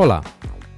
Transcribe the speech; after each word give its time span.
Hola, 0.00 0.22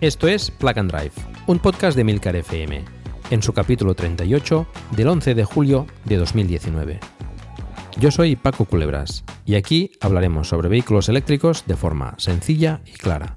esto 0.01 0.29
es 0.29 0.51
Plug 0.51 0.79
and 0.79 0.91
Drive, 0.91 1.13
un 1.47 1.59
podcast 1.59 1.95
de 1.95 2.05
Milcar 2.05 2.37
FM, 2.37 2.83
en 3.29 3.43
su 3.43 3.53
capítulo 3.53 3.95
38 3.95 4.67
del 4.93 5.09
11 5.09 5.35
de 5.35 5.45
julio 5.45 5.87
de 6.07 6.17
2019. 6.17 7.01
Yo 7.99 8.11
soy 8.11 8.35
Paco 8.35 8.65
Culebras 8.65 9.23
y 9.45 9.57
aquí 9.57 9.93
hablaremos 10.01 10.49
sobre 10.49 10.71
vehículos 10.71 11.11
eléctricos 11.11 11.67
de 11.67 11.77
forma 11.77 12.15
sencilla 12.17 12.81
y 12.87 12.93
clara, 12.93 13.37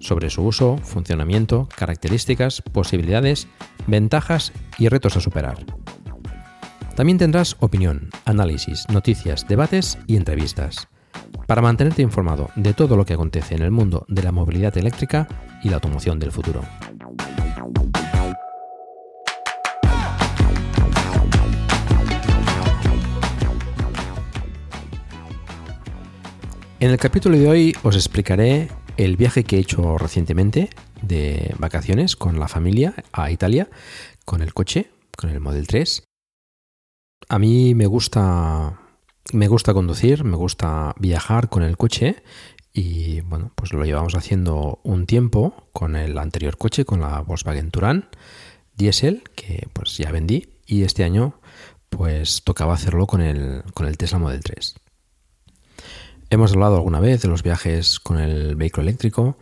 sobre 0.00 0.28
su 0.28 0.42
uso, 0.42 0.76
funcionamiento, 0.78 1.68
características, 1.76 2.60
posibilidades, 2.60 3.46
ventajas 3.86 4.52
y 4.76 4.88
retos 4.88 5.16
a 5.16 5.20
superar. 5.20 5.64
También 6.96 7.18
tendrás 7.18 7.54
opinión, 7.60 8.10
análisis, 8.24 8.88
noticias, 8.88 9.46
debates 9.46 9.98
y 10.08 10.16
entrevistas 10.16 10.88
para 11.46 11.62
mantenerte 11.62 12.02
informado 12.02 12.50
de 12.56 12.74
todo 12.74 12.96
lo 12.96 13.04
que 13.04 13.14
acontece 13.14 13.54
en 13.54 13.62
el 13.62 13.70
mundo 13.70 14.04
de 14.08 14.22
la 14.22 14.32
movilidad 14.32 14.76
eléctrica 14.78 15.28
y 15.62 15.68
la 15.68 15.76
automoción 15.76 16.18
del 16.18 16.32
futuro. 16.32 16.62
En 26.80 26.90
el 26.90 26.98
capítulo 26.98 27.38
de 27.38 27.48
hoy 27.48 27.76
os 27.84 27.94
explicaré 27.94 28.68
el 28.96 29.16
viaje 29.16 29.44
que 29.44 29.56
he 29.56 29.60
hecho 29.60 29.98
recientemente 29.98 30.68
de 31.00 31.54
vacaciones 31.58 32.16
con 32.16 32.40
la 32.40 32.48
familia 32.48 32.94
a 33.12 33.30
Italia 33.30 33.68
con 34.24 34.42
el 34.42 34.52
coche, 34.52 34.90
con 35.16 35.30
el 35.30 35.40
Model 35.40 35.66
3. 35.66 36.02
A 37.28 37.38
mí 37.38 37.74
me 37.74 37.86
gusta 37.86 38.81
me 39.32 39.48
gusta 39.48 39.72
conducir, 39.74 40.24
me 40.24 40.36
gusta 40.36 40.94
viajar 40.98 41.48
con 41.48 41.62
el 41.62 41.76
coche 41.76 42.22
y 42.72 43.20
bueno, 43.22 43.52
pues 43.54 43.72
lo 43.72 43.84
llevamos 43.84 44.14
haciendo 44.14 44.80
un 44.82 45.06
tiempo 45.06 45.68
con 45.72 45.96
el 45.96 46.18
anterior 46.18 46.56
coche, 46.56 46.84
con 46.84 47.00
la 47.00 47.20
Volkswagen 47.20 47.70
Touran 47.70 48.08
diésel, 48.74 49.22
que 49.36 49.68
pues 49.72 49.96
ya 49.96 50.10
vendí 50.10 50.48
y 50.66 50.82
este 50.82 51.04
año 51.04 51.40
pues 51.88 52.42
tocaba 52.42 52.74
hacerlo 52.74 53.06
con 53.06 53.20
el, 53.20 53.62
con 53.74 53.86
el 53.86 53.98
Tesla 53.98 54.18
Model 54.18 54.42
3. 54.42 54.74
Hemos 56.30 56.52
hablado 56.52 56.76
alguna 56.76 56.98
vez 56.98 57.20
de 57.20 57.28
los 57.28 57.42
viajes 57.42 58.00
con 58.00 58.18
el 58.18 58.56
vehículo 58.56 58.84
eléctrico, 58.88 59.36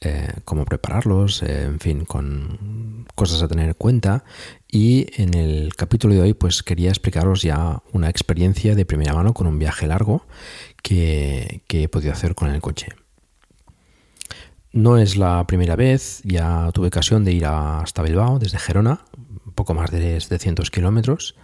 eh, 0.00 0.32
cómo 0.44 0.64
prepararlos, 0.64 1.42
eh, 1.42 1.64
en 1.64 1.80
fin, 1.80 2.04
con 2.04 3.06
cosas 3.14 3.42
a 3.42 3.48
tener 3.48 3.68
en 3.68 3.74
cuenta. 3.74 4.24
Y 4.70 5.06
en 5.20 5.34
el 5.34 5.74
capítulo 5.76 6.14
de 6.14 6.20
hoy, 6.20 6.34
pues 6.34 6.62
quería 6.62 6.90
explicaros 6.90 7.42
ya 7.42 7.82
una 7.92 8.10
experiencia 8.10 8.74
de 8.74 8.84
primera 8.84 9.14
mano 9.14 9.32
con 9.32 9.46
un 9.46 9.58
viaje 9.58 9.86
largo 9.86 10.26
que, 10.82 11.62
he 11.68 11.88
podido 11.88 12.12
hacer 12.12 12.34
con 12.34 12.50
el 12.50 12.60
coche. 12.60 12.88
No 14.72 14.98
es 14.98 15.16
la 15.16 15.46
primera 15.46 15.76
vez, 15.76 16.20
ya 16.24 16.70
tuve 16.74 16.88
ocasión 16.88 17.24
de 17.24 17.32
ir 17.32 17.46
hasta 17.46 18.02
Bilbao 18.02 18.38
desde 18.38 18.58
Gerona, 18.58 19.04
poco 19.54 19.72
más 19.72 19.90
de 19.90 20.20
700 20.20 20.70
kilómetros. 20.70 21.36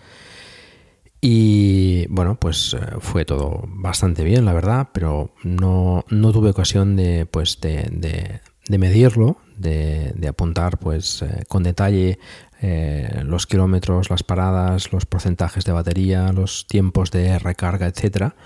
Y 1.21 2.07
bueno, 2.07 2.37
pues 2.37 2.75
eh, 2.75 2.97
fue 3.01 3.25
todo 3.25 3.63
bastante 3.67 4.25
bien, 4.25 4.45
la 4.47 4.55
verdad, 4.55 4.89
pero 4.93 5.35
no, 5.43 6.05
tuve 6.09 6.51
ocasión 6.51 6.97
de, 6.97 7.27
pues, 7.27 7.61
de, 7.61 8.41
de 8.71 8.79
medirlo, 8.79 9.37
de, 9.57 10.27
apuntar 10.29 10.79
pues 10.79 11.23
eh, 11.23 11.45
con 11.49 11.63
detalle 11.63 12.19
eh, 12.63 13.23
los 13.25 13.47
kilómetros, 13.47 14.11
las 14.11 14.23
paradas, 14.23 14.93
los 14.93 15.07
porcentajes 15.07 15.65
de 15.65 15.73
batería, 15.73 16.33
los 16.33 16.67
tiempos 16.67 17.11
de 17.11 17.39
recarga, 17.39 17.87
etcétera, 17.87 18.37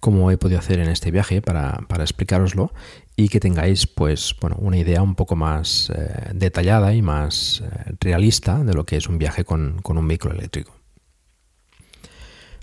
como 0.00 0.30
he 0.30 0.38
podido 0.38 0.58
hacer 0.58 0.78
en 0.78 0.88
este 0.88 1.10
viaje 1.10 1.42
para, 1.42 1.80
para 1.88 2.04
explicaroslo 2.04 2.72
y 3.16 3.28
que 3.28 3.40
tengáis 3.40 3.86
pues 3.86 4.34
bueno 4.40 4.56
una 4.60 4.78
idea 4.78 5.02
un 5.02 5.14
poco 5.14 5.36
más 5.36 5.92
detallada 6.34 6.94
y 6.94 7.02
más 7.02 7.62
realista 8.00 8.62
de 8.62 8.74
lo 8.74 8.84
que 8.84 8.96
es 8.96 9.08
un 9.08 9.18
viaje 9.18 9.44
con, 9.44 9.80
con 9.82 9.98
un 9.98 10.06
vehículo 10.06 10.34
eléctrico. 10.34 10.75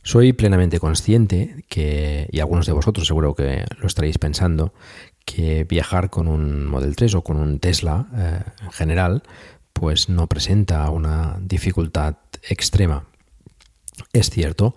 Soy 0.04 0.34
plenamente 0.34 0.82
consciente 0.82 1.64
que, 1.70 2.28
y 2.30 2.42
algunos 2.42 2.66
de 2.66 2.74
vosotros 2.74 3.08
seguro 3.08 3.36
que 3.36 3.66
lo 3.80 3.88
estaréis 3.88 4.18
pensando, 4.18 4.74
que 5.26 5.64
viajar 5.64 6.10
con 6.10 6.28
un 6.28 6.66
Model 6.66 6.98
3 6.98 7.16
o 7.16 7.24
con 7.24 7.38
un 7.38 7.60
Tesla 7.60 8.08
eh, 8.14 8.44
en 8.64 8.72
general, 8.72 9.24
pues 9.72 10.10
no 10.10 10.28
presenta 10.28 10.90
una 10.90 11.38
dificultad 11.42 12.18
extrema. 12.48 13.08
Es 14.12 14.30
cierto, 14.30 14.76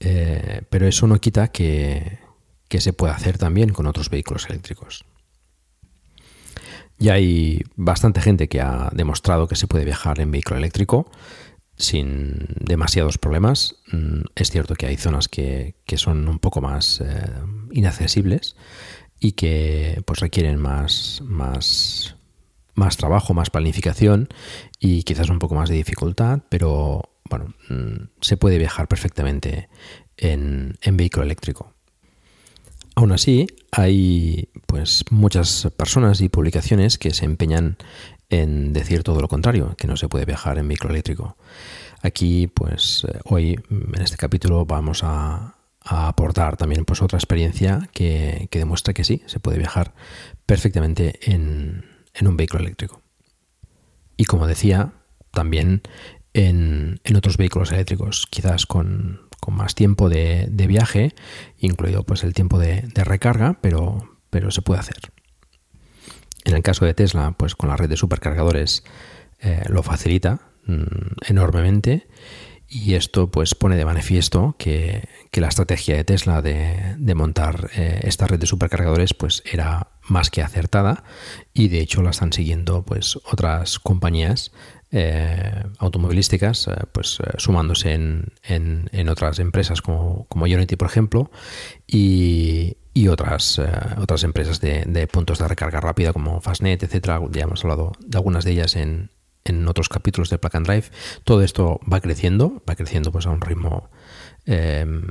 eh, 0.00 0.62
pero 0.68 0.88
eso 0.88 1.06
no 1.06 1.20
quita 1.20 1.48
que, 1.48 2.18
que 2.68 2.80
se 2.80 2.92
pueda 2.92 3.14
hacer 3.14 3.38
también 3.38 3.70
con 3.70 3.86
otros 3.86 4.10
vehículos 4.10 4.46
eléctricos. 4.50 5.04
Ya 6.98 7.14
hay 7.14 7.62
bastante 7.76 8.20
gente 8.20 8.48
que 8.48 8.60
ha 8.60 8.90
demostrado 8.92 9.46
que 9.46 9.54
se 9.54 9.68
puede 9.68 9.84
viajar 9.84 10.18
en 10.18 10.32
vehículo 10.32 10.56
eléctrico 10.56 11.10
sin 11.76 12.46
demasiados 12.60 13.18
problemas. 13.18 13.76
Mm, 13.92 14.22
es 14.34 14.50
cierto 14.50 14.74
que 14.74 14.86
hay 14.86 14.96
zonas 14.96 15.28
que, 15.28 15.74
son 15.96 16.28
un 16.28 16.38
poco 16.38 16.60
más 16.60 17.00
eh, 17.00 17.30
inaccesibles 17.72 18.56
y 19.20 19.32
que 19.32 20.02
pues 20.06 20.20
requieren 20.20 20.58
más, 20.58 21.22
más, 21.24 22.16
más 22.74 22.96
trabajo, 22.96 23.34
más 23.34 23.50
planificación 23.50 24.28
y 24.78 25.02
quizás 25.04 25.30
un 25.30 25.38
poco 25.38 25.54
más 25.54 25.68
de 25.68 25.76
dificultad, 25.76 26.40
pero 26.48 27.10
bueno, 27.28 27.54
mm, 27.68 28.08
se 28.20 28.36
puede 28.36 28.58
viajar 28.58 28.88
perfectamente 28.88 29.68
en, 30.16 30.78
en 30.82 30.96
vehículo 30.96 31.24
eléctrico. 31.24 31.72
Aún 32.94 33.12
así, 33.12 33.46
hay 33.72 34.48
pues 34.66 35.04
muchas 35.10 35.68
personas 35.76 36.22
y 36.22 36.30
publicaciones 36.30 36.96
que 36.96 37.10
se 37.10 37.26
empeñan 37.26 37.76
en 38.30 38.72
decir 38.72 39.02
todo 39.02 39.20
lo 39.20 39.28
contrario, 39.28 39.74
que 39.76 39.86
no 39.86 39.96
se 39.96 40.08
puede 40.08 40.24
viajar 40.24 40.58
en 40.58 40.68
vehículo 40.68 40.92
eléctrico. 40.92 41.36
Aquí, 42.02 42.46
pues 42.46 43.06
eh, 43.08 43.20
hoy, 43.24 43.58
en 43.70 44.02
este 44.02 44.16
capítulo, 44.16 44.64
vamos 44.64 45.02
a, 45.02 45.54
aportar 45.88 46.56
también 46.56 46.84
pues, 46.84 47.00
otra 47.00 47.16
experiencia 47.16 47.88
que, 47.92 48.48
demuestra 48.50 48.92
que 48.92 49.04
sí, 49.04 49.22
se 49.26 49.38
puede 49.38 49.58
viajar 49.58 49.94
perfectamente 50.44 51.20
en, 51.32 51.84
un 52.20 52.36
vehículo 52.36 52.64
eléctrico. 52.64 53.02
Y 54.16 54.24
como 54.24 54.48
decía, 54.48 54.94
también 55.30 55.82
en, 56.34 57.00
otros 57.16 57.36
vehículos 57.36 57.70
eléctricos, 57.70 58.26
quizás 58.28 58.66
con, 58.66 59.20
más 59.46 59.76
tiempo 59.76 60.08
de, 60.08 60.48
viaje, 60.66 61.14
incluido 61.58 62.02
pues 62.02 62.24
el 62.24 62.34
tiempo 62.34 62.58
de, 62.58 62.82
recarga, 62.96 63.58
pero, 63.60 64.18
pero 64.28 64.50
se 64.50 64.62
puede 64.62 64.80
hacer. 64.80 65.12
En 66.46 66.54
el 66.54 66.62
caso 66.62 66.84
de 66.84 66.94
Tesla, 66.94 67.34
pues 67.36 67.56
con 67.56 67.68
la 67.68 67.76
red 67.76 67.88
de 67.88 67.96
supercargadores 67.96 68.84
eh, 69.40 69.64
lo 69.68 69.82
facilita 69.82 70.42
mm, 70.66 71.26
enormemente. 71.28 72.06
Y 72.68 72.94
esto 72.94 73.30
pues 73.32 73.56
pone 73.56 73.76
de 73.76 73.84
manifiesto 73.84 74.54
que, 74.58 75.08
la 75.32 75.48
estrategia 75.48 75.96
de 75.96 76.04
Tesla 76.04 76.40
de, 76.40 77.14
montar 77.14 77.70
eh, 77.76 78.00
esta 78.04 78.26
red 78.26 78.38
de 78.38 78.46
supercargadores 78.46 79.12
pues 79.12 79.42
era 79.44 79.88
más 80.02 80.30
que 80.30 80.40
acertada. 80.40 81.02
Y 81.52 81.66
de 81.66 81.80
hecho 81.80 82.00
la 82.02 82.10
están 82.10 82.32
siguiendo 82.32 82.84
pues 82.84 83.16
otras 83.30 83.80
compañías 83.80 84.52
eh, 84.92 85.64
automovilísticas 85.78 86.70
pues 86.92 87.18
sumándose 87.38 87.92
en, 87.92 88.32
en, 88.44 89.08
otras 89.08 89.40
empresas 89.40 89.82
como, 89.82 90.26
como 90.28 90.44
Unity 90.44 90.76
por 90.76 90.88
ejemplo. 90.88 91.30
Y, 91.88 92.76
y 92.96 93.08
otras, 93.08 93.60
otras 93.98 94.24
empresas 94.24 94.58
de, 94.58 95.06
puntos 95.12 95.38
de 95.38 95.46
recarga 95.46 95.80
rápida 95.80 96.14
como 96.14 96.40
Fastnet, 96.40 96.82
etcétera. 96.82 97.20
Ya 97.30 97.42
hemos 97.42 97.62
hablado 97.62 97.92
de 98.00 98.16
algunas 98.16 98.42
de 98.46 98.52
ellas 98.52 98.74
en, 98.74 99.10
en 99.44 99.68
otros 99.68 99.90
capítulos 99.90 100.30
de 100.30 100.38
Plug 100.38 100.56
and 100.56 100.66
Drive, 100.66 100.86
todo 101.22 101.42
esto 101.42 101.78
va 101.92 102.00
creciendo, 102.00 102.62
va 102.66 102.74
creciendo 102.74 103.12
pues 103.12 103.26
a 103.26 103.30
un 103.30 103.42
ritmo, 103.42 103.90
em, 104.46 105.02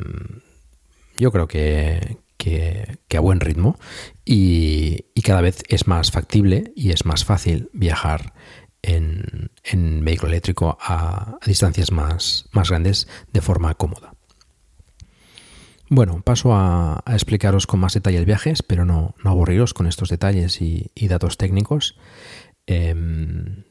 yo 1.15 1.31
creo 1.31 1.47
que, 1.47 2.17
que, 2.39 2.97
a 3.15 3.19
buen 3.19 3.39
ritmo 3.39 3.77
y, 4.25 5.05
cada 5.23 5.41
vez 5.41 5.63
es 5.69 5.87
más 5.87 6.11
factible 6.11 6.73
y 6.75 6.89
es 6.89 7.05
más 7.05 7.23
fácil 7.23 7.69
viajar 7.71 8.33
en, 8.81 9.51
vehículo 10.03 10.31
eléctrico 10.31 10.75
a, 10.81 11.37
distancias 11.45 11.91
más, 11.91 12.49
más, 12.51 12.69
grandes 12.69 13.07
de 13.31 13.41
forma 13.41 13.75
cómoda. 13.75 14.14
Bueno, 15.95 16.21
paso 16.21 16.53
a, 16.53 17.01
explicaros 17.07 17.67
con 17.67 17.79
más 17.79 17.93
detalle 17.93 18.17
el 18.17 18.25
viaje, 18.25 18.49
espero 18.49 18.83
no, 18.83 19.15
no 19.23 19.29
aburriros 19.29 19.73
con 19.73 19.87
estos 19.87 20.09
detalles 20.09 20.61
y, 20.61 20.91
datos 21.07 21.37
técnicos. 21.37 21.97
Em, 22.67 23.63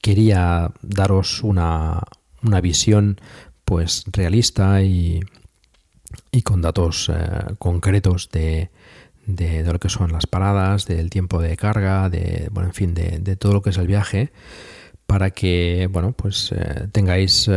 quería 0.00 0.70
daros 0.80 1.42
una, 1.42 2.00
una 2.40 2.60
visión 2.60 3.20
pues 3.64 4.04
realista 4.12 4.80
y, 4.84 5.22
y 6.30 6.42
con 6.42 6.62
datos 6.62 7.10
eh, 7.12 7.56
concretos 7.58 8.30
de, 8.30 8.70
de, 9.26 9.64
lo 9.64 9.80
que 9.80 9.88
son 9.88 10.12
las 10.12 10.28
paradas, 10.28 10.86
del 10.86 11.10
tiempo 11.10 11.42
de 11.42 11.56
carga, 11.56 12.08
de 12.08 12.48
bueno, 12.52 12.68
en 12.68 12.74
fin, 12.74 12.94
de, 12.94 13.34
todo 13.34 13.54
lo 13.54 13.60
que 13.60 13.70
es 13.70 13.76
el 13.78 13.88
viaje, 13.88 14.30
para 15.08 15.32
que 15.32 15.88
bueno, 15.90 16.12
pues 16.12 16.52
eh, 16.52 16.86
tengáis 16.92 17.50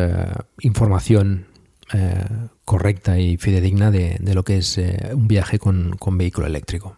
eh, 1.93 2.23
correcta 2.63 3.19
y 3.19 3.37
fidedigna 3.37 3.91
de, 3.91 4.19
lo 4.33 4.43
que 4.43 4.57
es 4.57 4.79
un 5.13 5.27
viaje 5.27 5.59
con, 5.59 5.97
vehículo 6.11 6.47
eléctrico. 6.47 6.97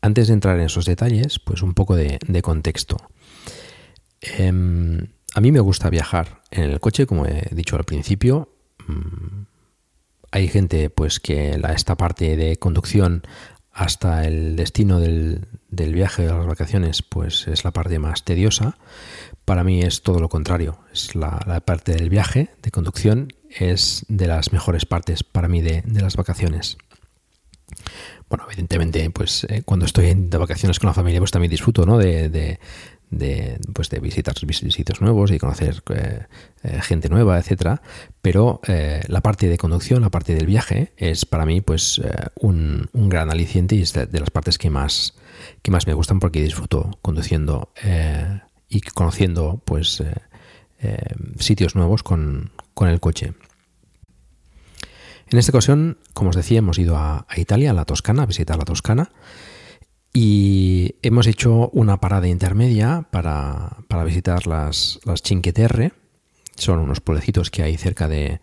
Antes 0.00 0.28
de 0.28 0.34
entrar 0.34 0.58
en 0.58 0.66
esos 0.66 0.84
detalles, 0.84 1.38
pues 1.38 1.62
un 1.62 1.74
poco 1.74 1.94
de, 1.94 2.18
contexto. 2.42 2.96
Em, 4.20 5.06
a 5.34 5.40
mí 5.40 5.52
me 5.52 5.60
gusta 5.60 5.90
viajar 5.90 6.42
en 6.50 6.64
el 6.64 6.80
coche, 6.80 7.06
como 7.06 7.26
he 7.26 7.48
dicho 7.52 7.76
al 7.76 7.84
principio. 7.84 8.54
Mm, 8.86 9.44
hay 10.32 10.48
gente 10.48 10.90
pues 10.90 11.20
que 11.20 11.60
esta 11.74 11.96
parte 11.96 12.36
de 12.36 12.56
conducción 12.56 13.22
hasta 13.70 14.24
el 14.26 14.56
destino 14.56 15.00
del, 15.00 15.46
viaje 15.70 16.22
de 16.22 16.32
las 16.32 16.46
vacaciones 16.46 17.02
pues 17.02 17.48
es 17.48 17.64
la 17.64 17.70
parte 17.70 17.98
más 17.98 18.24
tediosa. 18.24 18.76
Para 19.44 19.64
mí 19.64 19.82
es 19.82 20.02
todo 20.02 20.20
lo 20.20 20.28
contrario. 20.28 20.78
Es 20.92 21.14
la, 21.14 21.38
parte 21.64 21.92
del 21.92 22.10
viaje 22.10 22.50
de 22.62 22.70
conducción 22.70 23.28
es 23.58 24.04
de 24.08 24.26
las 24.26 24.52
mejores 24.52 24.86
partes 24.86 25.22
para 25.22 25.48
mí 25.48 25.60
de, 25.62 25.82
las 25.86 26.16
vacaciones. 26.16 26.78
Bueno, 28.28 28.44
evidentemente, 28.48 29.10
pues 29.10 29.44
eh, 29.44 29.62
cuando 29.64 29.86
estoy 29.86 30.14
de 30.14 30.38
vacaciones 30.38 30.78
con 30.78 30.88
la 30.88 30.94
familia, 30.94 31.20
pues 31.20 31.30
también 31.30 31.50
disfruto 31.50 31.84
¿no? 31.84 31.98
de, 31.98 32.28
de, 32.30 33.58
pues 33.74 33.90
de 33.90 34.00
visitar 34.00 34.34
sitios 34.38 35.00
nuevos 35.02 35.30
y 35.30 35.38
conocer 35.38 35.82
eh, 35.94 36.26
eh, 36.62 36.80
gente 36.82 37.08
nueva, 37.08 37.38
etcétera. 37.38 37.82
Pero 38.22 38.60
la 38.66 39.20
parte 39.20 39.48
de 39.48 39.58
conducción, 39.58 40.02
la 40.02 40.10
parte 40.10 40.34
del 40.34 40.46
viaje, 40.46 40.92
es 40.96 41.26
para 41.26 41.44
mí 41.44 41.60
pues 41.60 42.00
un, 42.36 42.88
gran 42.92 43.30
aliciente 43.30 43.74
y 43.74 43.82
es 43.82 43.92
de, 43.92 44.20
las 44.20 44.30
partes 44.30 44.56
que 44.56 44.70
más, 44.70 45.14
que 45.60 45.70
más 45.70 45.86
me 45.86 45.94
gustan 45.94 46.20
porque 46.20 46.42
disfruto 46.42 46.90
conduciendo 47.02 47.70
y 48.68 48.80
conociendo 48.80 49.60
pues 49.64 50.02
sitios 51.38 51.74
nuevos 51.76 52.02
con, 52.02 52.50
el 52.80 53.00
coche. 53.00 53.34
En 55.30 55.38
esta 55.38 55.52
ocasión, 55.52 55.98
como 56.12 56.30
os 56.30 56.36
decía, 56.36 56.58
hemos 56.58 56.78
ido 56.78 56.96
a, 56.96 57.26
Italia, 57.36 57.70
a 57.70 57.74
la 57.74 57.84
Toscana, 57.84 58.24
a 58.24 58.26
visitar 58.26 58.58
la 58.58 58.64
Toscana. 58.64 59.10
Y 60.12 60.96
hemos 61.00 61.26
hecho 61.26 61.70
una 61.70 61.98
parada 61.98 62.28
intermedia 62.28 63.08
para, 63.10 63.78
visitar 64.04 64.46
las, 64.46 65.00
las 65.04 65.22
Cinque 65.22 65.54
Terre. 65.54 65.92
Son 66.56 66.80
unos 66.80 67.00
pueblecitos 67.00 67.50
que 67.50 67.62
hay 67.62 67.78
cerca 67.78 68.08
de, 68.08 68.40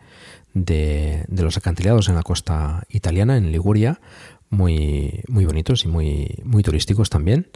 de, 0.54 1.26
los 1.30 1.58
acantilados 1.58 2.10
en 2.10 2.16
la 2.16 2.24
costa 2.24 2.84
italiana, 2.90 3.38
en 3.38 3.52
Liguria, 3.52 4.02
muy, 4.50 5.22
muy 5.28 5.46
bonitos 5.46 5.86
y 5.86 5.88
muy, 5.88 6.40
muy 6.44 6.64
turísticos 6.64 7.10
también. 7.10 7.48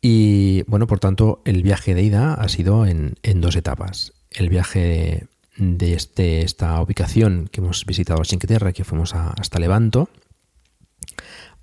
Y 0.00 0.62
bueno, 0.64 0.86
por 0.86 1.00
tanto, 1.00 1.42
el 1.44 1.62
viaje 1.62 1.94
de 1.94 2.02
ida 2.02 2.34
ha 2.34 2.48
sido 2.48 2.86
en, 2.86 3.16
dos 3.36 3.56
etapas. 3.56 4.12
El 4.30 4.48
viaje 4.48 5.28
de 5.56 5.94
este, 5.94 6.42
esta 6.42 6.80
ubicación 6.80 7.48
que 7.50 7.60
hemos 7.60 7.84
visitado, 7.86 8.24
Cinque 8.24 8.46
Terre, 8.46 8.72
que 8.72 8.84
fuimos 8.84 9.14
hasta 9.14 9.58
Levanto, 9.58 10.08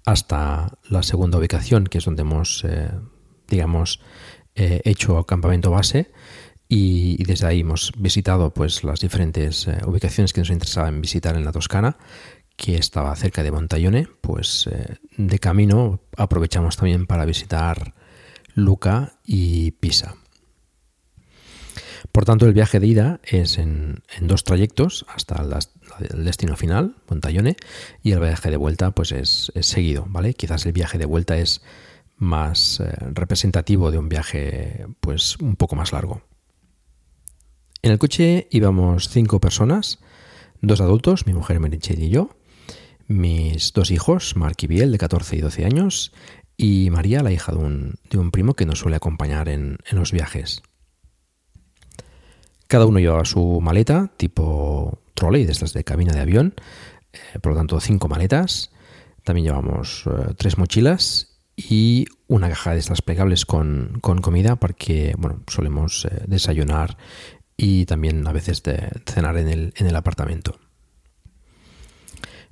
hasta 0.06 0.78
la 0.90 1.04
segunda 1.04 1.38
ubicación, 1.38 1.86
que 1.86 1.98
es 1.98 2.06
donde 2.06 2.22
hemos, 2.22 2.64
eh, 2.64 2.90
digamos, 3.48 4.02
eh, 4.56 4.82
hecho 4.86 5.24
campamento 5.26 5.72
base. 5.72 6.12
Y, 6.68 7.22
desde 7.26 7.48
ahí 7.48 7.60
hemos 7.60 7.92
visitado 7.98 8.54
pues, 8.54 8.86
las 8.86 9.02
diferentes 9.02 9.68
eh, 9.68 9.80
ubicaciones 9.86 10.32
que 10.32 10.40
nos 10.40 10.50
interesaban 10.50 11.02
visitar 11.02 11.36
en 11.36 11.44
la 11.44 11.52
Toscana, 11.52 11.98
que 12.56 12.76
estaba 12.76 13.14
cerca 13.16 13.44
de 13.44 13.52
Montaione. 13.52 14.08
Pues 14.22 14.70
de 15.18 15.40
camino 15.40 16.00
aprovechamos 16.16 16.78
también 16.78 17.08
para 17.08 17.26
visitar 17.26 17.94
Luca 18.56 19.14
y 19.26 19.72
Pisa. 19.72 20.16
Por 22.12 22.26
tanto, 22.26 22.46
el 22.46 22.54
viaje 22.54 22.80
de 22.80 22.88
ida 22.88 23.20
es 23.24 23.58
en, 23.58 24.04
dos 24.20 24.44
trayectos 24.44 25.06
hasta 25.08 25.42
el, 26.00 26.26
destino 26.26 26.58
final, 26.58 26.96
Montaione, 27.10 27.56
y 28.04 28.12
el 28.12 28.20
viaje 28.20 28.50
de 28.52 28.58
vuelta 28.58 28.92
pues 28.92 29.14
es, 29.14 29.52
seguido, 29.62 30.06
¿vale? 30.10 30.34
Quizás 30.34 30.66
el 30.66 30.74
viaje 30.74 30.98
de 30.98 31.06
vuelta 31.06 31.38
es 31.38 31.62
más 32.18 32.82
eh, 32.82 32.92
representativo 33.14 33.92
de 33.92 33.98
un 33.98 34.10
viaje 34.10 34.86
pues 35.00 35.38
un 35.38 35.56
poco 35.56 35.76
más 35.76 35.94
largo. 35.94 36.22
En 37.82 37.92
el 37.92 37.98
coche 37.98 38.48
íbamos 38.52 39.10
cinco 39.10 39.40
personas, 39.40 40.00
dos 40.62 40.82
adultos, 40.82 41.26
mi 41.26 41.34
mujer 41.34 41.60
Merichel 41.60 42.04
y 42.04 42.10
yo, 42.10 42.36
mis 43.08 43.72
dos 43.74 43.90
hijos, 43.90 44.36
Mark 44.36 44.58
y 44.62 44.68
Biel, 44.68 44.92
de 44.92 44.98
14 44.98 45.38
y 45.38 45.42
12 45.42 45.66
años, 45.66 46.12
y 46.58 46.90
María, 46.92 47.24
la 47.24 47.32
hija 47.32 47.54
de 47.54 47.58
un, 47.58 47.96
de 48.10 48.18
un 48.18 48.32
primo 48.32 48.54
que 48.54 48.66
nos 48.66 48.80
suele 48.80 48.98
acompañar 48.98 49.50
en 49.50 49.80
los 49.92 50.12
viajes. 50.12 50.62
Cada 52.72 52.86
uno 52.86 53.00
llevaba 53.00 53.26
su 53.26 53.60
maleta 53.60 54.14
tipo 54.16 55.02
trolley, 55.14 55.44
de 55.46 55.52
estas 55.52 55.74
de 55.74 55.84
cabina 55.84 56.14
de 56.14 56.22
avión, 56.22 56.54
eh, 57.12 57.38
por 57.40 57.52
lo 57.52 57.58
tanto 57.58 57.78
cinco 57.82 58.08
maletas. 58.08 58.72
También 59.26 59.48
llevamos 59.48 60.06
eh, 60.06 60.34
tres 60.38 60.58
mochilas 60.58 61.42
y 61.58 62.06
una 62.28 62.48
caja 62.48 62.72
de 62.72 62.80
estas 62.80 63.02
plegables 63.02 63.46
con, 63.46 64.00
comida 64.00 64.56
porque 64.56 65.14
bueno, 65.18 65.44
solemos 65.48 66.06
eh, 66.06 66.24
desayunar 66.28 66.98
y 67.58 67.86
también 67.88 68.26
a 68.26 68.32
veces 68.32 68.64
cenar 69.06 69.36
en 69.36 69.50
el, 69.50 69.74
en 69.76 69.88
el 69.88 69.96
apartamento. 69.98 70.58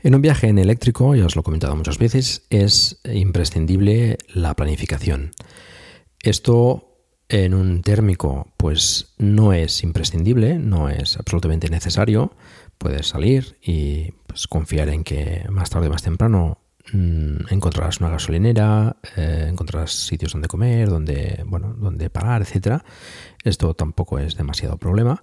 En 0.02 0.16
un 0.16 0.22
viaje 0.22 0.50
en 0.50 0.60
eléctrico, 0.60 1.16
ya 1.16 1.28
os 1.28 1.38
lo 1.38 1.40
he 1.40 1.46
comentado 1.46 1.78
muchas 1.78 1.98
veces, 1.98 2.46
es 2.50 3.00
imprescindible 3.06 4.18
la 4.28 4.54
planificación. 4.54 5.32
Esto 6.22 6.89
en 7.30 7.54
un 7.54 7.84
térmico, 7.84 8.48
pues 8.58 9.14
no 9.20 9.54
es 9.54 9.84
imprescindible, 9.84 10.58
no 10.58 10.90
es 10.90 11.18
absolutamente 11.18 11.70
necesario. 11.70 12.34
Puedes 12.80 13.08
salir 13.08 13.58
y 13.62 14.12
pues, 14.26 14.48
confiar 14.48 14.90
en 14.90 15.04
que 15.04 15.46
más 15.50 15.70
tarde 15.70 15.88
o 15.88 15.92
más 15.92 16.02
temprano 16.02 16.58
mm, 16.92 17.52
encontrarás 17.52 18.00
una 18.00 18.10
gasolinera, 18.10 18.98
eh, 19.16 19.46
encontrarás 19.48 19.92
sitios 19.92 20.34
donde 20.34 20.48
comer, 20.48 20.90
donde, 20.90 21.44
bueno, 21.46 21.74
donde 21.74 22.10
parar, 22.10 22.42
etcétera. 22.42 22.84
Esto 23.44 23.76
tampoco 23.76 24.18
es 24.18 24.36
demasiado 24.36 24.78
problema. 24.78 25.22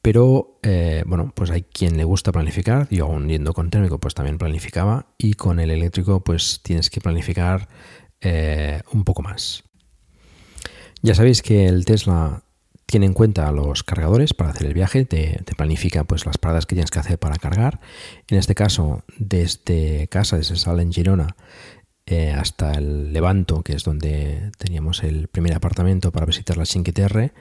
Pero 0.00 0.58
eh, 0.62 1.02
bueno, 1.06 1.32
pues 1.34 1.50
hay 1.50 1.62
quien 1.62 1.96
le 1.96 2.04
gusta 2.04 2.30
planificar. 2.30 2.88
Yo 2.88 3.06
aún 3.06 3.28
yendo 3.28 3.52
con 3.52 3.70
térmico, 3.70 3.98
pues 3.98 4.14
también 4.14 4.38
planificaba. 4.38 5.06
Y 5.18 5.34
con 5.34 5.58
el 5.58 5.70
eléctrico, 5.70 6.22
pues 6.22 6.60
tienes 6.62 6.90
que 6.90 7.00
planificar 7.00 7.68
eh, 8.20 8.82
un 8.92 9.04
poco 9.04 9.22
más. 9.22 9.64
Ya 11.02 11.14
sabéis 11.16 11.42
que 11.42 11.66
el 11.66 11.84
Tesla 11.84 12.44
tiene 12.86 13.06
en 13.06 13.12
cuenta 13.12 13.50
los 13.50 13.82
cargadores 13.82 14.34
para 14.34 14.50
hacer 14.50 14.68
el 14.68 14.74
viaje, 14.74 15.04
te, 15.04 15.42
planifica 15.56 16.04
pues 16.04 16.26
las 16.26 16.38
paradas 16.38 16.66
que 16.66 16.76
tienes 16.76 16.90
que 16.90 17.00
hacer 17.00 17.18
para 17.18 17.36
cargar. 17.36 17.80
En 18.28 18.38
este 18.38 18.54
caso, 18.54 19.02
desde 19.18 20.06
casa, 20.08 20.36
desde 20.36 20.56
Sala 20.56 20.82
en 20.82 20.92
Girona, 20.92 21.36
eh, 22.06 22.30
hasta 22.30 22.72
el 22.74 23.12
Levanto, 23.12 23.62
que 23.62 23.72
es 23.72 23.82
donde 23.82 24.52
teníamos 24.58 25.02
el 25.02 25.28
primer 25.28 25.54
apartamento 25.54 26.12
para 26.12 26.26
visitar 26.26 26.56
la 26.56 26.66
Cinque 26.66 26.92
Terre, 26.92 27.32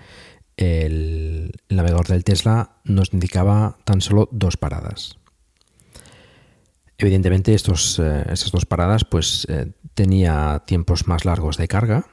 el, 0.57 1.51
navegador 1.69 2.07
del 2.07 2.23
Tesla 2.23 2.77
nos 2.83 3.13
indicaba 3.13 3.77
tan 3.83 4.01
solo 4.01 4.29
dos 4.31 4.57
paradas. 4.57 5.17
Evidentemente, 6.97 7.53
estos, 7.53 7.99
eh, 7.99 8.25
estas 8.31 8.51
dos 8.51 8.65
paradas 8.65 9.05
pues, 9.05 9.45
eh, 9.49 9.71
tenía 9.95 10.63
tiempos 10.65 11.07
más 11.07 11.25
largos 11.25 11.57
de 11.57 11.67
carga, 11.67 12.05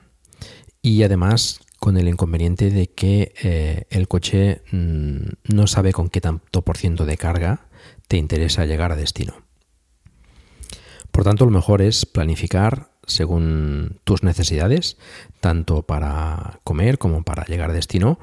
y 0.83 1.03
además 1.03 1.61
con 1.79 1.97
el 1.97 2.09
inconveniente 2.09 2.71
de 2.71 2.89
que 2.89 3.33
eh, 3.43 3.85
el 3.91 4.09
coche 4.09 4.63
mm, 4.73 5.55
no 5.55 5.67
sabe 5.67 5.93
con 5.93 6.09
qué 6.09 6.21
tanto 6.21 6.63
por 6.63 6.77
ciento 6.77 7.07
de 7.07 7.17
carga 7.17 7.69
te 8.09 8.17
interesa 8.17 8.67
llegar 8.67 8.93
a 8.93 8.97
destino. 8.97 9.35
Por 11.11 11.25
tanto, 11.25 11.45
lo 11.45 11.51
mejor 11.51 11.83
es 11.83 12.07
planificar 12.07 12.91
según 13.07 14.01
tus 14.05 14.23
necesidades, 14.23 14.99
tanto 15.41 15.83
para 15.83 16.61
comer 16.65 16.99
como 16.99 17.23
para 17.23 17.45
llegar 17.47 17.71
a 17.71 17.75
destino, 17.75 18.19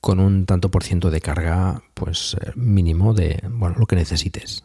con 0.00 0.20
un 0.20 0.46
tanto 0.46 0.70
por 0.70 0.84
ciento 0.84 1.10
de 1.10 1.20
carga 1.20 1.82
pues 1.94 2.36
eh, 2.40 2.52
mínimo 2.54 3.14
de 3.14 3.42
bueno, 3.50 3.76
lo 3.78 3.86
que 3.86 3.96
necesites. 3.96 4.64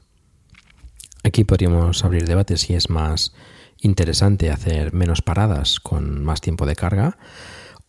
Aquí 1.23 1.43
podríamos 1.43 2.03
abrir 2.03 2.27
debate 2.27 2.57
si 2.57 2.73
es 2.73 2.89
más 2.89 3.33
interesante 3.79 4.51
hacer 4.51 4.93
menos 4.93 5.21
paradas 5.21 5.79
con 5.79 6.23
más 6.23 6.41
tiempo 6.41 6.65
de 6.65 6.75
carga 6.75 7.17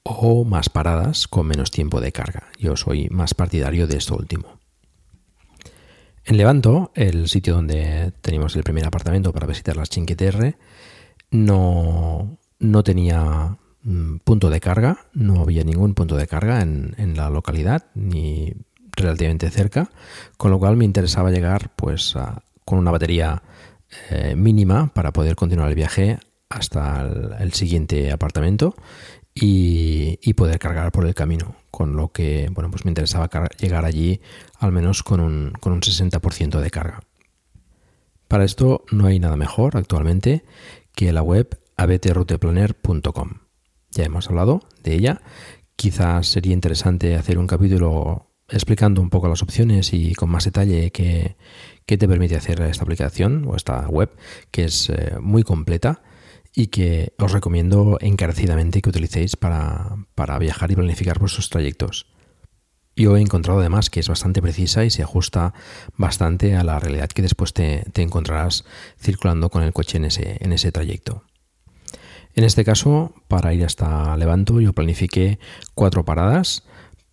o 0.03 0.45
más 0.45 0.69
paradas 0.69 1.27
con 1.27 1.47
menos 1.47 1.71
tiempo 1.71 2.01
de 2.01 2.13
carga. 2.13 2.45
Yo 2.59 2.77
soy 2.77 3.09
más 3.09 3.35
partidario 3.35 3.87
de 3.87 3.97
esto 3.97 4.17
último. 4.17 4.61
En 6.27 6.39
Levanto, 6.39 6.91
el 6.95 7.29
sitio 7.29 7.55
donde 7.55 8.13
teníamos 8.23 8.57
el 8.57 8.63
primer 8.63 8.87
apartamento 8.87 9.33
para 9.33 9.47
visitar 9.47 9.77
las 9.77 9.91
Chinqueterre, 9.91 10.57
no, 11.31 12.39
no 12.59 12.83
tenía 12.83 13.59
mm, 13.83 14.19
punto 14.25 14.49
de 14.49 14.61
carga, 14.61 15.07
no 15.13 15.43
había 15.43 15.65
ningún 15.65 15.95
punto 15.95 16.17
de 16.17 16.27
carga 16.27 16.63
en, 16.63 17.15
la 17.17 17.29
localidad, 17.29 17.87
ni 17.95 18.55
relativamente 18.93 19.51
cerca, 19.51 19.91
con 20.39 20.51
lo 20.51 20.59
cual 20.59 20.77
me 20.77 20.85
interesaba 20.85 21.31
llegar 21.31 21.73
pues 21.77 22.15
con 22.65 22.79
una 22.79 22.91
batería 22.91 23.43
eh, 24.11 24.35
mínima 24.37 24.93
para 24.95 25.13
poder 25.13 25.37
continuar 25.37 25.69
el 25.69 25.75
viaje 25.75 26.19
hasta 26.49 27.03
el, 27.41 27.53
siguiente 27.53 28.13
apartamento 28.13 28.75
y, 29.35 30.33
poder 30.35 30.59
cargar 30.59 30.93
por 30.93 31.07
el 31.07 31.15
camino. 31.15 31.57
Con 31.71 31.97
lo 31.97 32.13
que, 32.13 32.49
bueno, 32.53 32.71
pues 32.71 32.85
me 32.85 32.91
interesaba 32.91 33.29
llegar 33.59 33.85
allí 33.85 34.21
al 34.59 34.73
menos 34.73 35.03
con 35.03 35.21
un, 35.21 35.53
con 35.61 35.73
un 35.73 35.81
60% 35.81 36.61
de 36.61 36.71
carga. 36.71 37.01
Para 38.29 38.45
esto 38.45 38.85
no 38.91 39.07
hay 39.07 39.19
nada 39.19 39.37
mejor 39.37 39.77
actualmente 39.77 40.45
que 40.95 41.13
la 41.13 41.23
web 41.23 41.59
abtruteplanner.com. 41.77 43.31
Ya 43.91 44.05
hemos 44.05 44.29
hablado 44.29 44.61
de 44.83 44.95
ella. 44.95 45.23
Quizás 45.77 46.29
sería 46.29 46.53
interesante 46.53 47.17
hacer 47.17 47.39
un 47.39 47.47
capítulo 47.47 48.31
explicando 48.49 49.01
un 49.01 49.11
poco 49.11 49.29
las 49.29 49.43
opciones 49.43 49.93
y 49.93 50.15
con 50.15 50.31
más 50.31 50.45
detalle 50.45 50.91
que, 50.91 51.37
que 51.87 51.99
te 51.99 52.09
permite 52.09 52.37
hacer 52.37 52.61
esta 52.63 52.85
aplicación 52.85 53.45
o 53.47 53.57
esta 53.57 53.87
web, 53.89 54.11
que 54.51 54.65
es 54.65 54.91
eh, 54.91 55.17
muy 55.21 55.43
completa 55.43 56.03
y 56.55 56.69
que 56.69 57.13
os 57.19 57.33
recomiendo 57.33 57.99
encarecidamente 58.01 58.81
que 58.81 58.89
utilicéis 58.89 59.37
para, 59.37 59.97
viajar 60.39 60.71
y 60.71 60.77
planificar 60.77 61.19
vuestros 61.19 61.51
trayectos. 61.51 62.07
Yo 62.97 63.17
he 63.17 63.21
encontrado 63.21 63.59
además 63.59 63.91
que 63.91 63.99
es 63.99 64.09
bastante 64.09 64.41
precisa 64.41 64.85
y 64.85 64.91
se 64.91 65.03
ajusta 65.03 65.53
bastante 65.97 66.55
a 66.55 66.63
la 66.63 66.79
realidad 66.79 67.09
que 67.09 67.23
después 67.23 67.53
te, 67.53 67.83
encontrarás 67.97 68.65
circulando 69.01 69.51
con 69.51 69.65
el 69.65 69.73
coche 69.73 69.99
en 69.99 70.05
ese, 70.05 70.37
en 70.41 70.53
ese 70.53 70.71
trayecto. 70.71 71.25
En 72.37 72.45
este 72.45 72.65
caso, 72.65 73.13
para 73.27 73.53
ir 73.53 73.65
hasta 73.65 74.17
Levanto, 74.17 74.61
yo 74.61 74.73
planifiqué 74.73 75.41
cuatro 75.75 76.05
paradas 76.05 76.65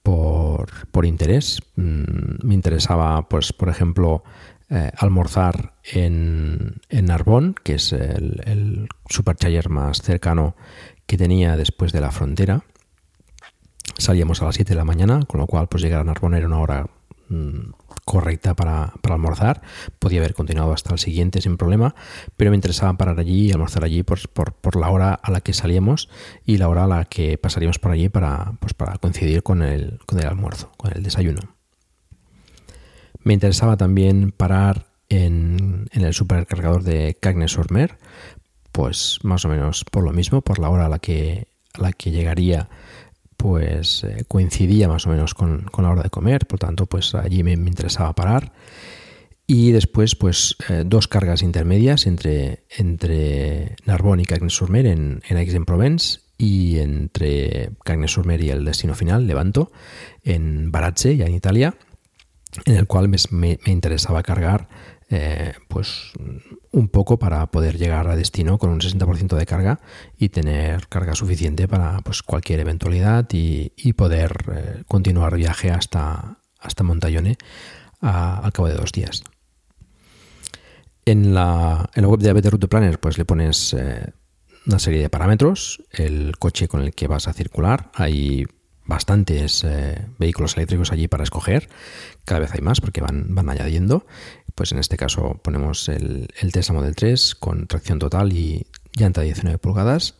por, 0.03 0.87
por 0.89 1.05
interés. 1.05 1.61
Mm, 1.75 2.45
me 2.45 2.53
interesaba, 2.53 3.27
pues, 3.27 3.53
por 3.53 3.69
ejemplo, 3.69 4.23
eh, 4.73 4.89
almorzar 4.97 5.73
en, 5.83 6.77
en, 6.87 7.05
Narbonne, 7.05 7.55
que 7.61 7.75
es 7.75 7.91
el, 7.91 8.41
el 8.45 8.87
más 9.69 10.01
cercano 10.01 10.55
que 11.05 11.17
tenía 11.17 11.57
después 11.57 11.91
de 11.91 11.99
la 11.99 12.09
frontera. 12.09 12.63
Salíamos 13.97 14.41
a 14.41 14.45
las 14.45 14.55
7 14.55 14.69
de 14.69 14.77
la 14.77 14.85
mañana, 14.85 15.19
con 15.27 15.41
lo 15.41 15.47
cual 15.47 15.67
pues 15.67 15.83
llegar 15.83 15.99
a 15.99 16.03
Narbonne 16.05 16.37
era 16.37 16.47
una 16.47 16.59
hora 16.59 16.87
mm, 17.27 17.71
correcta 18.05 18.55
para, 18.55 18.93
almorzar. 19.03 19.61
Podía 19.99 20.21
haber 20.21 20.33
continuado 20.33 20.71
hasta 20.71 20.93
el 20.93 20.99
siguiente 20.99 21.41
sin 21.41 21.57
problema, 21.57 21.93
pero 22.37 22.51
me 22.51 22.55
interesaba 22.55 22.93
parar 22.93 23.19
allí 23.19 23.47
y 23.47 23.51
almorzar 23.51 23.83
allí 23.83 24.03
por, 24.03 24.29
por, 24.29 24.75
la 24.77 24.89
hora 24.89 25.13
a 25.13 25.31
la 25.31 25.41
que 25.41 25.51
salíamos 25.51 26.07
y 26.45 26.57
la 26.57 26.69
hora 26.69 26.85
a 26.85 26.87
la 26.87 27.03
que 27.03 27.37
pasaríamos 27.37 27.77
por 27.77 27.91
allí 27.91 28.07
para, 28.07 28.53
pues, 28.61 28.73
para 28.73 28.97
coincidir 28.99 29.43
con 29.43 29.63
el, 29.63 29.99
con 30.05 30.17
el 30.19 30.27
almuerzo, 30.27 30.71
con 30.77 30.93
el 30.95 31.03
desayuno. 31.03 31.60
Me 33.23 33.33
interesaba 33.33 33.77
también 33.77 34.31
parar 34.31 34.87
en, 35.09 35.87
el 35.91 36.13
supercargador 36.13 36.83
de 36.83 37.17
Cagnes-Ormer, 37.19 37.97
pues 38.71 39.19
más 39.23 39.45
o 39.45 39.49
menos 39.49 39.83
por 39.83 40.03
lo 40.03 40.13
mismo, 40.13 40.41
por 40.41 40.59
la 40.59 40.69
hora 40.69 40.85
a 40.85 40.89
la 40.89 40.99
que, 40.99 41.47
la 41.77 41.91
que 41.91 42.11
llegaría, 42.11 42.69
pues 43.37 44.03
eh, 44.03 44.23
coincidía 44.27 44.87
más 44.87 45.05
o 45.05 45.09
menos 45.09 45.33
con, 45.33 45.65
la 45.77 45.89
hora 45.89 46.03
de 46.03 46.09
comer, 46.09 46.47
por 46.47 46.59
tanto, 46.59 46.85
pues 46.85 47.13
allí 47.13 47.43
me, 47.43 47.53
interesaba 47.53 48.13
parar. 48.13 48.53
Y 49.45 49.71
después, 49.71 50.15
pues 50.15 50.55
eh, 50.69 50.83
dos 50.85 51.07
cargas 51.07 51.43
intermedias 51.43 52.07
entre, 52.07 52.63
entre 52.69 53.75
Narbonne 53.85 54.23
y 54.23 54.25
Cagnes-sur-Mer 54.25 54.85
en, 54.85 55.21
en 55.27 55.37
Aix-en-Provence 55.37 56.21
y 56.37 56.79
entre 56.79 57.71
Cagnes-sur-Mer 57.83 58.41
y 58.41 58.49
el 58.49 58.63
destino 58.63 58.95
final, 58.95 59.27
Levanto, 59.27 59.71
en 60.23 60.71
Baratze, 60.71 61.17
ya 61.17 61.25
en 61.25 61.33
Italia 61.33 61.75
en 62.65 62.75
el 62.75 62.87
cual 62.87 63.09
me, 63.09 63.59
interesaba 63.65 64.23
cargar 64.23 64.67
eh, 65.09 65.53
pues 65.67 66.13
un 66.71 66.87
poco 66.87 67.19
para 67.19 67.45
poder 67.47 67.77
llegar 67.77 68.07
a 68.07 68.15
destino 68.15 68.57
con 68.57 68.69
un 68.69 68.79
60% 68.79 69.35
de 69.35 69.45
carga 69.45 69.79
y 70.17 70.29
tener 70.29 70.87
carga 70.87 71.15
suficiente 71.15 71.67
para 71.67 71.99
pues, 72.01 72.23
cualquier 72.23 72.61
eventualidad 72.61 73.27
y, 73.31 73.93
poder 73.93 74.31
eh, 74.53 74.83
continuar 74.87 75.35
viaje 75.35 75.69
hasta, 75.69 76.39
hasta 76.59 76.83
Montaione 76.83 77.37
al 77.99 78.51
cabo 78.51 78.67
de 78.67 78.75
dos 78.75 78.91
días. 78.91 79.23
En 81.05 81.33
la, 81.33 81.89
en 81.93 82.03
la 82.03 82.07
web 82.07 82.19
de 82.19 82.29
ABT 82.29 82.45
Route 82.45 82.67
Planner 82.67 82.99
pues 82.99 83.17
le 83.17 83.25
pones 83.25 83.73
eh, 83.73 84.13
una 84.65 84.79
serie 84.79 85.01
de 85.01 85.09
parámetros, 85.09 85.83
el 85.91 86.37
coche 86.37 86.67
con 86.67 86.81
el 86.81 86.93
que 86.93 87.07
vas 87.07 87.27
a 87.27 87.33
circular, 87.33 87.91
hay 87.95 88.45
bastantes 88.91 89.63
eh, 89.63 90.05
vehículos 90.19 90.57
eléctricos 90.57 90.91
allí 90.91 91.07
para 91.07 91.23
escoger. 91.23 91.69
Cada 92.25 92.41
vez 92.41 92.51
hay 92.53 92.59
más 92.59 92.81
porque 92.81 92.99
van, 92.99 93.33
van 93.33 93.49
añadiendo. 93.49 94.05
Pues 94.53 94.73
en 94.73 94.79
este 94.79 94.97
caso 94.97 95.39
ponemos 95.41 95.87
el, 95.87 96.27
Tesla 96.51 96.75
Model 96.75 96.93
3 96.93 97.35
con 97.35 97.67
tracción 97.67 97.99
total 97.99 98.33
y 98.33 98.67
llanta 98.93 99.21
de 99.21 99.27
19 99.27 99.57
pulgadas. 99.59 100.15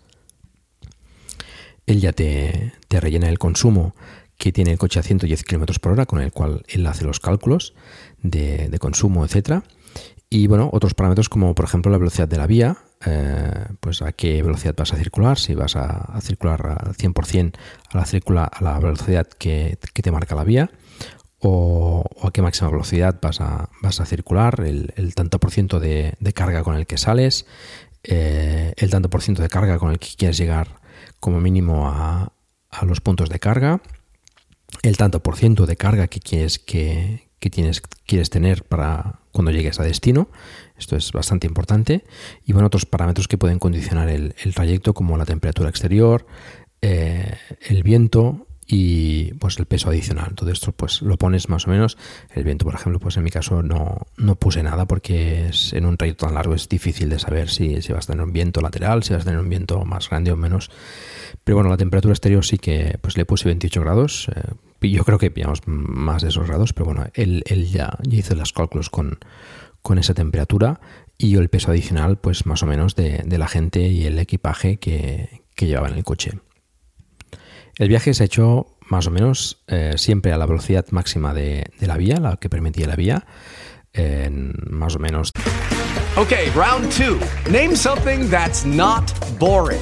Él 1.86 2.00
ya 2.00 2.14
te, 2.14 2.74
rellena 2.90 3.28
el 3.28 3.40
consumo 3.40 3.94
que 4.38 4.54
tiene 4.54 4.72
el 4.72 4.78
coche 4.78 5.00
a 5.00 5.04
110 5.04 5.44
km 5.44 5.80
por 5.80 5.92
hora, 5.92 6.06
con 6.06 6.22
el 6.22 6.32
cual 6.32 6.64
él 6.70 6.88
hace 6.88 7.04
los 7.04 7.20
cálculos 7.20 7.74
de, 8.24 8.70
de 8.70 8.80
consumo, 8.80 9.26
etcétera. 9.26 9.64
Y 10.30 10.48
bueno, 10.48 10.70
otros 10.72 10.94
parámetros 10.94 11.28
como 11.28 11.54
por 11.54 11.66
ejemplo 11.66 11.92
la 11.92 11.98
velocidad 11.98 12.30
de 12.30 12.38
la 12.38 12.48
vía, 12.48 12.78
eh, 13.06 13.66
pues 13.80 14.02
a 14.02 14.12
qué 14.12 14.44
velocidad 14.44 14.76
vas 14.78 14.94
a 14.94 14.98
circular, 14.98 15.40
si 15.40 15.56
vas 15.56 15.76
a, 15.76 16.20
circular 16.22 16.78
al 16.82 16.96
100% 16.96 17.54
a 17.90 17.98
la, 17.98 18.06
circula, 18.06 18.44
a 18.46 18.64
la 18.64 18.80
velocidad 18.80 19.28
que, 19.28 19.78
te 19.94 20.12
marca 20.12 20.36
la 20.36 20.44
vía, 20.44 20.70
o, 21.40 22.06
a 22.24 22.32
qué 22.32 22.42
máxima 22.42 22.70
velocidad 22.70 23.20
vas 23.22 23.42
a, 23.42 23.70
vas 23.82 24.00
a 24.00 24.06
circular, 24.06 24.62
el, 24.62 25.16
tanto 25.16 25.40
por 25.40 25.52
ciento 25.52 25.80
de, 25.80 26.16
carga 26.36 26.64
con 26.64 26.76
el 26.76 26.86
que 26.86 26.98
sales, 26.98 27.46
eh, 28.04 28.74
el 28.78 28.90
tanto 28.90 29.10
por 29.10 29.22
ciento 29.22 29.42
de 29.42 29.50
carga 29.50 29.80
con 29.80 29.92
el 29.92 30.00
que 30.00 30.10
quieres 30.16 30.38
llegar 30.38 30.80
como 31.20 31.40
mínimo 31.40 31.90
a, 31.90 32.34
a 32.70 32.86
los 32.86 33.02
puntos 33.02 33.30
de 33.30 33.40
carga, 33.40 33.82
el 34.84 34.98
tanto 34.98 35.24
por 35.24 35.38
ciento 35.38 35.66
de 35.66 35.76
carga 35.76 36.08
que 36.08 36.20
quieres 36.20 36.60
que, 36.60 37.32
que 37.42 37.50
tienes, 37.50 37.82
quieres 38.06 38.30
tener 38.30 38.64
para 38.64 39.20
cuando 39.32 39.52
llegues 39.52 39.80
a 39.80 39.84
destino. 39.84 40.30
Esto 40.82 40.96
es 40.96 41.12
bastante 41.12 41.46
importante. 41.46 42.04
Y 42.44 42.54
bueno, 42.54 42.68
otros 42.68 42.88
parámetros 42.88 43.28
que 43.28 43.38
pueden 43.38 43.60
condicionar 43.60 44.10
el, 44.10 44.34
trayecto, 44.54 44.96
como 44.96 45.16
la 45.16 45.26
temperatura 45.26 45.70
exterior, 45.70 46.26
eh, 46.82 47.36
el 47.70 47.84
viento 47.84 48.48
y 48.66 49.34
pues 49.36 49.60
el 49.60 49.68
peso 49.68 49.90
adicional. 49.90 50.34
Todo 50.34 50.50
esto 50.50 50.72
pues 50.72 51.04
lo 51.04 51.18
pones 51.18 51.50
más 51.50 51.68
o 51.68 51.70
menos. 51.70 52.00
El 52.34 52.44
viento, 52.46 52.66
por 52.66 52.74
ejemplo, 52.74 53.00
pues 53.00 53.16
en 53.18 53.24
mi 53.24 53.30
caso 53.30 53.62
no, 53.62 54.08
no 54.18 54.36
puse 54.36 54.64
nada 54.64 54.86
porque 54.86 55.50
es, 55.50 55.74
en 55.74 55.86
un 55.86 55.98
trayecto 55.98 56.26
tan 56.26 56.34
largo 56.34 56.56
es 56.56 56.68
difícil 56.68 57.10
de 57.10 57.20
saber 57.20 57.50
si, 57.50 57.84
si 57.84 57.94
vas 57.94 58.06
a 58.06 58.14
tener 58.14 58.26
un 58.26 58.34
viento 58.34 58.60
lateral, 58.60 59.04
si 59.04 59.14
vas 59.14 59.22
a 59.22 59.26
tener 59.26 59.40
un 59.40 59.50
viento 59.50 59.86
más 59.86 60.10
grande 60.10 60.32
o 60.32 60.36
menos. 60.36 60.72
Pero 61.44 61.58
bueno, 61.58 61.70
la 61.70 61.78
temperatura 61.78 62.14
exterior 62.14 62.44
sí 62.44 62.58
que 62.58 62.98
pues 63.02 63.18
le 63.18 63.26
puse 63.26 63.46
28 63.46 63.82
grados. 63.82 64.30
Eh, 64.36 64.54
yo 64.90 65.04
creo 65.04 65.20
que 65.20 65.30
pillamos 65.30 65.62
más 65.68 66.24
de 66.24 66.30
esos 66.30 66.48
grados, 66.48 66.74
pero 66.74 66.86
bueno, 66.86 67.06
él, 67.14 67.44
ya, 67.72 67.98
hizo 68.10 68.34
los 68.34 68.52
cálculos 68.52 68.90
con, 68.90 69.20
esa 69.98 70.14
temperatura 70.14 70.80
y 71.18 71.36
el 71.36 71.50
peso 71.50 71.72
adicional, 71.72 72.18
pues 72.18 72.46
más 72.46 72.64
o 72.64 72.66
menos 72.66 72.96
de, 72.96 73.24
la 73.28 73.48
gente 73.48 73.82
y 73.82 74.06
el 74.06 74.18
equipaje 74.20 74.78
que, 74.78 75.42
llevaba 75.58 75.90
en 75.90 75.98
el 75.98 76.04
coche. 76.04 76.40
El 77.78 77.88
viaje 77.88 78.16
se 78.16 78.24
ha 78.24 78.26
hecho 78.26 78.78
más 78.90 79.06
o 79.06 79.12
menos 79.12 79.64
eh, 79.68 79.94
siempre 79.98 80.34
a 80.34 80.38
la 80.38 80.48
velocidad 80.48 80.86
máxima 80.90 81.34
de, 81.36 81.70
la 81.80 81.98
vía, 81.98 82.18
la 82.18 82.38
que 82.38 82.50
permitía 82.50 82.88
la 82.88 82.96
vía, 82.96 83.28
en 83.94 84.54
más 84.70 84.96
o 84.96 85.00
menos. 85.00 85.32
Ok, 86.18 86.34
round 86.56 86.92
two. 86.92 87.20
Name 87.52 87.76
something 87.76 88.30
that's 88.30 88.66
not 88.66 89.14
boring. 89.38 89.80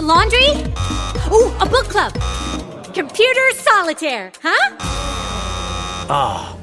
laundry? 0.00 0.50
Uh, 1.30 1.50
a 1.60 1.66
book 1.66 1.88
club. 1.88 2.12
Computer 2.92 3.52
solitaire, 3.54 4.32
huh? 4.42 4.76
Ah, 6.12 6.52
oh, 6.52 6.59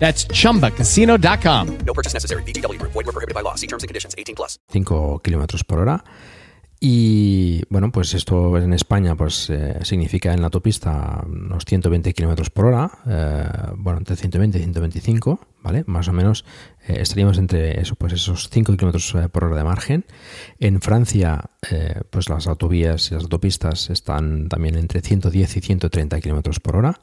That's 0.00 0.26
chumbacasino.com. 0.26 1.66
No 1.86 1.94
purchase 1.94 2.14
necessary. 2.14 2.42
VGW 2.42 2.78
Group. 2.80 2.92
Void 2.92 3.06
where 3.06 3.12
prohibited 3.12 3.34
by 3.34 3.42
law. 3.42 3.54
See 3.54 3.68
terms 3.68 3.84
and 3.84 3.88
conditions. 3.88 4.14
18 4.18 4.34
plus. 4.34 4.58
5 4.72 5.20
kilómetros 5.22 5.62
por 5.62 5.78
hora. 5.78 6.02
Y 6.82 7.60
bueno, 7.68 7.92
pues 7.92 8.14
esto 8.14 8.56
en 8.56 8.72
España 8.72 9.14
pues 9.14 9.50
eh, 9.50 9.78
significa 9.82 10.32
en 10.32 10.40
la 10.40 10.46
autopista 10.46 11.22
unos 11.26 11.66
120 11.66 12.14
kilómetros 12.14 12.48
por 12.48 12.64
hora, 12.64 12.90
eh, 13.06 13.46
bueno, 13.76 13.98
entre 13.98 14.16
120 14.16 14.56
y 14.56 14.62
125, 14.62 15.40
¿vale? 15.62 15.84
Más 15.86 16.08
o 16.08 16.14
menos 16.14 16.46
eh, 16.88 16.96
estaríamos 17.00 17.36
entre 17.36 17.78
eso, 17.82 17.96
pues 17.96 18.14
esos 18.14 18.48
5 18.48 18.78
kilómetros 18.78 19.14
eh, 19.14 19.28
por 19.28 19.44
hora 19.44 19.56
de 19.56 19.64
margen. 19.64 20.06
En 20.58 20.80
Francia, 20.80 21.50
eh, 21.70 22.00
pues 22.08 22.30
las 22.30 22.46
autovías 22.46 23.10
y 23.10 23.14
las 23.14 23.24
autopistas 23.24 23.90
están 23.90 24.48
también 24.48 24.76
entre 24.76 25.02
110 25.02 25.58
y 25.58 25.60
130 25.60 26.18
kilómetros 26.22 26.60
por 26.60 26.76
hora. 26.76 26.98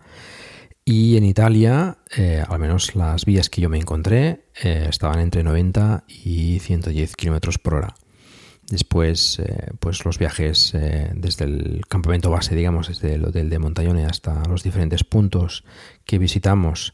Y 0.89 1.17
en 1.17 1.25
Italia, 1.25 1.97
eh, 2.15 2.41
al 2.47 2.59
menos 2.59 2.95
las 2.95 3.25
vías 3.25 3.49
que 3.49 3.59
yo 3.59 3.67
me 3.67 3.77
encontré, 3.77 4.45
eh, 4.63 4.85
estaban 4.89 5.19
entre 5.19 5.43
90 5.43 6.05
y 6.07 6.59
110 6.59 7.17
kilómetros 7.17 7.57
por 7.57 7.73
hora. 7.73 7.95
Después, 8.69 9.37
eh, 9.39 9.71
pues 9.81 10.05
los 10.05 10.17
viajes 10.17 10.71
desde 11.13 11.43
el 11.43 11.81
campamento 11.89 12.31
base, 12.31 12.55
digamos, 12.55 12.87
desde 12.87 13.15
el 13.15 13.25
hotel 13.25 13.49
de 13.49 13.59
Montañone 13.59 14.05
hasta 14.05 14.41
los 14.45 14.63
diferentes 14.63 15.03
puntos 15.03 15.65
que 16.05 16.19
visitamos, 16.19 16.93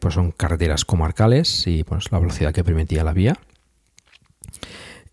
pues 0.00 0.14
son 0.14 0.32
carreteras 0.32 0.86
comarcales 0.86 1.66
y 1.66 1.84
pues 1.84 2.10
la 2.12 2.18
velocidad 2.18 2.54
que 2.54 2.64
permitía 2.64 3.04
la 3.04 3.12
vía. 3.12 3.36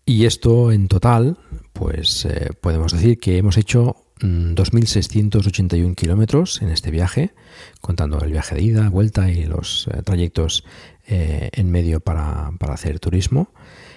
Y 0.06 0.24
esto 0.24 0.72
en 0.72 0.88
total, 0.88 1.36
pues 1.74 2.26
podemos 2.62 2.92
decir 2.92 3.18
que 3.18 3.36
hemos 3.36 3.58
hecho 3.58 4.03
2.681 4.24 5.94
kilómetros 5.94 6.62
en 6.62 6.70
este 6.70 6.90
viaje, 6.90 7.34
contando 7.80 8.20
el 8.20 8.32
viaje 8.32 8.54
de 8.54 8.62
ida, 8.62 8.88
vuelta 8.88 9.30
y 9.30 9.44
los 9.44 9.88
eh, 9.88 10.02
trayectos 10.02 10.64
eh, 11.06 11.50
en 11.52 11.70
medio 11.70 12.00
para, 12.00 12.52
para 12.58 12.74
hacer 12.74 13.00
turismo. 13.00 13.52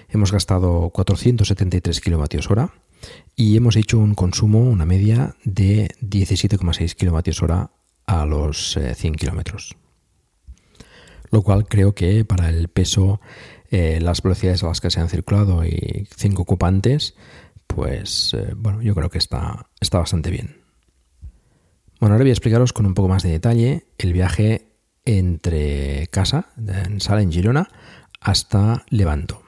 Hemos 0.08 0.32
gastado 0.32 0.90
473 0.90 2.00
kilovatios 2.00 2.50
hora 2.50 2.72
y 3.36 3.56
hemos 3.56 3.76
hecho 3.76 3.98
un 3.98 4.14
consumo, 4.14 4.60
una 4.60 4.86
media 4.86 5.34
de 5.44 5.88
17,6 6.02 6.94
kilovatios 6.94 7.42
hora 7.42 7.70
a 8.06 8.26
los 8.26 8.76
eh, 8.76 8.94
100 8.94 9.14
kilómetros. 9.14 9.76
Lo 11.30 11.42
cual 11.42 11.66
creo 11.66 11.94
que 11.94 12.24
para 12.24 12.48
el 12.48 12.68
peso, 12.68 13.20
eh, 13.70 13.98
las 14.00 14.22
velocidades 14.22 14.62
a 14.62 14.68
las 14.68 14.80
que 14.80 14.90
se 14.90 15.00
han 15.00 15.10
circulado 15.10 15.64
y 15.64 16.08
cinco 16.16 16.42
ocupantes, 16.42 17.14
pues 17.68 18.34
eh, 18.34 18.54
bueno, 18.56 18.82
yo 18.82 18.94
creo 18.94 19.08
que 19.08 19.18
está, 19.18 19.70
está 19.80 19.98
bastante 19.98 20.30
bien. 20.30 20.56
Bueno, 22.00 22.14
ahora 22.14 22.24
voy 22.24 22.30
a 22.30 22.32
explicaros 22.32 22.72
con 22.72 22.86
un 22.86 22.94
poco 22.94 23.08
más 23.08 23.22
de 23.22 23.30
detalle 23.30 23.86
el 23.98 24.12
viaje 24.12 24.66
entre 25.04 26.08
casa, 26.08 26.50
en 26.56 27.00
Sala, 27.00 27.22
en 27.22 27.32
Girona, 27.32 27.70
hasta 28.20 28.84
Levanto. 28.90 29.42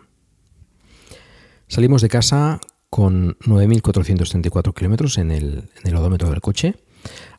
Salimos 1.69 2.03
de 2.03 2.09
casa 2.09 2.61
con 2.89 3.39
9.434 3.39 4.75
kilómetros 4.75 5.19
en 5.19 5.31
el, 5.31 5.71
en 5.83 5.87
el 5.87 5.97
odómetro 5.97 6.31
del 6.31 6.41
coche 6.41 6.77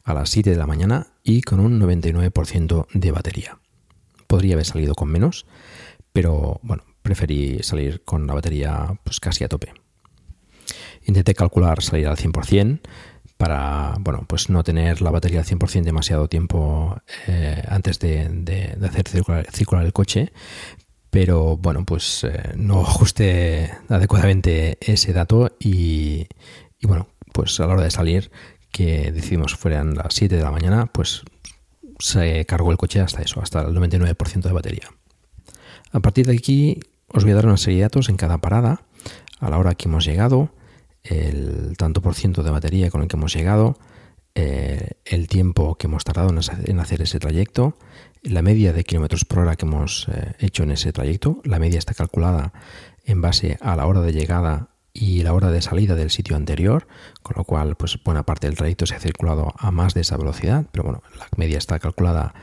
a 0.04 0.14
las 0.14 0.30
7 0.30 0.50
de 0.50 0.56
la 0.56 0.68
mañana 0.68 1.08
y 1.24 1.42
con 1.42 1.60
un 1.60 1.80
99% 1.80 2.88
de 2.94 3.12
batería. 3.12 3.60
Podría 4.28 4.54
haber 4.54 4.66
salido 4.66 4.96
con 4.96 5.10
menos, 5.10 5.46
pero 6.14 6.60
bueno, 6.64 6.84
preferí 7.02 7.64
salir 7.64 8.04
con 8.06 8.28
la 8.28 8.34
batería 8.34 9.00
pues 9.04 9.20
casi 9.20 9.44
a 9.44 9.50
tope. 9.50 9.74
Intenté 11.12 11.36
calcular 11.36 11.84
salir 11.84 12.08
al 12.08 12.16
100% 12.16 12.80
para 13.36 13.96
bueno, 14.00 14.24
pues 14.26 14.50
no 14.50 14.64
tener 14.64 15.02
la 15.02 15.12
batería 15.12 15.42
al 15.42 15.46
100% 15.46 15.84
demasiado 15.84 16.30
tiempo 16.30 16.96
eh, 17.28 17.62
antes 17.68 18.00
de, 18.00 18.78
hacer 18.82 19.10
circular, 19.52 19.84
el 19.84 19.92
coche, 19.92 20.32
pero 21.10 21.58
bueno, 21.58 21.84
pues 21.84 22.24
eh, 22.24 22.54
no 22.56 22.80
ajusté 22.80 23.74
adecuadamente 23.90 24.78
ese 24.80 25.12
dato 25.12 25.52
y, 25.60 26.28
y 26.80 26.88
bueno, 26.88 27.10
pues 27.34 27.60
a 27.60 27.68
la 27.68 27.74
hora 27.74 27.84
de 27.84 27.92
salir, 27.92 28.32
que 28.72 29.12
decidimos 29.12 29.56
fueran 29.56 29.96
las 29.96 30.14
7 30.14 30.38
de 30.38 30.44
la 30.44 30.52
mañana, 30.52 30.86
pues 30.86 31.24
se 32.00 32.46
cargó 32.46 32.72
el 32.72 32.78
coche 32.78 33.02
hasta 33.02 33.22
eso, 33.22 33.42
hasta 33.42 33.64
el 33.64 33.76
99% 33.76 34.44
de 34.44 34.54
batería. 34.54 34.88
A 35.92 36.00
partir 36.00 36.26
de 36.26 36.38
aquí 36.38 36.80
os 37.10 37.26
voy 37.26 37.34
a 37.34 37.36
dar 37.36 37.48
una 37.48 37.58
serie 37.58 37.80
de 37.80 37.84
datos 37.84 38.08
en 38.08 38.16
cada 38.16 38.38
parada, 38.38 38.84
a 39.42 39.50
la 39.50 39.58
hora 39.58 39.76
que 39.76 39.90
hemos 39.90 40.06
llegado, 40.06 40.52
el 41.04 41.76
tanto 41.78 42.02
por 42.02 42.16
ciento 42.16 42.44
de 42.44 42.52
batería 42.52 42.90
con 42.92 43.02
el 43.02 43.08
que 43.08 43.18
hemos 43.18 43.34
llegado, 43.34 43.78
eh, 44.36 44.92
el 45.06 45.28
tiempo 45.28 45.76
que 45.76 45.88
hemos 45.88 46.04
tardado 46.04 46.30
en 46.30 46.80
hacer- 46.80 47.02
ese 47.02 47.20
trayecto, 47.20 47.78
la 48.24 48.42
media 48.42 48.72
de 48.72 48.84
kilómetros 48.84 49.26
por 49.26 49.40
hora 49.40 49.56
que 49.56 49.66
hemos 49.66 50.08
eh, 50.10 50.34
hecho 50.40 50.64
en 50.64 50.72
ese 50.72 50.94
trayecto. 50.94 51.42
La 51.44 51.60
media 51.60 51.80
está 51.80 51.94
calculada 51.94 52.54
en 53.06 53.20
base 53.22 53.58
a 53.62 53.76
la 53.76 53.88
hora 53.88 54.02
de 54.02 54.14
llegada 54.14 54.70
y 54.94 55.24
la 55.24 55.34
hora 55.34 55.50
de 55.52 55.62
salida 55.62 55.96
del 55.96 56.12
sitio 56.12 56.36
anterior, 56.36 56.88
con 57.24 57.36
lo 57.38 57.46
cual, 57.46 57.76
pues 57.78 57.98
buena 58.04 58.24
parte 58.24 58.48
del 58.48 58.58
trayecto 58.58 58.86
se 58.86 58.94
ha 58.96 59.00
circulado 59.00 59.54
a 59.58 59.72
más 59.72 59.94
de 59.94 60.02
esa 60.02 60.18
velocidad, 60.18 60.66
pero 60.72 60.84
bueno, 60.84 61.02
la 61.18 61.28
media 61.38 61.58
está 61.58 61.80
calculada 61.80 62.34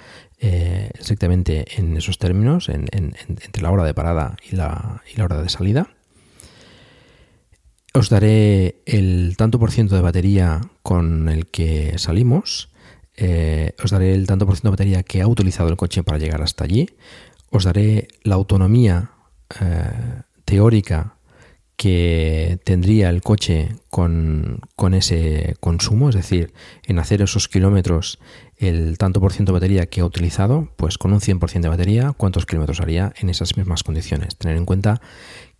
eh, 0.40 0.90
estrictamente 0.98 1.64
en 1.80 1.96
esos 1.96 2.18
términos, 2.18 2.68
en- 2.68 2.86
en- 2.92 3.14
en- 3.28 3.38
entre 3.44 3.62
la 3.62 3.70
hora 3.70 3.84
de 3.84 3.92
parada 3.94 4.36
y 4.50 4.54
la 4.56 5.00
hora 5.24 5.42
de 5.42 5.48
salida. 5.48 5.88
Os 7.94 8.10
daré 8.10 8.82
el 8.86 9.34
tanto 9.36 9.58
por 9.58 9.70
ciento 9.70 9.94
de 9.94 10.02
batería 10.02 10.60
con 10.82 11.28
el 11.28 11.46
que 11.46 11.98
salimos. 11.98 12.70
eh, 13.16 13.72
os 13.82 13.90
daré 13.90 14.14
el 14.14 14.26
tanto 14.28 14.46
por 14.46 14.54
ciento 14.54 14.68
de 14.68 14.76
batería 14.76 15.02
que 15.02 15.22
ha 15.22 15.26
utilizado 15.26 15.68
el 15.68 15.76
coche 15.76 16.04
para 16.04 16.18
llegar 16.18 16.40
hasta 16.42 16.64
allí. 16.64 16.88
Os 17.50 17.64
daré 17.64 18.08
la 18.22 18.36
autonomía 18.36 19.10
eh, 19.60 20.22
teórica 20.44 21.16
que 21.76 22.58
tendría 22.64 23.08
el 23.08 23.22
coche 23.22 23.70
con, 23.88 24.60
con 24.76 24.94
ese 24.94 25.56
consumo, 25.60 26.08
es 26.10 26.16
decir, 26.16 26.52
en 26.84 26.98
hacer 26.98 27.22
esos 27.22 27.48
kilómetros 27.48 28.18
el 28.56 28.98
tanto 28.98 29.20
por 29.20 29.32
ciento 29.32 29.52
de 29.52 29.58
batería 29.58 29.86
que 29.86 30.00
ha 30.00 30.04
utilizado, 30.04 30.68
pues 30.76 30.98
con 30.98 31.12
un 31.12 31.20
100% 31.20 31.60
de 31.60 31.68
batería, 31.68 32.12
¿cuántos 32.16 32.46
kilómetros 32.46 32.80
haría 32.80 33.12
en 33.20 33.30
esas 33.30 33.56
mismas 33.56 33.84
condiciones? 33.84 34.36
Tener 34.36 34.56
en 34.56 34.64
cuenta 34.64 35.00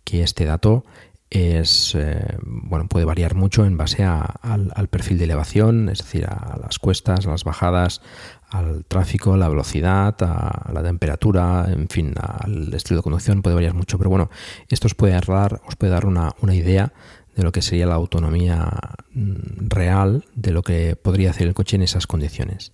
que 0.03 0.21
este 0.23 0.45
dato 0.45 0.83
es 1.29 1.93
eh, 1.95 2.37
bueno 2.43 2.87
puede 2.87 3.05
variar 3.05 3.35
mucho 3.35 3.65
en 3.65 3.77
base 3.77 4.03
a- 4.03 4.21
al, 4.21 4.87
perfil 4.87 5.17
de 5.17 5.25
elevación, 5.25 5.89
es 5.89 5.99
decir, 5.99 6.25
a 6.25 6.57
las 6.61 6.79
cuestas, 6.79 7.27
a 7.27 7.29
las 7.29 7.43
bajadas, 7.43 8.01
al 8.49 8.83
tráfico, 8.85 9.33
a 9.33 9.37
la 9.37 9.47
velocidad, 9.49 10.15
a 10.21 10.71
la 10.73 10.81
temperatura, 10.81 11.67
en 11.69 11.87
fin, 11.87 12.13
al 12.19 12.73
estilo 12.73 12.97
de 12.97 13.03
conducción 13.03 13.41
puede 13.43 13.55
variar 13.55 13.75
mucho, 13.75 13.97
pero 13.97 14.09
bueno, 14.09 14.29
esto 14.69 14.87
os 14.87 14.95
puede 14.95 15.13
dar, 15.13 15.61
os 15.67 15.75
puede 15.75 15.91
dar 15.93 16.05
una, 16.05 16.33
una 16.41 16.55
idea 16.55 16.93
de 17.35 17.43
lo 17.43 17.51
que 17.51 17.61
sería 17.61 17.85
la 17.85 17.95
autonomía 17.95 18.67
mm, 19.13 19.67
real 19.69 20.25
de 20.35 20.51
lo 20.51 20.63
que 20.63 20.95
podría 20.95 21.29
hacer 21.29 21.47
el 21.47 21.53
coche 21.53 21.75
en 21.75 21.83
esas 21.83 22.07
condiciones. 22.07 22.73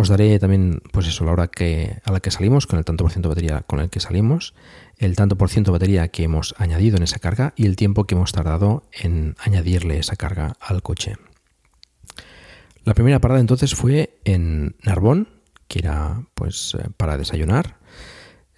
Os 0.00 0.08
daré 0.08 0.38
también, 0.38 0.80
pues 0.92 1.08
eso, 1.08 1.24
la 1.24 1.32
hora 1.32 1.48
que, 1.48 1.98
a 2.04 2.12
la 2.12 2.20
que 2.20 2.30
salimos, 2.30 2.68
con 2.68 2.78
el 2.78 2.84
tanto 2.84 3.02
por 3.02 3.10
ciento 3.10 3.28
de 3.28 3.34
batería 3.34 3.62
con 3.62 3.80
el 3.80 3.90
que 3.90 3.98
salimos, 3.98 4.54
el 4.96 5.16
tanto 5.16 5.36
por 5.36 5.50
ciento 5.50 5.72
de 5.72 5.78
batería 5.78 6.06
que 6.06 6.22
hemos 6.22 6.54
añadido 6.56 6.96
en 6.96 7.02
esa 7.02 7.18
carga 7.18 7.52
y 7.56 7.66
el 7.66 7.74
tiempo 7.74 8.04
que 8.04 8.14
hemos 8.14 8.30
tardado 8.30 8.84
en 8.92 9.34
añadirle 9.40 9.98
esa 9.98 10.14
carga 10.14 10.54
al 10.60 10.82
coche. 10.84 11.16
La 12.84 12.94
primera 12.94 13.18
parada 13.18 13.40
entonces 13.40 13.74
fue 13.74 14.20
en 14.24 14.76
Narbón, 14.84 15.30
que 15.66 15.80
era 15.80 16.22
pues 16.34 16.76
eh, 16.78 16.90
para 16.96 17.18
desayunar. 17.18 17.78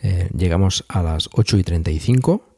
Eh, 0.03 0.29
llegamos 0.37 0.85
a 0.89 1.03
las 1.03 1.31
8 1.33 1.57
y 1.57 1.65
35 1.65 2.51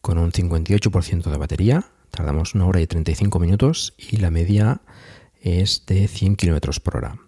con 0.00 0.16
un 0.16 0.30
58% 0.30 1.28
de 1.28 1.38
batería. 1.38 1.86
Tardamos 2.12 2.54
una 2.54 2.66
hora 2.66 2.80
y 2.80 2.86
35 2.86 3.40
minutos 3.40 3.94
y 3.98 4.18
la 4.18 4.30
media 4.30 4.80
es 5.42 5.86
de 5.86 6.06
100 6.06 6.36
kilómetros 6.36 6.78
por 6.78 6.98
hora. 6.98 7.18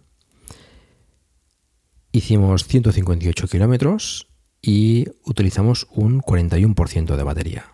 Hicimos 2.13 2.65
158 2.67 3.47
kilómetros 3.47 4.27
y 4.61 5.07
utilizamos 5.25 5.87
un 5.93 6.21
41% 6.21 7.17
de 7.17 7.23
batería. 7.23 7.67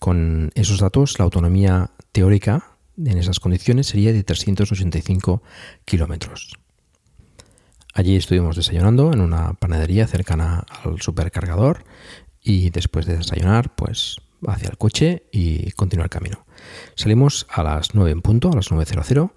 Con 0.00 0.50
esos 0.54 0.80
datos, 0.80 1.18
la 1.18 1.24
autonomía 1.24 1.90
teórica 2.12 2.78
en 2.96 3.18
esas 3.18 3.40
condiciones 3.40 3.88
sería 3.88 4.12
de 4.12 4.22
385 4.22 5.42
kilómetros. 5.84 6.54
Allí 7.92 8.16
estuvimos 8.16 8.56
desayunando 8.56 9.12
en 9.12 9.20
una 9.20 9.52
panadería 9.54 10.06
cercana 10.06 10.64
al 10.82 11.00
supercargador 11.00 11.84
y 12.42 12.70
después 12.70 13.06
de 13.06 13.18
desayunar, 13.18 13.74
pues 13.74 14.16
hacia 14.46 14.68
el 14.68 14.78
coche 14.78 15.28
y 15.30 15.70
continuar 15.72 16.06
el 16.06 16.10
camino. 16.10 16.46
Salimos 16.96 17.46
a 17.50 17.62
las 17.62 17.94
9 17.94 18.10
en 18.10 18.22
punto, 18.22 18.50
a 18.50 18.56
las 18.56 18.70
9.00, 18.70 19.32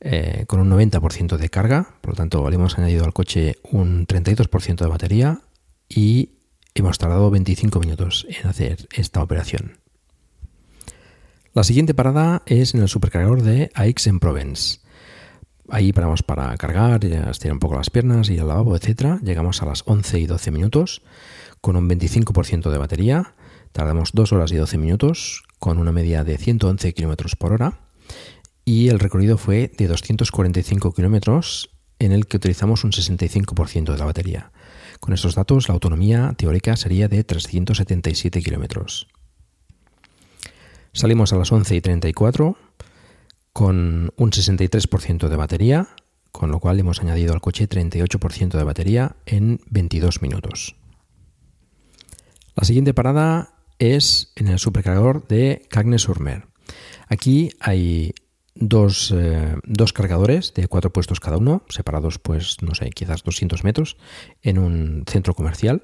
eh, 0.00 0.44
con 0.46 0.60
un 0.60 0.70
90% 0.70 1.36
de 1.36 1.48
carga, 1.48 1.96
por 2.00 2.10
lo 2.10 2.16
tanto 2.16 2.48
le 2.48 2.56
hemos 2.56 2.78
añadido 2.78 3.04
al 3.04 3.12
coche 3.12 3.56
un 3.62 4.06
32% 4.06 4.76
de 4.76 4.86
batería 4.86 5.40
y 5.88 6.30
hemos 6.74 6.98
tardado 6.98 7.30
25 7.30 7.80
minutos 7.80 8.26
en 8.28 8.48
hacer 8.48 8.88
esta 8.94 9.22
operación. 9.22 9.78
La 11.54 11.64
siguiente 11.64 11.94
parada 11.94 12.42
es 12.44 12.74
en 12.74 12.82
el 12.82 12.88
supercargador 12.88 13.42
de 13.42 13.70
AX 13.74 14.06
en 14.06 14.20
Provence. 14.20 14.80
Ahí 15.68 15.92
paramos 15.92 16.22
para 16.22 16.54
cargar, 16.58 17.04
estirar 17.04 17.54
un 17.54 17.60
poco 17.60 17.76
las 17.76 17.90
piernas, 17.90 18.28
y 18.30 18.38
al 18.38 18.48
lavabo, 18.48 18.76
etc. 18.76 19.20
Llegamos 19.22 19.62
a 19.62 19.66
las 19.66 19.82
11 19.86 20.20
y 20.20 20.26
12 20.26 20.50
minutos 20.50 21.02
con 21.60 21.76
un 21.76 21.88
25% 21.88 22.70
de 22.70 22.78
batería. 22.78 23.34
Tardamos 23.72 24.10
2 24.12 24.32
horas 24.32 24.52
y 24.52 24.56
12 24.56 24.78
minutos 24.78 25.44
con 25.58 25.78
una 25.78 25.92
media 25.92 26.24
de 26.24 26.38
111 26.38 26.92
km 26.92 27.36
por 27.36 27.52
hora. 27.54 27.85
Y 28.68 28.88
el 28.88 28.98
recorrido 28.98 29.38
fue 29.38 29.70
de 29.78 29.86
245 29.86 30.92
km 30.92 31.68
en 32.00 32.10
el 32.10 32.26
que 32.26 32.36
utilizamos 32.36 32.82
un 32.82 32.90
65% 32.90 33.92
de 33.92 33.98
la 33.98 34.04
batería. 34.04 34.50
Con 34.98 35.14
estos 35.14 35.36
datos, 35.36 35.68
la 35.68 35.74
autonomía 35.74 36.34
teórica 36.36 36.76
sería 36.76 37.06
de 37.06 37.22
377 37.22 38.42
kilómetros. 38.42 39.06
Salimos 40.92 41.32
a 41.32 41.36
las 41.36 41.52
11 41.52 41.76
y 41.76 41.80
34 41.80 42.58
con 43.52 44.12
un 44.16 44.30
63% 44.32 45.28
de 45.28 45.36
batería, 45.36 45.88
con 46.32 46.50
lo 46.50 46.58
cual 46.58 46.80
hemos 46.80 47.00
añadido 47.00 47.34
al 47.34 47.40
coche 47.40 47.68
38% 47.68 48.58
de 48.58 48.64
batería 48.64 49.14
en 49.26 49.60
22 49.70 50.22
minutos. 50.22 50.74
La 52.56 52.64
siguiente 52.64 52.94
parada 52.94 53.54
es 53.78 54.32
en 54.34 54.48
el 54.48 54.58
supercargador 54.58 55.28
de 55.28 55.66
Cagnes-sur-Mer. 55.70 56.48
Aquí 57.08 57.50
hay 57.60 58.12
dos, 58.56 59.12
eh, 59.16 59.56
dos, 59.64 59.92
cargadores 59.92 60.54
de 60.54 60.66
cuatro 60.68 60.92
puestos 60.92 61.20
cada 61.20 61.36
uno, 61.36 61.62
separados, 61.68 62.18
pues, 62.18 62.56
no 62.62 62.74
sé, 62.74 62.90
quizás 62.90 63.22
200 63.22 63.64
metros, 63.64 63.96
en 64.42 64.58
un 64.58 65.04
centro 65.06 65.34
comercial. 65.34 65.82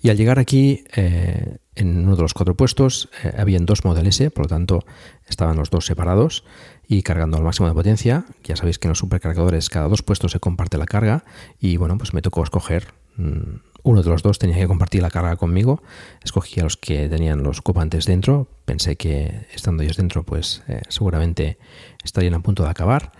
Y 0.00 0.10
al 0.10 0.16
llegar 0.16 0.38
aquí, 0.38 0.84
eh, 0.94 1.58
en 1.74 1.98
uno 1.98 2.14
de 2.16 2.22
los 2.22 2.34
cuatro 2.34 2.56
puestos, 2.56 3.08
eh, 3.24 3.34
habían 3.36 3.66
dos 3.66 3.84
Model 3.84 4.06
S, 4.06 4.30
por 4.30 4.44
lo 4.44 4.48
tanto, 4.48 4.84
estaban 5.26 5.56
los 5.56 5.70
dos 5.70 5.86
separados 5.86 6.44
y 6.86 7.02
cargando 7.02 7.36
al 7.36 7.42
máximo 7.42 7.68
de 7.68 7.74
potencia. 7.74 8.24
Ya 8.44 8.54
sabéis 8.54 8.78
que 8.78 8.86
en 8.86 8.90
los 8.90 8.98
supercargadores 8.98 9.68
cada 9.68 9.88
dos 9.88 10.02
puestos 10.02 10.32
se 10.32 10.40
comparte 10.40 10.78
la 10.78 10.86
carga 10.86 11.24
y, 11.58 11.76
bueno, 11.76 11.98
pues 11.98 12.14
me 12.14 12.22
tocó 12.22 12.44
escoger 12.44 12.94
uno 13.18 14.02
de 14.02 14.10
los 14.10 14.22
dos 14.22 14.38
tenía 14.38 14.56
que 14.56 14.66
compartir 14.66 15.02
la 15.02 15.10
carga 15.10 15.36
conmigo. 15.36 15.82
Escogí 16.22 16.60
a 16.60 16.64
los 16.64 16.76
que 16.76 17.08
tenían 17.08 17.42
los 17.42 17.60
ocupantes 17.60 18.06
dentro. 18.06 18.48
Pensé 18.64 18.96
que 18.96 19.46
estando 19.52 19.82
ellos 19.82 19.96
dentro, 19.96 20.24
pues 20.24 20.62
eh, 20.68 20.82
seguramente 20.88 21.58
estarían 22.04 22.34
a 22.34 22.40
punto 22.40 22.62
de 22.62 22.70
acabar. 22.70 23.12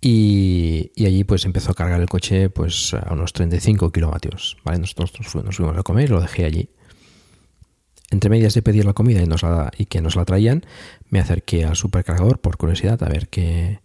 Y, 0.00 0.90
allí 1.06 1.22
pues 1.22 1.44
empezó 1.44 1.70
a 1.70 1.74
cargar 1.74 2.00
el 2.00 2.08
coche 2.08 2.50
pues 2.50 2.92
a 2.94 3.12
unos 3.12 3.32
35 3.32 3.92
kilovatios. 3.92 4.56
¿vale? 4.64 4.78
Nosotros 4.78 5.12
nos 5.44 5.56
fuimos 5.56 5.78
a 5.78 5.82
comer 5.82 6.06
y 6.06 6.12
lo 6.12 6.20
dejé 6.20 6.44
allí. 6.44 6.70
Entre 8.10 8.28
medias 8.28 8.52
de 8.54 8.62
pedir 8.62 8.84
la 8.84 8.92
comida 8.92 9.22
y, 9.22 9.26
nos 9.26 9.42
y 9.78 9.86
que 9.86 10.02
nos 10.02 10.16
la 10.16 10.24
traían, 10.24 10.66
me 11.08 11.20
acerqué 11.20 11.64
al 11.64 11.76
supercargador 11.76 12.40
por 12.40 12.58
curiosidad 12.58 13.02
a 13.02 13.08
ver 13.08 13.28
qué, 13.28 13.80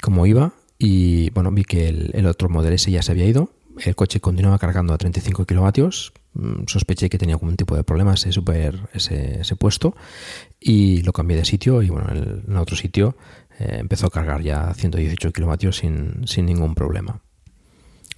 cómo 0.00 0.26
iba. 0.26 0.54
Y 0.78 1.30
bueno, 1.30 1.50
vi 1.50 1.64
que 1.64 1.88
el, 1.88 2.10
el 2.14 2.26
otro 2.26 2.48
modelo 2.48 2.74
S 2.74 2.90
ya 2.90 3.02
se 3.02 3.12
había 3.12 3.26
ido 3.26 3.50
el 3.84 3.94
coche 3.94 4.20
continuaba 4.20 4.58
cargando 4.58 4.94
a 4.94 4.98
35 4.98 5.44
kilovatios. 5.44 6.12
Mm, 6.34 6.64
sospeché 6.66 7.08
que 7.08 7.18
tenía 7.18 7.34
algún 7.34 7.56
tipo 7.56 7.76
de 7.76 7.84
problema 7.84 8.14
ese, 8.14 8.32
super, 8.32 8.88
ese, 8.92 9.56
puesto 9.56 9.94
y 10.60 11.02
lo 11.02 11.12
cambié 11.12 11.36
de 11.36 11.44
sitio 11.44 11.82
y 11.82 11.88
bueno, 11.88 12.08
en, 12.10 12.56
otro 12.56 12.76
sitio 12.76 13.16
eh, 13.58 13.76
empezó 13.80 14.06
a 14.06 14.10
cargar 14.10 14.42
ya 14.42 14.68
a 14.68 14.74
118 14.74 15.32
kilovatios 15.32 15.76
sin, 15.76 16.24
ningún 16.36 16.74
problema. 16.74 17.20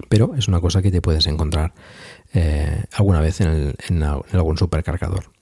Pero 0.08 0.34
es 0.36 0.46
una 0.48 0.60
cosa 0.60 0.80
que 0.80 0.92
te 0.92 1.02
puedes 1.02 1.26
encontrar 1.26 1.74
eh, 2.32 2.84
alguna 2.92 3.20
vez 3.20 3.40
en, 3.40 4.02
algún 4.02 4.56
supercargador. 4.56 5.32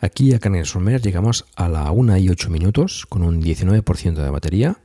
Aquí 0.00 0.32
a 0.32 0.38
Canet 0.38 0.66
llegamos 1.02 1.44
a 1.56 1.68
la 1.68 1.90
1 1.90 2.18
y 2.18 2.30
8 2.30 2.50
minutos 2.50 3.04
con 3.06 3.22
un 3.22 3.42
19% 3.42 4.14
de 4.14 4.30
batería 4.30 4.78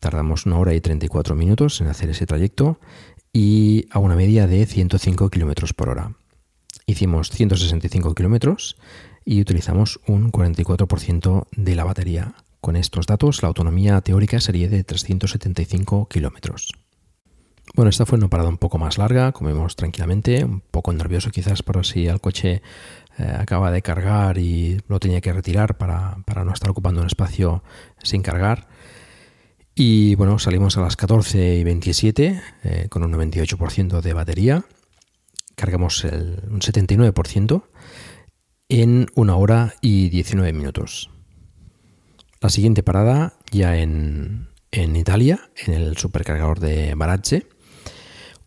Tardamos 0.00 0.46
una 0.46 0.58
hora 0.58 0.74
y 0.74 0.80
34 0.80 1.34
minutos 1.34 1.80
en 1.80 1.88
hacer 1.88 2.10
ese 2.10 2.26
trayecto 2.26 2.78
y 3.32 3.86
a 3.90 3.98
una 3.98 4.16
media 4.16 4.46
de 4.46 4.64
105 4.66 5.30
km 5.30 5.74
por 5.74 5.88
hora. 5.90 6.12
Hicimos 6.86 7.30
165 7.30 8.14
kilómetros 8.14 8.76
y 9.24 9.40
utilizamos 9.40 10.00
un 10.06 10.32
44% 10.32 11.46
de 11.54 11.74
la 11.74 11.84
batería. 11.84 12.34
Con 12.60 12.76
estos 12.76 13.06
datos, 13.06 13.42
la 13.42 13.48
autonomía 13.48 14.00
teórica 14.00 14.40
sería 14.40 14.68
de 14.68 14.82
375 14.84 16.08
kilómetros. 16.08 16.72
Bueno, 17.74 17.90
esta 17.90 18.06
fue 18.06 18.18
una 18.18 18.28
parada 18.28 18.48
un 18.48 18.56
poco 18.56 18.78
más 18.78 18.98
larga, 18.98 19.32
comemos 19.32 19.76
tranquilamente, 19.76 20.44
un 20.44 20.60
poco 20.60 20.92
nervioso 20.92 21.30
quizás 21.30 21.62
por 21.62 21.84
si 21.84 22.06
el 22.06 22.20
coche 22.20 22.62
eh, 23.18 23.36
acaba 23.38 23.70
de 23.70 23.82
cargar 23.82 24.38
y 24.38 24.80
lo 24.88 24.98
tenía 24.98 25.20
que 25.20 25.32
retirar 25.32 25.76
para, 25.76 26.16
para 26.24 26.44
no 26.44 26.52
estar 26.52 26.70
ocupando 26.70 27.00
un 27.00 27.06
espacio 27.06 27.62
sin 28.02 28.22
cargar. 28.22 28.66
Y 29.80 30.16
bueno, 30.16 30.40
salimos 30.40 30.76
a 30.76 30.80
las 30.80 30.96
14 30.96 31.54
y 31.54 31.62
27 31.62 32.42
eh, 32.64 32.86
con 32.90 33.04
un 33.04 33.12
98% 33.12 34.00
de 34.00 34.12
batería. 34.12 34.64
Cargamos 35.54 36.04
el, 36.04 36.42
un 36.50 36.58
79% 36.58 37.62
en 38.70 39.06
una 39.14 39.36
hora 39.36 39.74
y 39.80 40.08
19 40.08 40.52
minutos. 40.52 41.10
La 42.40 42.50
siguiente 42.50 42.82
parada 42.82 43.34
ya 43.52 43.78
en, 43.78 44.48
en 44.72 44.96
Italia, 44.96 45.48
en 45.64 45.74
el 45.74 45.96
supercargador 45.96 46.58
de 46.58 46.96
Barazze, 46.96 47.46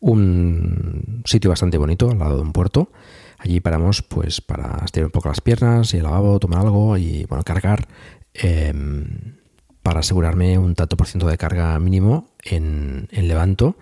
un 0.02 1.24
sitio 1.24 1.50
bastante 1.50 1.78
bonito 1.78 2.12
al 2.12 2.20
lado 2.20 2.36
de 2.36 2.42
un 2.42 2.52
puerto. 2.52 2.92
Allí 3.38 3.62
paramos 3.62 4.02
pues 4.02 4.42
para 4.42 4.84
estirar 4.84 5.06
un 5.06 5.12
poco 5.12 5.30
las 5.30 5.40
piernas, 5.40 5.94
y 5.94 5.98
el 5.98 6.04
lavabo, 6.04 6.42
tomar 6.42 6.60
algo 6.60 6.98
y 6.98 7.24
bueno, 7.24 7.46
cargar. 7.46 7.88
Em, 8.34 9.41
para 9.84 10.02
asegurarme 10.02 10.58
un 10.58 10.76
tanto 10.76 10.98
por 10.98 11.08
ciento 11.08 11.28
de 11.28 11.38
carga 11.38 11.78
mínimo 11.80 12.30
en, 12.44 13.08
Levanto, 13.12 13.78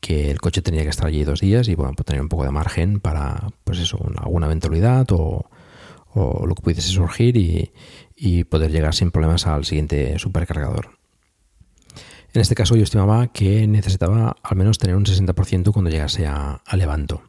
que 0.00 0.30
el 0.30 0.40
coche 0.40 0.62
tenía 0.62 0.82
que 0.82 0.88
estar 0.88 1.06
allí 1.06 1.24
dos 1.24 1.40
días 1.40 1.68
y 1.68 1.76
pues 1.76 1.94
tener 2.04 2.22
un 2.22 2.28
poco 2.28 2.44
de 2.44 2.50
margen 2.50 3.00
para, 3.00 3.48
pues 3.64 3.78
eso, 3.78 3.98
alguna 4.18 4.46
eventualidad 4.46 5.06
o, 5.12 5.48
lo 6.14 6.54
que 6.54 6.62
pudiese 6.62 6.82
surgir 6.82 7.36
y, 7.36 8.44
poder 8.44 8.70
llegar 8.70 8.94
sin 8.94 9.10
problemas 9.10 9.46
al 9.46 9.64
siguiente 9.64 10.18
supercargador. 10.18 10.90
En 12.32 12.40
este 12.40 12.54
caso 12.54 12.76
yo 12.76 12.82
estimaba 12.82 13.28
que 13.28 13.66
necesitaba 13.66 14.36
al 14.42 14.56
menos 14.56 14.78
tener 14.78 14.96
un 14.96 15.04
60% 15.04 15.72
cuando 15.72 15.90
llegase 15.90 16.26
a, 16.26 16.60
a 16.66 16.76
Levanto. 16.76 17.22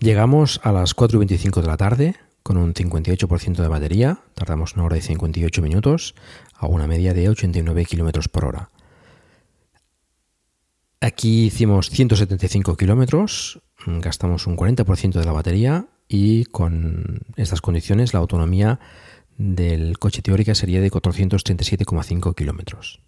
Llegamos 0.00 0.60
a 0.64 0.72
las 0.72 0.94
4 0.94 1.16
y 1.16 1.20
25 1.20 1.60
de 1.60 1.66
la 1.66 1.76
tarde, 1.76 2.16
con 2.42 2.56
un 2.56 2.74
58% 2.74 3.56
de 3.56 3.68
batería, 3.68 4.20
tardamos 4.34 4.74
una 4.74 4.84
hora 4.84 4.96
y 4.96 5.02
58 5.02 5.62
minutos 5.62 6.14
a 6.60 6.66
una 6.66 6.86
media 6.86 7.14
de 7.14 7.28
89 7.28 7.86
km 7.86 8.28
por 8.28 8.44
hora. 8.44 8.70
Aquí 11.00 11.46
hicimos 11.46 11.88
175 11.88 12.76
kilómetros, 12.76 13.62
gastamos 13.86 14.46
un 14.46 14.58
40% 14.58 15.18
de 15.18 15.24
la 15.24 15.32
batería 15.32 15.86
y 16.06 16.44
con 16.44 17.20
estas 17.36 17.62
condiciones 17.62 18.12
la 18.12 18.20
autonomía 18.20 18.78
del 19.38 19.98
coche 19.98 20.20
teórica 20.20 20.54
sería 20.54 20.82
de 20.82 20.90
437,5 20.90 22.34
kilómetros. 22.34 23.00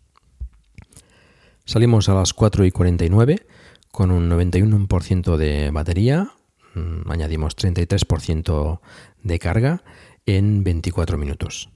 Salimos 1.66 2.08
a 2.08 2.14
las 2.14 2.32
4 2.32 2.64
y 2.64 2.70
49 2.70 3.46
con 3.90 4.10
un 4.10 4.30
91% 4.30 5.36
de 5.36 5.70
batería, 5.70 6.32
mm, 6.74 7.10
añadimos 7.10 7.54
33% 7.56 8.80
de 9.22 9.38
carga 9.38 9.84
en 10.24 10.64
24 10.64 11.18
minutos. 11.18 11.68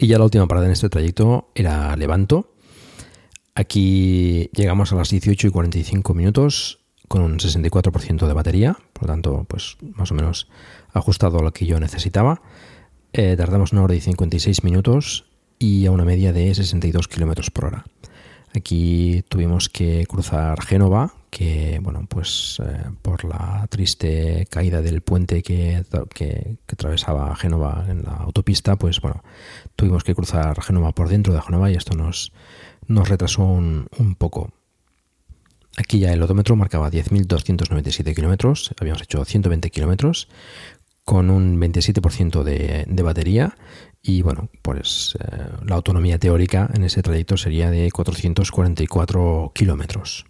Y 0.00 0.06
ya 0.06 0.16
la 0.16 0.24
última 0.24 0.46
parada 0.46 0.66
en 0.66 0.72
este 0.72 0.88
trayecto 0.88 1.50
era 1.56 1.96
Levanto. 1.96 2.54
Aquí 3.56 4.48
llegamos 4.54 4.92
a 4.92 4.96
las 4.96 5.10
18 5.10 5.48
y 5.48 5.50
45 5.50 6.14
minutos 6.14 6.78
con 7.08 7.22
un 7.22 7.38
64% 7.40 8.28
de 8.28 8.32
batería, 8.32 8.78
por 8.92 9.02
lo 9.02 9.08
tanto, 9.08 9.44
pues 9.48 9.76
más 9.94 10.12
o 10.12 10.14
menos 10.14 10.46
ajustado 10.92 11.40
a 11.40 11.42
lo 11.42 11.52
que 11.52 11.66
yo 11.66 11.80
necesitaba. 11.80 12.42
Eh, 13.12 13.34
tardamos 13.36 13.72
una 13.72 13.82
hora 13.82 13.96
y 13.96 14.00
56 14.00 14.62
minutos 14.62 15.24
y 15.58 15.86
a 15.86 15.90
una 15.90 16.04
media 16.04 16.32
de 16.32 16.54
62 16.54 17.08
kilómetros 17.08 17.50
por 17.50 17.64
hora. 17.64 17.84
Aquí 18.54 19.24
tuvimos 19.28 19.68
que 19.68 20.06
cruzar 20.06 20.62
Génova 20.62 21.17
que, 21.30 21.78
bueno, 21.82 22.06
pues 22.08 22.60
eh, 22.64 22.84
por 23.02 23.24
la 23.24 23.66
triste 23.68 24.46
caída 24.50 24.82
del 24.82 25.02
puente 25.02 25.42
que, 25.42 25.84
que, 26.14 26.56
atravesaba 26.72 27.34
Génova 27.36 27.86
en 27.88 28.02
la 28.02 28.12
autopista, 28.12 28.76
pues 28.76 29.00
bueno, 29.00 29.22
tuvimos 29.76 30.04
que 30.04 30.14
cruzar 30.14 30.60
Génova 30.62 30.92
por 30.92 31.08
dentro 31.08 31.32
de 31.32 31.42
Génova 31.42 31.70
y 31.70 31.74
esto 31.74 31.96
nos, 31.96 32.32
nos 32.86 33.08
retrasó 33.08 33.44
un, 33.44 33.88
poco. 34.18 34.52
Aquí 35.76 36.00
ya 36.00 36.12
el 36.12 36.22
odómetro 36.22 36.56
marcaba 36.56 36.90
10.297 36.90 38.14
kilómetros, 38.14 38.74
habíamos 38.80 39.02
hecho 39.02 39.24
120 39.24 39.70
kilómetros 39.70 40.28
con 41.04 41.30
un 41.30 41.58
27% 41.60 42.42
de, 42.42 42.84
de, 42.86 43.02
batería 43.02 43.56
y 44.02 44.20
bueno, 44.22 44.50
pues 44.60 45.16
eh, 45.20 45.48
la 45.64 45.76
autonomía 45.76 46.18
teórica 46.18 46.68
en 46.74 46.84
ese 46.84 47.02
trayecto 47.02 47.36
sería 47.36 47.70
de 47.70 47.90
444 47.90 49.52
kilómetros. 49.54 50.26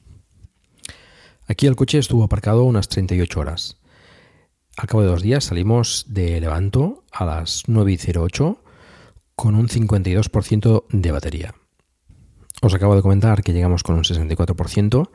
Aquí 1.48 1.66
el 1.66 1.76
coche 1.76 1.98
estuvo 1.98 2.24
aparcado 2.24 2.64
unas 2.64 2.88
38 2.88 3.40
horas. 3.40 3.78
Al 4.76 4.86
cabo 4.86 5.02
de 5.02 5.08
dos 5.08 5.22
días 5.22 5.44
salimos 5.44 6.04
de 6.06 6.40
Levanto 6.40 7.04
a 7.10 7.24
las 7.24 7.64
9.08 7.66 8.58
con 9.34 9.54
un 9.54 9.68
52% 9.68 10.84
de 10.90 11.10
batería. 11.10 11.54
Os 12.60 12.74
acabo 12.74 12.94
de 12.96 13.02
comentar 13.02 13.42
que 13.42 13.52
llegamos 13.52 13.82
con 13.82 13.96
un 13.96 14.04
64% 14.04 15.10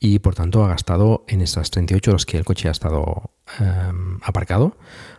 y 0.00 0.20
por 0.20 0.34
tanto 0.34 0.64
ha 0.64 0.68
gastado 0.68 1.24
en 1.28 1.42
esas 1.42 1.70
38 1.70 2.10
horas 2.10 2.24
que 2.24 2.38
el 2.38 2.44
coche 2.44 2.68
ha 2.68 2.72
estado 2.72 3.32
em, 3.60 4.18
aparcado 4.22 4.78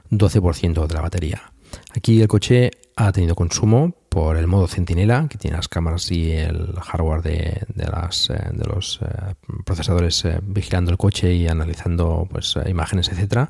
12% 0.10 0.88
de 0.88 0.94
la 0.94 1.02
batería. 1.02 1.55
Aquí 1.96 2.22
el 2.22 2.28
coche 2.28 2.72
ha 2.98 3.12
tenido 3.12 3.36
consumo 3.36 3.94
por 4.10 4.38
el 4.38 4.48
modo 4.48 4.68
centinela, 4.68 5.28
que 5.30 5.38
tiene 5.38 5.58
las 5.58 5.68
cámaras 5.68 6.12
y 6.12 6.32
el 6.32 6.74
hardware 6.82 7.22
de, 7.22 7.66
las, 7.90 8.30
eh, 8.30 8.50
de 8.52 8.66
los 8.66 9.00
eh, 9.02 9.36
procesadores 9.66 10.24
eh, 10.26 10.40
vigilando 10.42 10.92
el 10.92 10.98
coche 10.98 11.34
y 11.34 11.48
analizando 11.48 12.28
pues, 12.30 12.56
imágenes, 12.68 13.10
etcétera. 13.10 13.50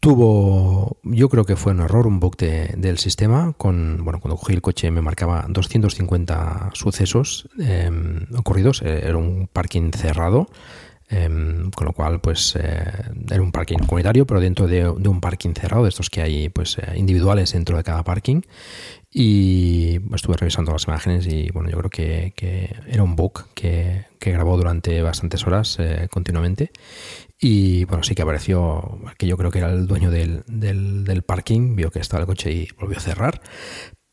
Tuvo, 0.00 0.98
yo 1.02 1.28
creo 1.28 1.44
que 1.44 1.56
fue 1.56 1.72
un 1.72 1.80
error, 1.80 2.06
un 2.06 2.20
bug 2.20 2.36
del 2.36 2.98
sistema. 2.98 3.52
Con, 3.56 4.04
bueno, 4.04 4.20
cuando 4.20 4.36
cogí 4.36 4.52
el 4.52 4.62
coche 4.62 4.90
me 4.92 5.02
marcaba 5.02 5.44
250 5.48 6.70
sucesos 6.72 7.48
em, 7.58 8.26
ocurridos. 8.36 8.82
Era 8.82 9.16
un 9.16 9.48
parking 9.52 9.90
cerrado. 9.90 10.48
Em, 11.10 11.70
con 11.70 11.86
lo 11.86 11.94
cual, 11.94 12.20
pues 12.20 12.54
eh, 12.56 12.84
era 13.30 13.40
un 13.40 13.50
parking 13.50 13.78
comunitario, 13.78 14.26
pero 14.26 14.40
dentro 14.40 14.66
de, 14.66 14.86
un 14.86 15.20
parking 15.20 15.54
cerrado, 15.54 15.84
de 15.84 15.88
estos 15.88 16.10
que 16.10 16.20
hay 16.20 16.50
pues 16.50 16.76
eh, 16.76 16.98
individuales 16.98 17.52
dentro 17.52 17.78
de 17.78 17.82
cada 17.82 18.04
parking. 18.04 18.42
Y 19.10 20.00
estuve 20.14 20.36
revisando 20.36 20.70
las 20.70 20.84
imágenes 20.86 21.26
y 21.26 21.50
bueno, 21.50 21.70
yo 21.70 21.78
creo 21.78 21.90
que, 21.90 22.76
era 22.86 23.02
un 23.02 23.16
bug 23.16 23.46
que, 23.54 24.06
grabó 24.20 24.58
durante 24.58 25.00
bastantes 25.00 25.46
horas 25.46 25.78
eh, 25.78 26.08
continuamente. 26.10 26.70
Y 27.40 27.84
bueno, 27.84 28.02
sí 28.02 28.14
que 28.14 28.20
apareció 28.20 29.00
que 29.16 29.26
yo 29.26 29.38
creo 29.38 29.50
que 29.50 29.60
era 29.60 29.70
el 29.70 29.86
dueño 29.86 30.10
del, 30.10 30.42
del, 30.46 31.04
del, 31.04 31.22
parking, 31.22 31.74
vio 31.74 31.90
que 31.90 32.00
estaba 32.00 32.20
el 32.20 32.26
coche 32.26 32.52
y 32.52 32.68
volvió 32.78 32.98
a 32.98 33.00
cerrar. 33.00 33.40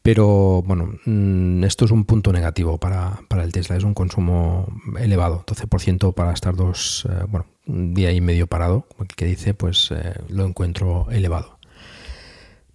Pero 0.05 0.61
bueno, 0.61 0.99
mm, 1.03 1.63
esto 1.63 1.85
es 1.85 1.89
un 1.89 2.05
punto 2.05 2.31
negativo 2.31 2.77
para, 2.77 3.21
el 3.41 3.51
Tesla, 3.51 3.75
es 3.75 3.83
un 3.83 3.95
consumo 3.95 4.67
elevado, 4.99 5.43
12% 5.47 6.13
para 6.13 6.31
estar 6.31 6.55
dos, 6.55 7.07
eh, 7.09 7.25
bueno, 7.27 7.47
un 7.65 7.95
día 7.95 8.11
y 8.11 8.21
medio 8.21 8.45
parado, 8.45 8.85
que 9.15 9.25
dice, 9.25 9.55
pues 9.55 9.89
eh, 9.89 10.13
lo 10.29 10.45
encuentro 10.45 11.07
elevado. 11.09 11.57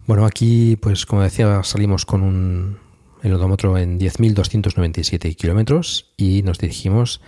Bueno, 0.08 0.26
aquí, 0.26 0.74
pues 0.74 1.06
como 1.06 1.22
decía, 1.22 1.62
salimos 1.62 2.04
con 2.04 2.22
un 2.22 2.78
el 3.22 3.34
odómetro 3.34 3.78
en 3.78 4.00
10.297 4.00 5.36
kilómetros 5.36 6.12
y 6.16 6.42
nos 6.42 6.58
dirigimos 6.58 7.20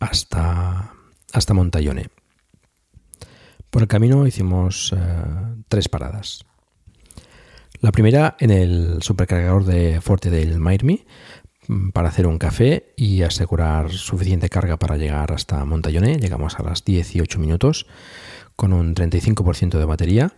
hasta, 0.00 0.94
hasta 1.32 1.54
Montaione. 1.54 2.08
Por 3.70 3.82
el 3.82 3.88
camino 3.88 4.26
hicimos 4.26 4.92
eh, 4.96 4.98
tres 5.68 5.88
paradas. 5.88 6.44
La 7.84 7.92
primera 7.92 8.34
en 8.40 8.50
el 8.50 9.02
supercargador 9.02 9.66
de 9.66 10.00
Forte 10.00 10.30
del 10.30 10.58
Mairmi 10.58 11.04
mm, 11.68 11.90
para 11.90 12.08
hacer 12.08 12.26
un 12.26 12.38
café 12.38 12.94
y 12.96 13.20
asegurar 13.20 13.92
suficiente 13.92 14.48
carga 14.48 14.78
para 14.78 14.96
llegar 14.96 15.32
hasta 15.32 15.62
Montallone. 15.66 16.18
Llegamos 16.18 16.58
a 16.58 16.62
las 16.62 16.82
18 16.86 17.38
minutos 17.38 17.86
con 18.56 18.72
un 18.72 18.94
35% 18.94 19.78
de 19.78 19.84
batería. 19.84 20.32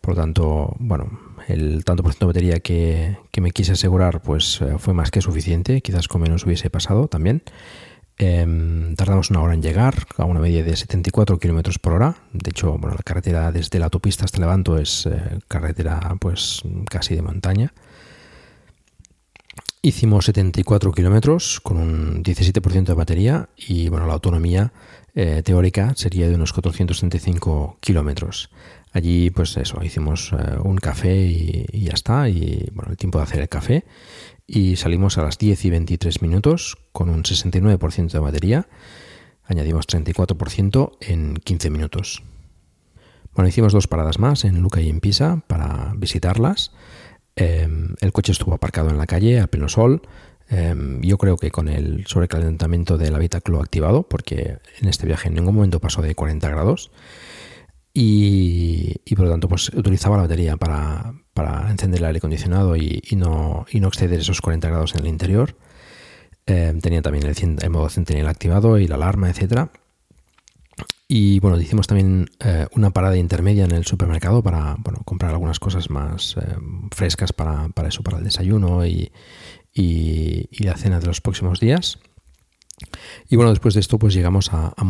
Por 0.00 0.14
lo 0.14 0.20
tanto, 0.20 0.76
bueno, 0.78 1.18
el 1.48 1.84
tanto 1.84 2.04
por 2.04 2.12
ciento 2.12 2.26
de 2.26 2.32
batería 2.32 2.60
que, 2.60 3.18
que 3.32 3.40
me 3.40 3.50
quise 3.50 3.72
asegurar 3.72 4.22
pues 4.22 4.60
eh, 4.60 4.78
fue 4.78 4.94
más 4.94 5.10
que 5.10 5.20
suficiente. 5.20 5.80
Quizás 5.80 6.06
con 6.06 6.22
menos 6.22 6.46
hubiese 6.46 6.70
pasado 6.70 7.08
también. 7.08 7.42
Em, 8.20 8.96
tardamos 8.96 9.30
una 9.30 9.40
hora 9.40 9.54
en 9.54 9.62
llegar, 9.62 9.94
a 10.16 10.24
una 10.24 10.40
media 10.40 10.64
de 10.64 10.74
74 10.74 11.38
kilómetros 11.38 11.78
por 11.78 11.92
hora. 11.92 12.16
De 12.32 12.50
hecho, 12.50 12.76
bueno, 12.76 12.96
la 12.96 13.02
carretera 13.04 13.52
desde 13.52 13.78
la 13.78 13.84
autopista 13.84 14.24
hasta 14.24 14.40
Levanto 14.40 14.76
es 14.76 15.06
eh, 15.06 15.38
carretera 15.46 16.16
pues 16.18 16.62
casi 16.90 17.14
de 17.14 17.22
montaña. 17.22 17.72
Hicimos 19.82 20.24
74 20.24 20.90
kilómetros 20.90 21.60
con 21.60 21.76
un 21.76 22.24
17% 22.24 22.86
de 22.86 22.94
batería 22.94 23.48
y 23.56 23.88
bueno, 23.88 24.08
la 24.08 24.14
autonomía 24.14 24.72
eh, 25.14 25.42
teórica 25.44 25.92
sería 25.94 26.28
de 26.28 26.34
unos 26.34 26.52
435 26.52 27.78
kilómetros. 27.80 28.50
Allí, 28.92 29.30
pues 29.30 29.56
eso, 29.56 29.80
hicimos 29.84 30.32
eh, 30.32 30.58
un 30.64 30.78
café 30.78 31.14
y, 31.14 31.66
y, 31.70 31.84
ya 31.84 31.92
está. 31.92 32.28
Y 32.28 32.68
bueno, 32.74 32.90
el 32.90 32.96
tiempo 32.96 33.18
de 33.18 33.24
hacer 33.24 33.40
el 33.42 33.48
café 33.48 33.84
y 34.50 34.76
salimos 34.76 35.18
a 35.18 35.22
las 35.22 35.36
10 35.36 35.66
y 35.66 35.70
23 35.70 36.22
minutos 36.22 36.78
con 36.92 37.10
un 37.10 37.22
69% 37.22 38.10
de 38.10 38.18
batería. 38.18 38.68
Añadimos 39.44 39.86
34% 39.86 40.96
en 41.02 41.34
15 41.36 41.70
minutos. 41.70 42.22
Bueno, 43.34 43.48
hicimos 43.48 43.74
dos 43.74 43.86
paradas 43.86 44.18
más 44.18 44.46
en 44.46 44.60
Luca 44.62 44.80
y 44.80 44.88
en 44.88 45.00
Pisa 45.00 45.44
para 45.46 45.92
visitarlas. 45.96 46.72
Em, 47.36 47.94
el 48.00 48.12
coche 48.12 48.32
estuvo 48.32 48.54
aparcado 48.54 48.88
en 48.88 48.96
la 48.96 49.06
calle 49.06 49.38
a 49.38 49.46
pleno 49.46 49.68
sol. 49.68 50.02
Em, 50.48 51.02
yo 51.02 51.18
creo 51.18 51.36
que 51.36 51.50
con 51.50 51.68
el 51.68 52.06
sobrecalentamiento 52.06 52.96
del 52.96 53.14
habitáculo 53.14 53.60
activado, 53.60 54.08
porque 54.08 54.56
en 54.80 54.88
este 54.88 55.06
viaje 55.06 55.28
en 55.28 55.34
ningún 55.34 55.54
momento 55.54 55.78
pasó 55.78 56.00
de 56.00 56.14
40 56.14 56.48
grados. 56.48 56.90
Y, 58.00 58.94
por 59.16 59.24
lo 59.24 59.32
tanto, 59.32 59.48
pues 59.48 59.70
utilizaba 59.70 60.14
la 60.14 60.22
batería 60.22 60.56
para, 60.56 61.14
para 61.34 61.68
encender 61.68 61.98
el 61.98 62.06
aire 62.06 62.18
acondicionado 62.18 62.76
y, 62.76 63.02
no, 63.16 63.66
y 63.72 63.80
no 63.80 63.88
exceder 63.88 64.20
esos 64.20 64.40
40 64.40 64.68
grados 64.68 64.94
en 64.94 65.00
el 65.00 65.08
interior. 65.08 65.56
Eh, 66.46 66.72
tenía 66.80 67.02
también 67.02 67.26
el, 67.26 67.70
modo 67.70 67.88
Centennial 67.88 68.28
activado 68.28 68.78
y 68.78 68.86
la 68.86 68.94
alarma, 68.94 69.28
etcétera. 69.28 69.72
Y 71.08 71.40
bueno, 71.40 71.60
hicimos 71.60 71.88
también 71.88 72.30
eh, 72.38 72.68
una 72.76 72.90
parada 72.90 73.16
intermedia 73.16 73.64
en 73.64 73.72
el 73.72 73.84
supermercado 73.84 74.44
para 74.44 74.76
bueno, 74.78 75.00
comprar 75.04 75.32
algunas 75.32 75.58
cosas 75.58 75.90
más 75.90 76.36
eh, 76.36 76.56
frescas 76.92 77.32
para, 77.32 77.68
eso, 77.88 78.04
para 78.04 78.18
el 78.18 78.24
desayuno 78.24 78.86
y, 78.86 79.10
la 80.60 80.76
cena 80.76 81.00
de 81.00 81.06
los 81.08 81.20
próximos 81.20 81.58
días. 81.58 81.98
Y 83.28 83.34
bueno, 83.34 83.50
después 83.50 83.74
de 83.74 83.80
esto, 83.80 83.98
pues 83.98 84.14
llegamos 84.14 84.52
a, 84.52 84.68
a 84.68 84.84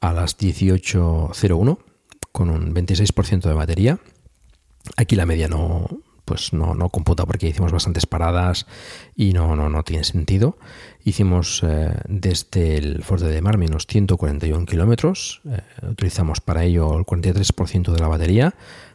a 0.00 0.12
las 0.12 0.36
18.01 0.36 1.91
con 2.32 2.50
un 2.50 2.74
26% 2.74 3.42
de 3.42 3.54
batería 3.54 3.98
Aquí 4.96 5.16
la 5.16 5.26
media 5.26 5.48
no, 5.48 5.88
pues 6.24 6.52
no, 6.52 6.74
no 6.74 6.88
computa 6.88 7.24
porque 7.24 7.48
hicimos 7.48 7.72
bastantes 7.72 8.06
paradas 8.06 8.66
y 9.14 9.32
no, 9.32 9.54
no, 9.54 9.68
no 9.68 9.82
tiene 9.84 10.04
sentido. 10.04 10.58
Hicimos 11.04 11.62
eh, 11.64 11.94
desde 12.08 12.76
el 12.76 13.02
Fuerte 13.02 13.26
de 13.26 13.40
Mar 13.42 13.58
menos 13.58 13.86
141 13.86 14.66
kilómetros. 14.66 15.40
Eh, 15.48 15.60
utilizamos 15.88 16.40
para 16.40 16.64
ello 16.64 16.98
el 16.98 17.04
43% 17.04 17.92
de 17.92 18.00
la 18.00 18.08
batería, 18.08 18.54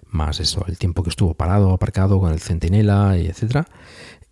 más 0.09 0.39
eso, 0.39 0.65
el 0.67 0.77
tiempo 0.77 1.03
que 1.03 1.09
estuvo 1.09 1.33
parado, 1.33 1.71
aparcado 1.71 2.19
con 2.19 2.31
el 2.33 2.39
centinela 2.39 3.17
y 3.17 3.27
etcétera. 3.27 3.67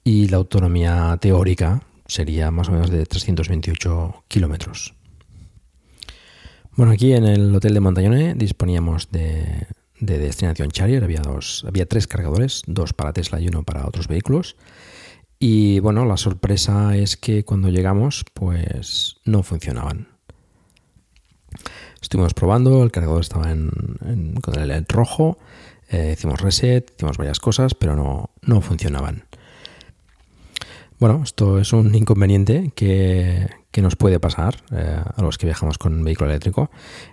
Y 0.03 0.27
la 0.27 0.37
autonomía 0.37 1.17
teórica 1.19 1.81
sería 2.05 2.51
más 2.51 2.69
o 2.69 2.73
menos 2.73 2.89
de 2.91 3.05
328 3.05 4.23
kilómetros. 4.27 4.93
Bueno, 6.75 6.91
aquí 6.91 7.13
en 7.13 7.25
el 7.25 7.55
hotel 7.55 7.73
de 7.73 7.79
Montañone 7.79 8.33
disponíamos 8.35 9.09
de 9.11 9.67
de 9.99 10.19
destinación 10.19 10.71
Charrier. 10.71 11.03
Había, 11.03 11.21
dos, 11.21 11.65
había 11.67 11.87
tres 11.87 12.07
cargadores, 12.07 12.63
dos 12.67 12.93
para 12.93 13.13
Tesla 13.13 13.39
y 13.39 13.47
uno 13.47 13.63
para 13.63 13.87
otros 13.87 14.07
vehículos. 14.07 14.55
Y 15.39 15.79
bueno, 15.79 16.05
la 16.05 16.17
sorpresa 16.17 16.95
es 16.95 17.17
que 17.17 17.43
cuando 17.43 17.69
llegamos, 17.69 18.25
pues 18.33 19.17
no 19.25 19.43
funcionaban. 19.43 20.07
Estuvimos 22.01 22.33
probando, 22.33 22.83
el 22.83 22.91
cargador 22.91 23.21
estaba 23.21 23.51
en, 23.51 23.71
con 24.41 24.59
el 24.59 24.67
LED 24.67 24.85
rojo, 24.89 25.37
eh, 25.89 26.13
hicimos 26.15 26.39
reset, 26.41 26.91
hicimos 26.95 27.17
varias 27.17 27.39
cosas, 27.39 27.73
pero 27.73 27.95
no, 27.95 28.29
no 28.41 28.61
funcionaban. 28.61 29.24
Bueno, 30.99 31.21
esto 31.23 31.59
es 31.59 31.73
un 31.73 31.93
inconveniente 31.93 32.71
que, 32.75 33.49
que 33.71 33.81
nos 33.81 33.95
puede 33.95 34.19
pasar 34.19 34.63
eh, 34.71 34.97
a 35.15 35.21
los 35.21 35.37
que 35.37 35.45
viajamos 35.45 35.77
con 35.77 36.03
vehículo 36.03 36.29
eléctrico. 36.29 36.69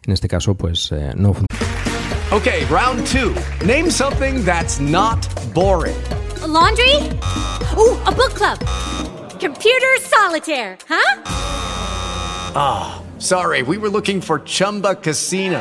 En 0.07 0.13
este 0.13 0.29
caso, 0.29 0.55
pues 0.55 0.91
eh, 0.93 1.13
no 1.17 1.35
funciona. 1.35 1.47
Okay, 2.31 2.65
round 2.71 3.05
two. 3.07 3.35
Name 3.67 3.91
something 3.91 4.45
that's 4.45 4.81
not 4.81 5.19
boring. 5.53 5.97
A 6.43 6.47
laundry? 6.47 6.97
Ooh, 7.77 7.99
a 8.07 8.13
book 8.13 8.33
club. 8.35 8.59
Computer 9.39 10.01
solitaire, 10.01 10.79
huh? 10.89 11.23
Ah. 12.55 13.03
Sorry, 13.23 13.63
we 13.63 13.79
were 13.79 13.89
looking 13.89 14.21
for 14.21 14.41
Chumba 14.41 14.97
Casino. 14.97 15.61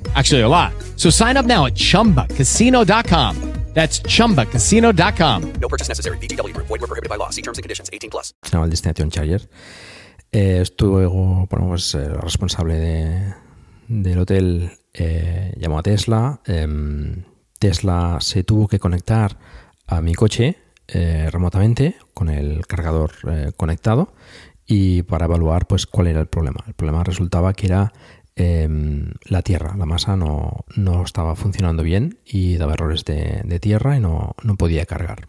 Actually, 0.15 0.41
a 0.41 0.49
lot. 0.49 0.73
So 0.97 1.09
sign 1.09 1.37
up 1.37 1.45
now 1.45 1.65
at 1.67 1.75
chumbacasino.com. 1.75 3.51
That's 3.73 4.01
chumbacasino.com. 4.01 5.53
No 5.61 5.69
purchase 5.69 5.87
necessary. 5.87 6.17
VGW 6.17 6.53
Group. 6.53 6.67
Void 6.67 6.81
were 6.81 6.87
prohibited 6.87 7.09
by 7.09 7.15
law. 7.17 7.29
See 7.29 7.41
terms 7.41 7.57
and 7.57 7.63
conditions. 7.63 7.89
18 7.93 8.09
plus. 8.09 8.33
el 8.51 8.69
Destination 8.69 9.09
Charger. 9.09 9.49
Eh, 10.33 10.59
estuve, 10.61 11.07
bueno, 11.07 11.47
pues 11.47 11.95
eh, 11.95 12.09
responsable 12.09 12.75
de, 12.75 13.33
del 13.87 14.19
hotel 14.19 14.71
eh, 14.93 15.53
llamó 15.57 15.79
a 15.79 15.83
Tesla. 15.83 16.41
Em, 16.45 17.23
Tesla 17.59 18.17
se 18.21 18.43
tuvo 18.43 18.67
que 18.67 18.79
conectar 18.79 19.37
a 19.87 20.01
mi 20.01 20.15
coche 20.15 20.57
eh, 20.87 21.29
remotamente 21.31 21.95
con 22.13 22.29
el 22.29 22.65
cargador 22.67 23.11
eh, 23.29 23.51
conectado 23.55 24.13
y 24.65 25.03
para 25.03 25.25
evaluar 25.25 25.67
pues 25.67 25.85
cuál 25.85 26.07
era 26.07 26.19
el 26.19 26.27
problema. 26.27 26.63
El 26.67 26.73
problema 26.73 27.03
resultaba 27.03 27.53
que 27.53 27.67
era 27.67 27.93
em, 28.35 29.11
la 29.25 29.41
tierra, 29.41 29.75
la 29.77 29.85
masa 29.85 30.15
no, 30.15 30.65
no 30.75 31.03
estaba 31.03 31.35
funcionando 31.35 31.83
bien 31.83 32.17
y 32.25 32.57
daba 32.57 32.73
errores 32.73 33.05
de, 33.05 33.59
tierra 33.59 33.97
y 33.97 33.99
no, 33.99 34.35
no 34.43 34.55
podía 34.55 34.85
cargar. 34.85 35.27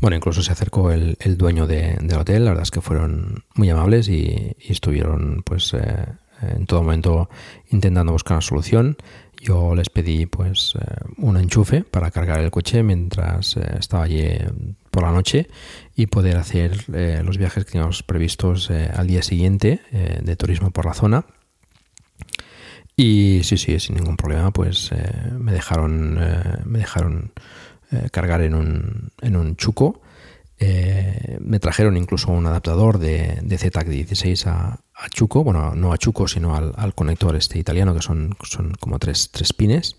Bueno, 0.00 0.16
incluso 0.16 0.42
se 0.42 0.52
acercó 0.52 0.92
el, 0.92 1.16
el 1.20 1.36
dueño 1.36 1.66
de- 1.66 1.96
del 2.00 2.18
hotel, 2.18 2.44
la 2.44 2.50
verdad 2.52 2.62
es 2.62 2.70
que 2.70 2.80
fueron 2.80 3.44
muy 3.54 3.68
amables 3.70 4.08
y, 4.08 4.54
estuvieron 4.60 5.42
pues 5.44 5.74
eh, 5.74 6.06
en 6.42 6.66
todo 6.66 6.82
momento 6.82 7.28
intentando 7.70 8.12
buscar 8.12 8.36
una 8.36 8.42
solución. 8.42 8.96
Yo 9.40 9.74
les 9.74 9.88
pedí 9.88 10.26
pues 10.26 10.74
eh, 10.80 10.84
un 11.16 11.36
enchufe 11.36 11.82
para 11.82 12.10
cargar 12.10 12.40
el 12.40 12.50
coche 12.50 12.82
mientras 12.82 13.56
eh, 13.56 13.76
estaba 13.78 14.04
allí 14.04 14.24
por 14.90 15.02
la 15.02 15.10
noche 15.12 15.48
y 15.96 16.06
poder 16.06 16.36
hacer 16.36 16.88
los 17.24 17.38
viajes 17.38 17.64
que 17.64 17.72
teníamos 17.72 18.02
previstos 18.02 18.70
al 18.70 19.06
día 19.06 19.22
siguiente 19.22 19.80
de 19.90 20.36
turismo 20.36 20.70
por 20.70 20.86
la 20.86 20.94
zona. 20.94 21.24
Y 23.00 23.44
sí, 23.44 23.56
sí, 23.56 23.78
sin 23.78 23.94
ningún 23.94 24.16
problema, 24.16 24.50
pues 24.50 24.90
eh, 24.90 25.30
me 25.38 25.52
dejaron, 25.52 26.18
eh, 26.20 26.62
me 26.64 26.80
dejaron 26.80 27.30
eh, 27.92 28.08
cargar 28.10 28.42
en 28.42 28.54
un, 28.56 29.12
en 29.22 29.36
un 29.36 29.54
chuco. 29.54 30.02
Me 30.58 31.60
trajeron 31.60 31.96
incluso 31.96 32.32
un 32.32 32.44
adaptador 32.44 32.98
de, 32.98 33.38
de 33.42 33.56
ZTAC16 33.56 34.46
a, 34.48 34.80
a 34.96 35.08
chuco, 35.10 35.44
bueno, 35.44 35.76
no 35.76 35.92
a 35.92 35.98
chuco, 35.98 36.26
sino 36.26 36.56
al, 36.56 36.72
al 36.76 36.92
conector 36.96 37.36
este 37.36 37.60
italiano, 37.60 37.94
que 37.94 38.02
son, 38.02 38.36
son 38.42 38.72
como 38.80 38.98
tres, 38.98 39.30
tres 39.30 39.52
pines. 39.52 39.96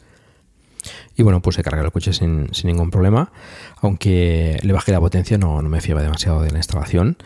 Y 1.16 1.24
bueno, 1.24 1.42
puse 1.42 1.62
a 1.62 1.64
cargar 1.64 1.86
el 1.86 1.94
coche 1.94 2.12
sin, 2.12 2.54
sin 2.54 2.68
ningún 2.68 2.92
problema, 2.92 3.32
aunque 3.78 4.60
le 4.62 4.74
bajé 4.74 4.92
la 4.92 5.00
potencia, 5.00 5.38
no, 5.38 5.62
no 5.62 5.70
me 5.70 5.80
fiaba 5.80 6.02
demasiado 6.02 6.42
de 6.42 6.52
la 6.52 6.58
instalación. 6.58 7.18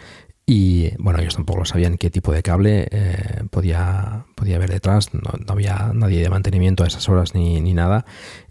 Y 0.46 0.92
bueno, 0.98 1.20
ellos 1.20 1.36
tampoco 1.36 1.64
sabían 1.64 1.98
qué 1.98 2.10
tipo 2.10 2.34
de 2.34 2.44
cable 2.44 2.88
eh, 2.92 3.44
podía, 3.50 4.26
podía 4.36 4.58
haber 4.58 4.70
detrás, 4.72 5.14
no, 5.14 5.22
no 5.22 5.54
había 5.54 5.92
nadie 5.94 6.22
de 6.22 6.30
mantenimiento 6.30 6.84
a 6.84 6.88
esas 6.88 7.08
horas 7.08 7.34
ni, 7.34 7.62
ni 7.62 7.74
nada. 7.74 8.06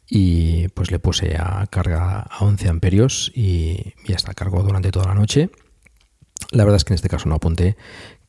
Y 0.09 0.69
pues 0.69 0.91
le 0.91 0.99
puse 0.99 1.37
a 1.39 1.67
carga 1.71 2.21
a 2.21 2.45
11 2.45 2.69
amperios 2.69 3.33
y, 3.35 3.95
y 4.05 4.13
hasta 4.15 4.35
cargó 4.35 4.63
durante 4.63 4.91
toda 4.91 5.07
la 5.07 5.15
noche. 5.15 5.51
La 6.51 6.65
verdad 6.65 6.77
es 6.77 6.85
que 6.85 6.93
en 6.93 6.97
este 6.97 7.09
caso 7.09 7.29
no 7.29 7.35
apunté 7.35 7.77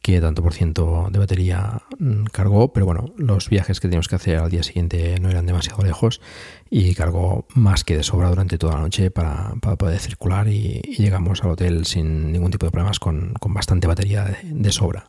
que 0.04 0.20
tanto 0.20 0.44
por 0.44 0.54
ciento 0.54 1.08
de 1.12 1.18
batería 1.18 1.82
mm, 1.98 2.26
cargó, 2.26 2.74
pero 2.74 2.86
bueno, 2.86 3.14
los 3.16 3.50
viajes 3.50 3.80
que 3.80 3.88
teníamos 3.88 4.10
que 4.10 4.18
hacer 4.18 4.38
al 4.38 4.52
día 4.52 4.62
siguiente 4.62 5.18
no 5.22 5.30
eran 5.30 5.46
demasiado 5.46 5.82
lejos 5.82 6.20
y 6.70 6.94
cargó 6.94 7.48
más 7.56 7.86
que 7.86 7.96
de 7.96 8.04
sobra 8.04 8.28
durante 8.28 8.58
toda 8.58 8.74
la 8.76 8.82
noche 8.82 9.12
para, 9.12 9.54
poder 9.78 10.00
circular 10.00 10.50
y, 10.50 10.82
llegamos 10.98 11.42
al 11.44 11.52
hotel 11.52 11.86
sin 11.86 12.34
ningún 12.34 12.52
tipo 12.52 12.66
de 12.66 12.72
problemas 12.72 13.00
con, 13.00 13.34
bastante 13.48 13.88
batería 13.88 14.26
de, 14.44 14.72
sobra. 14.74 15.08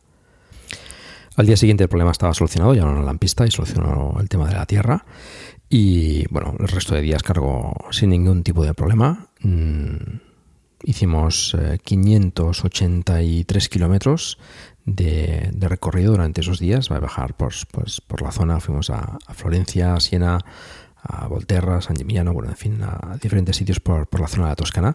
Al 1.35 1.47
día 1.47 1.57
siguiente 1.57 1.83
el 1.83 1.89
problema 1.89 2.13
estaba 2.13 2.33
solucionado, 2.33 2.73
ya 2.75 2.85
no 2.85 2.95
la 2.95 3.03
lampista 3.03 3.45
y 3.45 3.51
solucionó 3.51 4.17
el 4.21 4.29
tema 4.29 4.47
de 4.49 4.55
la 4.55 4.65
tierra. 4.65 5.05
Y 5.69 6.25
bueno, 6.31 6.55
el 6.61 6.69
resto 6.69 6.95
de 6.95 7.01
días 7.01 7.25
cargó 7.25 7.75
sin 7.91 8.11
ningún 8.11 8.45
tipo 8.45 8.65
de 8.65 8.75
problema. 8.75 9.27
Mm, 9.41 10.21
hicimos 10.85 11.57
eh, 11.59 11.79
583 11.83 13.69
kilómetros 13.69 14.39
de, 14.85 15.51
recorrido 15.61 16.13
durante 16.13 16.41
esos 16.41 16.59
días. 16.59 16.91
Va 16.91 16.97
a 16.97 17.01
bajar 17.01 17.35
por, 17.37 17.53
pues, 17.71 18.01
por 18.01 18.23
la 18.23 18.33
zona. 18.33 18.61
Fuimos 18.61 18.91
a, 18.91 19.19
Florencia, 19.33 19.95
a 19.95 20.01
Siena, 20.01 20.39
a 21.03 21.27
Volterra, 21.27 21.81
San 21.81 21.97
Gimignano, 21.97 22.33
bueno, 22.33 22.51
en 22.51 22.57
fin, 22.57 22.83
a 22.83 23.17
diferentes 23.21 23.57
sitios 23.57 23.81
por, 23.81 24.07
por 24.09 24.21
la 24.21 24.29
zona 24.29 24.45
de 24.45 24.51
la 24.51 24.57
Toscana. 24.57 24.93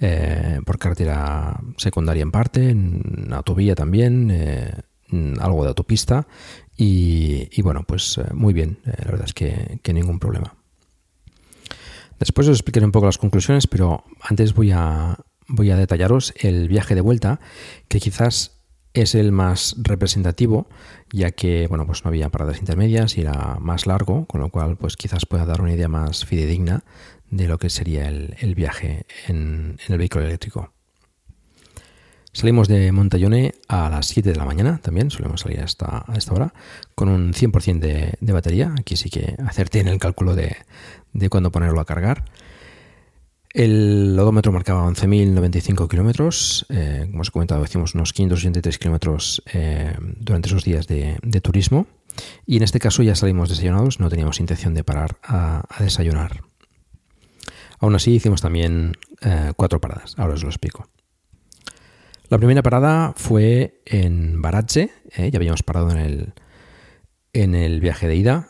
eh, 0.00 0.60
por 0.64 0.78
carretera 0.78 1.60
secundaria 1.76 2.22
en 2.22 2.30
parte, 2.30 2.70
en 2.70 3.28
autovía 3.32 3.74
también, 3.74 4.30
eh, 4.30 4.72
algo 5.40 5.62
de 5.62 5.68
autopista. 5.68 6.26
Y, 6.76 7.48
y 7.52 7.62
bueno, 7.62 7.84
pues 7.86 8.16
eh, 8.18 8.32
muy 8.32 8.54
bien, 8.54 8.78
la 8.84 9.10
verdad 9.10 9.26
es 9.26 9.34
que, 9.34 9.80
que 9.82 9.92
ningún 9.92 10.18
problema. 10.18 10.54
Después 12.18 12.48
os 12.48 12.58
explicaré 12.58 12.86
un 12.86 12.92
poco 12.92 13.06
las 13.06 13.18
conclusiones, 13.18 13.66
pero 13.66 14.04
antes 14.20 14.54
voy 14.54 14.70
a, 14.72 15.18
voy 15.48 15.70
a 15.70 15.76
detallaros 15.76 16.32
el 16.36 16.68
viaje 16.68 16.94
de 16.94 17.00
vuelta, 17.00 17.40
que 17.88 17.98
quizás 17.98 18.59
es 18.94 19.14
el 19.14 19.32
más 19.32 19.76
representativo, 19.78 20.68
ya 21.12 21.30
que 21.30 21.66
bueno, 21.68 21.86
pues 21.86 22.04
no 22.04 22.08
había 22.08 22.28
paradas 22.28 22.58
intermedias 22.58 23.16
y 23.16 23.22
era 23.22 23.58
más 23.60 23.86
largo, 23.86 24.26
con 24.26 24.40
lo 24.40 24.48
cual 24.48 24.76
pues 24.76 24.96
quizás 24.96 25.26
pueda 25.26 25.46
dar 25.46 25.60
una 25.60 25.72
idea 25.72 25.88
más 25.88 26.24
fidedigna 26.24 26.82
de 27.30 27.46
lo 27.46 27.58
que 27.58 27.70
sería 27.70 28.08
el, 28.08 28.54
viaje 28.54 29.06
en, 29.28 29.78
el 29.88 29.98
vehículo 29.98 30.24
eléctrico. 30.24 30.72
Salimos 32.32 32.68
de 32.68 32.92
Montallone 32.92 33.54
a 33.66 33.90
las 33.90 34.06
7 34.06 34.30
de 34.30 34.36
la 34.36 34.44
mañana, 34.44 34.78
también 34.82 35.10
solemos 35.10 35.40
salir 35.40 35.60
a 35.60 35.64
esta, 35.64 36.04
a 36.06 36.14
esta 36.16 36.32
hora, 36.32 36.54
con 36.94 37.08
un 37.08 37.32
100% 37.32 37.80
de, 37.80 38.14
de 38.20 38.32
batería. 38.32 38.72
Aquí 38.78 38.96
sí 38.96 39.10
que 39.10 39.34
acerté 39.44 39.80
en 39.80 39.88
el 39.88 39.98
cálculo 39.98 40.36
de, 40.36 40.56
de 41.12 41.28
cuándo 41.28 41.50
ponerlo 41.50 41.80
a 41.80 41.84
cargar. 41.84 42.24
El 43.52 44.16
odómetro 44.18 44.52
marcaba 44.52 44.86
11.095 44.86 45.88
kilómetros. 45.88 46.66
Eh, 46.68 47.06
como 47.10 47.22
os 47.22 47.28
he 47.28 47.32
comentado, 47.32 47.64
hicimos 47.64 47.94
unos 47.94 48.12
583 48.12 48.78
kilómetros 48.78 49.42
eh, 49.52 49.96
durante 50.18 50.48
esos 50.48 50.64
días 50.64 50.86
de, 50.86 51.18
turismo. 51.42 51.86
Y 52.46 52.58
en 52.58 52.62
este 52.62 52.78
caso 52.78 53.02
ya 53.02 53.16
salimos 53.16 53.48
desayunados, 53.48 53.98
no 53.98 54.08
teníamos 54.08 54.38
intención 54.38 54.74
de 54.74 54.84
parar 54.84 55.18
a, 55.24 55.66
desayunar. 55.80 56.42
Aún 57.80 57.94
así, 57.94 58.12
hicimos 58.12 58.40
también 58.40 58.96
eh, 59.20 59.52
cuatro 59.56 59.80
paradas. 59.80 60.14
Ahora 60.16 60.34
os 60.34 60.42
lo 60.42 60.48
explico. 60.48 60.88
La 62.28 62.38
primera 62.38 62.62
parada 62.62 63.14
fue 63.16 63.82
en 63.84 64.40
Baratze. 64.40 64.92
ya 65.16 65.36
habíamos 65.36 65.64
parado 65.64 65.90
en 65.90 65.98
el, 65.98 66.34
en 67.32 67.56
el 67.56 67.80
viaje 67.80 68.06
de 68.06 68.14
ida. 68.14 68.48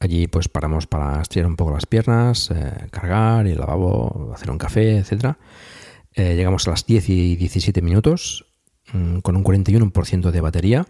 Allí 0.00 0.28
pues 0.28 0.48
paramos 0.48 0.86
para 0.86 1.20
estirar 1.20 1.46
un 1.46 1.56
poco 1.56 1.72
las 1.72 1.84
piernas, 1.84 2.50
eh, 2.50 2.88
cargar, 2.90 3.46
al 3.46 3.58
lavabo, 3.58 4.32
hacer 4.34 4.50
un 4.50 4.56
café, 4.56 4.96
etc. 4.96 5.36
Eh, 6.14 6.36
llegamos 6.36 6.66
a 6.66 6.70
las 6.70 6.86
10 6.86 7.10
y 7.10 7.36
17 7.36 7.82
minutos 7.82 8.46
mmm, 8.94 9.18
con 9.18 9.36
un 9.36 9.44
41% 9.44 10.30
de 10.30 10.40
batería. 10.40 10.86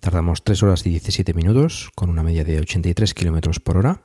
Tardamos 0.00 0.44
3 0.44 0.62
horas 0.64 0.86
y 0.86 0.90
17 0.90 1.32
minutos 1.32 1.90
con 1.94 2.10
una 2.10 2.22
media 2.22 2.44
de 2.44 2.60
83 2.60 3.14
kilómetros 3.14 3.58
por 3.58 3.78
hora. 3.78 4.02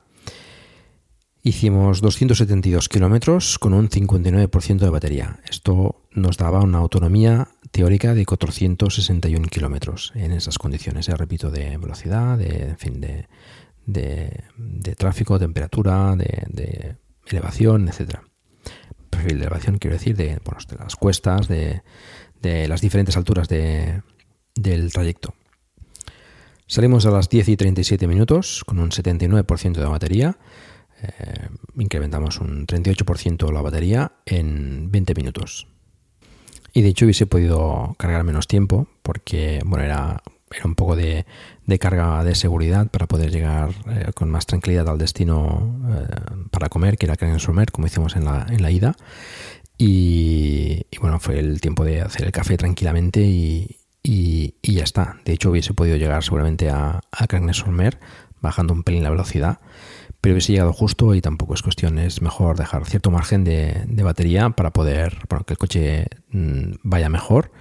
Hicimos 1.42 2.00
272 2.00 2.88
kilómetros 2.88 3.58
con 3.58 3.74
un 3.74 3.90
59% 3.90 4.78
de 4.78 4.90
batería. 4.90 5.40
Esto 5.48 6.02
nos 6.12 6.38
daba 6.38 6.60
una 6.60 6.78
autonomía 6.78 7.48
teórica 7.70 8.14
de 8.14 8.24
461 8.24 9.46
kilómetros 9.48 10.12
en 10.14 10.32
esas 10.32 10.58
condiciones, 10.58 11.06
ya 11.06 11.16
repito, 11.16 11.50
de 11.50 11.76
velocidad, 11.76 12.38
de, 12.38 12.70
en 12.70 12.78
fin, 12.78 13.00
de, 13.00 13.28
de, 13.88 14.94
tráfico, 14.96 15.38
temperatura, 15.38 16.14
de, 16.16 16.96
elevación, 17.26 17.88
etcétera. 17.88 18.22
Perfil 19.10 19.38
de 19.38 19.44
elevación, 19.46 19.78
quiero 19.78 19.96
decir, 19.96 20.16
de, 20.16 20.38
las 20.78 20.96
cuestas, 20.96 21.48
de, 21.48 21.82
de, 22.40 22.68
las 22.68 22.80
diferentes 22.80 23.16
alturas 23.16 23.48
de, 23.48 24.02
del 24.54 24.92
trayecto. 24.92 25.34
Salimos 26.66 27.06
a 27.06 27.10
las 27.10 27.30
10 27.30 27.48
y 27.48 27.56
37 27.56 28.06
minutos 28.06 28.62
con 28.64 28.78
un 28.78 28.90
79% 28.90 29.72
de 29.72 29.86
batería. 29.86 30.36
Eh, 31.02 31.48
incrementamos 31.78 32.40
un 32.40 32.66
38% 32.66 33.50
la 33.52 33.62
batería 33.62 34.12
en 34.26 34.90
20 34.90 35.14
minutos. 35.14 35.66
Y 36.74 36.82
de 36.82 36.88
hecho 36.88 37.06
hubiese 37.06 37.26
podido 37.26 37.94
cargar 37.98 38.22
menos 38.24 38.46
tiempo 38.46 38.86
porque 39.02 39.60
bueno, 39.64 39.84
era, 39.84 40.22
era 40.50 40.66
un 40.66 40.74
poco 40.74 40.96
de, 40.96 41.26
de 41.66 41.78
carga 41.78 42.24
de 42.24 42.34
seguridad 42.34 42.88
para 42.88 43.06
poder 43.06 43.30
llegar 43.30 43.70
eh, 43.88 44.10
con 44.14 44.30
más 44.30 44.46
tranquilidad 44.46 44.88
al 44.88 44.98
destino 44.98 45.80
eh, 45.90 46.06
para 46.50 46.68
comer, 46.68 46.96
que 46.98 47.06
era 47.06 47.38
Somer, 47.38 47.70
como 47.70 47.86
hicimos 47.86 48.16
en 48.16 48.24
la, 48.24 48.46
en 48.48 48.62
la 48.62 48.70
ida. 48.70 48.96
Y, 49.76 50.86
y, 50.90 50.98
bueno, 50.98 51.20
fue 51.20 51.38
el 51.38 51.60
tiempo 51.60 51.84
de 51.84 52.00
hacer 52.00 52.26
el 52.26 52.32
café 52.32 52.56
tranquilamente 52.56 53.20
y, 53.20 53.76
y, 54.02 54.54
y 54.60 54.74
ya 54.74 54.84
está. 54.84 55.18
De 55.24 55.32
hecho, 55.32 55.50
hubiese 55.50 55.72
podido 55.74 55.96
llegar 55.96 56.24
seguramente 56.24 56.70
a, 56.70 57.00
a 57.12 57.52
Somer 57.52 58.00
bajando 58.40 58.72
un 58.72 58.82
pelín 58.82 59.02
la 59.02 59.10
velocidad 59.10 59.60
pero 60.20 60.34
hubiese 60.34 60.52
llegado 60.52 60.72
justo 60.72 61.14
y 61.14 61.20
tampoco 61.20 61.54
es 61.54 61.62
cuestión, 61.62 61.98
es 61.98 62.22
mejor 62.22 62.56
dejar 62.56 62.84
cierto 62.86 63.10
margen 63.10 63.44
de, 63.44 63.86
batería 64.02 64.50
para 64.50 64.72
poder, 64.72 65.18
bueno, 65.28 65.44
que 65.44 65.54
el 65.54 65.58
coche 65.58 66.06
mm, 66.30 66.74
vaya 66.82 67.08
mejor, 67.08 67.52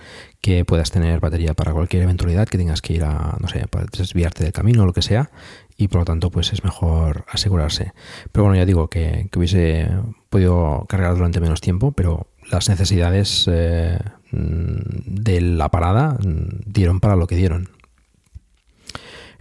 que 0.41 0.65
puedas 0.65 0.89
tener 0.91 1.19
batería 1.19 1.53
para 1.53 1.73
cualquier 1.73 2.03
eventualidad, 2.03 2.47
que 2.47 2.57
tengas 2.57 2.81
que 2.81 2.93
ir 2.93 3.03
a, 3.03 3.37
no 3.39 3.47
sé, 3.47 3.67
para 3.67 3.85
desviarte 3.85 4.43
del 4.43 4.53
camino 4.53 4.83
o 4.83 4.85
lo 4.85 4.93
que 4.93 5.01
sea, 5.03 5.29
y 5.77 5.87
por 5.87 6.01
lo 6.01 6.05
tanto 6.05 6.31
pues 6.31 6.51
es 6.51 6.63
mejor 6.63 7.25
asegurarse. 7.29 7.93
Pero 8.31 8.45
bueno, 8.45 8.57
ya 8.57 8.65
digo 8.65 8.89
que, 8.89 9.29
hubiese 9.35 9.89
podido 10.29 10.85
cargar 10.89 11.15
durante 11.15 11.39
menos 11.39 11.61
tiempo, 11.61 11.91
pero 11.91 12.27
las 12.49 12.69
necesidades 12.69 13.47
eh, 13.51 13.99
mm, 14.31 14.79
de 15.05 15.41
la 15.41 15.69
parada 15.69 16.13
mm, 16.13 16.61
dieron 16.65 16.99
para 16.99 17.15
lo 17.15 17.27
que 17.27 17.35
dieron. 17.35 17.76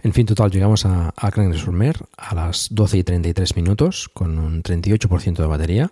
En 0.03 0.13
fin, 0.13 0.25
total, 0.25 0.51
llegamos 0.51 0.85
a, 0.85 1.09
a 1.15 1.31
sur 1.53 1.75
a 2.17 2.35
las 2.35 2.67
12 2.71 2.97
y 2.97 3.03
33 3.03 3.55
minutos 3.55 4.09
con 4.13 4.37
un 4.37 4.63
38% 4.63 5.37
de 5.37 5.47
batería. 5.47 5.91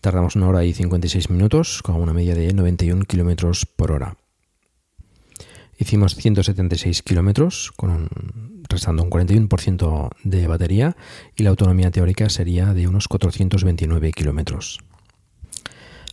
Tardamos 0.00 0.36
una 0.36 0.48
hora 0.48 0.64
y 0.64 0.72
56 0.72 1.30
minutos 1.30 1.82
con 1.82 1.96
una 1.96 2.12
media 2.12 2.34
de 2.34 2.52
91 2.54 3.04
kilómetros 3.04 3.66
por 3.66 3.90
hora. 3.90 4.16
Hicimos 5.78 6.14
176 6.14 7.02
kilómetros 7.02 7.72
restando 8.68 9.02
un 9.02 9.10
41% 9.10 10.10
de 10.24 10.46
batería 10.46 10.96
y 11.36 11.42
la 11.42 11.50
autonomía 11.50 11.90
teórica 11.90 12.28
sería 12.28 12.74
de 12.74 12.88
unos 12.88 13.08
429 13.08 14.12
kilómetros. 14.12 14.80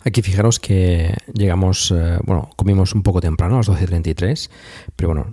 Aquí 0.03 0.21
fijaros 0.21 0.59
que 0.59 1.15
llegamos, 1.33 1.91
eh, 1.91 2.19
bueno, 2.23 2.51
comimos 2.55 2.93
un 2.93 3.01
poco 3.01 3.21
temprano, 3.21 3.55
a 3.55 3.57
las 3.57 3.69
12.33, 3.69 4.51
pero 4.95 5.09
bueno, 5.09 5.25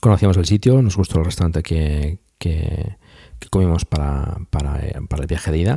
conocíamos 0.00 0.36
el 0.36 0.46
sitio, 0.46 0.82
nos 0.82 0.96
gustó 0.96 1.18
el 1.18 1.24
restaurante 1.24 1.62
que, 1.62 2.18
que, 2.38 2.96
comimos 3.50 3.84
para, 3.84 4.38
para, 4.50 4.84
eh, 4.84 4.96
para, 5.08 5.22
el 5.22 5.28
viaje 5.28 5.52
de 5.52 5.58
ida 5.58 5.76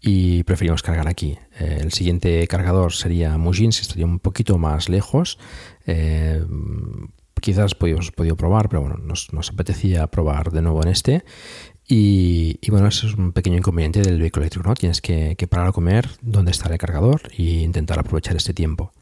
y 0.00 0.42
preferimos 0.44 0.82
cargar 0.82 1.08
aquí. 1.08 1.36
Eh, 1.58 1.78
el 1.80 1.92
siguiente 1.92 2.46
cargador 2.48 2.92
sería 2.92 3.36
Mujin, 3.36 3.72
si 3.72 3.82
estaría 3.82 4.06
un 4.06 4.18
poquito 4.18 4.58
más 4.58 4.88
lejos. 4.88 5.38
Eh, 5.86 6.42
quizás 7.40 7.74
podíamos 7.74 8.10
podido 8.12 8.36
probar, 8.36 8.68
pero 8.68 8.82
bueno, 8.82 8.96
nos, 8.96 9.32
nos, 9.32 9.50
apetecía 9.50 10.06
probar 10.06 10.52
de 10.52 10.62
nuevo 10.62 10.82
en 10.82 10.88
este. 10.88 11.24
Y, 11.86 12.58
y, 12.62 12.70
bueno, 12.70 12.86
eso 12.86 13.08
es 13.08 13.14
un 13.14 13.32
pequeño 13.32 13.58
inconveniente 13.58 14.00
del 14.00 14.20
vehículo 14.20 14.44
eléctrico, 14.44 14.68
¿no? 14.68 14.74
Tienes 14.74 15.00
que, 15.00 15.34
que 15.36 15.48
parar 15.48 15.68
a 15.68 15.72
comer 15.72 16.08
donde 16.22 16.52
está 16.52 16.70
el 16.72 16.78
cargador 16.78 17.22
e 17.36 17.42
intentar 17.42 17.98
aprovechar 17.98 18.36
este 18.36 18.54
tiempo. 18.54 18.92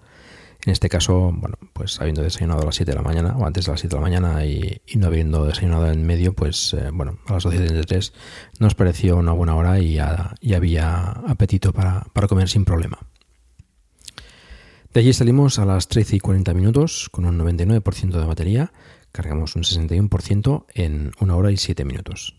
En 0.65 0.73
este 0.73 0.89
caso, 0.89 1.33
bueno, 1.33 1.57
pues 1.73 2.01
habiendo 2.01 2.23
desayunado 2.23 2.63
a 2.63 2.67
las 2.67 2.75
7 2.75 2.91
de 2.91 2.97
la 2.97 3.03
mañana 3.03 3.37
o 3.37 3.47
antes 3.47 3.65
de 3.65 3.73
las 3.73 3.81
7 3.81 3.95
de 3.95 4.01
la 4.01 4.07
mañana 4.07 4.45
y, 4.45 4.81
no 4.97 5.07
habiendo 5.07 5.45
desayunado 5.45 5.91
en 5.91 6.05
medio, 6.05 6.33
pues 6.33 6.75
eh, 6.75 6.91
bueno, 6.93 7.19
a 7.27 7.35
las 7.35 7.47
12.33 7.47 8.13
nos 8.59 8.75
pareció 8.75 9.17
una 9.17 9.33
buena 9.33 9.55
hora 9.55 9.79
y 9.79 9.99
había 9.99 11.11
apetito 11.11 11.73
para, 11.73 12.07
comer 12.29 12.49
sin 12.49 12.65
problema. 12.65 12.99
De 14.93 15.01
allí 15.01 15.13
salimos 15.13 15.59
a 15.59 15.65
las 15.65 15.87
13 15.89 16.17
y 16.17 16.21
40 16.21 16.55
minutos 16.55 17.09
con 17.11 17.25
un 17.25 17.39
99% 17.39 18.19
de 18.19 18.27
batería, 18.27 18.73
cargamos 19.13 19.55
un 19.55 19.63
61% 19.63 20.65
en 20.75 21.13
una 21.21 21.37
hora 21.37 21.53
y 21.53 21.57
7 21.57 21.85
minutos. 21.85 22.35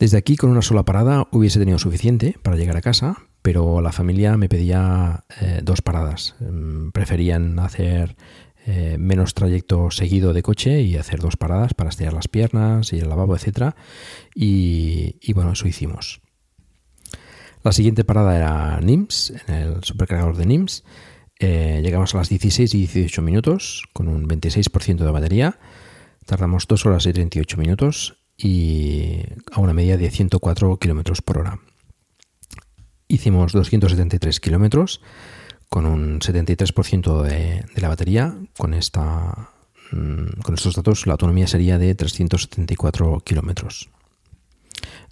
Desde 0.00 0.16
aquí 0.16 0.36
con 0.36 0.50
una 0.50 0.62
sola 0.62 0.84
parada 0.84 1.28
hubiese 1.30 1.58
tenido 1.58 1.78
suficiente 1.78 2.36
para 2.42 2.56
llegar 2.56 2.76
a 2.76 2.80
casa, 2.80 3.18
pero 3.42 3.80
la 3.80 3.92
familia 3.92 4.36
me 4.36 4.48
pedía 4.48 5.24
eh, 5.40 5.60
dos 5.62 5.82
paradas. 5.82 6.34
Mm, 6.40 6.90
preferían 6.90 7.58
hacer 7.58 8.16
eh, 8.66 8.96
menos 8.98 9.32
trayecto 9.34 9.90
seguido 9.90 10.34
de 10.34 10.42
coche 10.42 10.82
y 10.82 10.96
hacer 10.96 11.20
dos 11.20 11.36
paradas 11.36 11.72
para 11.72 11.90
estirar 11.90 12.12
las 12.12 12.28
piernas, 12.28 12.92
y 12.92 12.98
el 12.98 13.08
lavabo, 13.08 13.34
etc. 13.34 13.74
Y, 14.34 15.32
bueno, 15.32 15.52
eso 15.52 15.66
hicimos. 15.66 16.20
La 17.62 17.72
siguiente 17.72 18.04
parada 18.04 18.36
era 18.36 18.80
NIMS, 18.80 19.32
en 19.46 19.54
el 19.54 19.84
supercargador 19.84 20.36
de 20.36 20.46
NIMS. 20.46 20.84
Eh, 21.38 21.80
llegamos 21.82 22.14
a 22.14 22.18
las 22.18 22.28
16 22.28 22.74
y 22.74 22.78
18 22.86 23.22
minutos 23.22 23.84
con 23.92 24.08
un 24.08 24.28
26% 24.28 24.98
de 24.98 25.10
batería. 25.10 25.58
Tardamos 26.26 26.66
2 26.68 26.86
horas 26.86 27.06
y 27.06 27.12
38 27.12 27.56
minutos 27.56 28.18
y 28.36 29.22
a 29.52 29.60
una 29.60 29.72
media 29.72 29.96
de 29.96 30.10
104 30.10 30.76
kilómetros 30.78 31.22
por 31.22 31.38
hora. 31.38 31.60
Hicimos 33.10 33.52
273 33.52 34.38
kilómetros 34.38 35.00
con 35.68 35.84
un 35.84 36.20
73% 36.20 37.22
de, 37.22 37.64
la 37.74 37.88
batería. 37.88 38.36
Con, 38.56 38.72
esta, 38.72 39.50
mm, 39.90 40.40
con 40.44 40.54
estos 40.54 40.76
datos 40.76 41.08
la 41.08 41.14
autonomía 41.14 41.48
sería 41.48 41.76
de 41.76 41.92
374 41.96 43.18
kilómetros. 43.24 43.90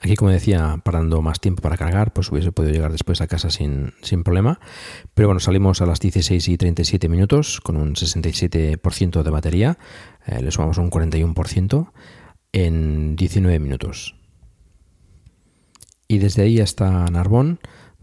Aquí, 0.00 0.14
como 0.14 0.30
decía, 0.30 0.80
parando 0.84 1.22
más 1.22 1.40
tiempo 1.40 1.60
para 1.60 1.76
cargar, 1.76 2.12
pues 2.12 2.30
hubiese 2.30 2.52
podido 2.52 2.72
llegar 2.72 2.92
después 2.92 3.20
a 3.20 3.26
casa 3.26 3.50
sin, 3.50 3.92
problema. 4.22 4.60
Pero 5.14 5.26
bueno, 5.26 5.40
salimos 5.40 5.82
a 5.82 5.86
las 5.86 5.98
16 5.98 6.50
y 6.50 6.56
37 6.56 7.08
minutos 7.08 7.60
con 7.60 7.76
un 7.76 7.96
67% 7.96 9.22
de 9.24 9.30
batería. 9.30 9.78
Eh, 10.24 10.40
le 10.40 10.52
sumamos 10.52 10.78
un 10.78 10.88
41% 10.88 11.90
en 12.52 13.16
19 13.16 13.58
minutos. 13.58 14.14
Y 16.06 16.18
desde 16.18 16.42
ahí 16.42 16.60
hasta 16.60 17.04
Narbón 17.06 17.58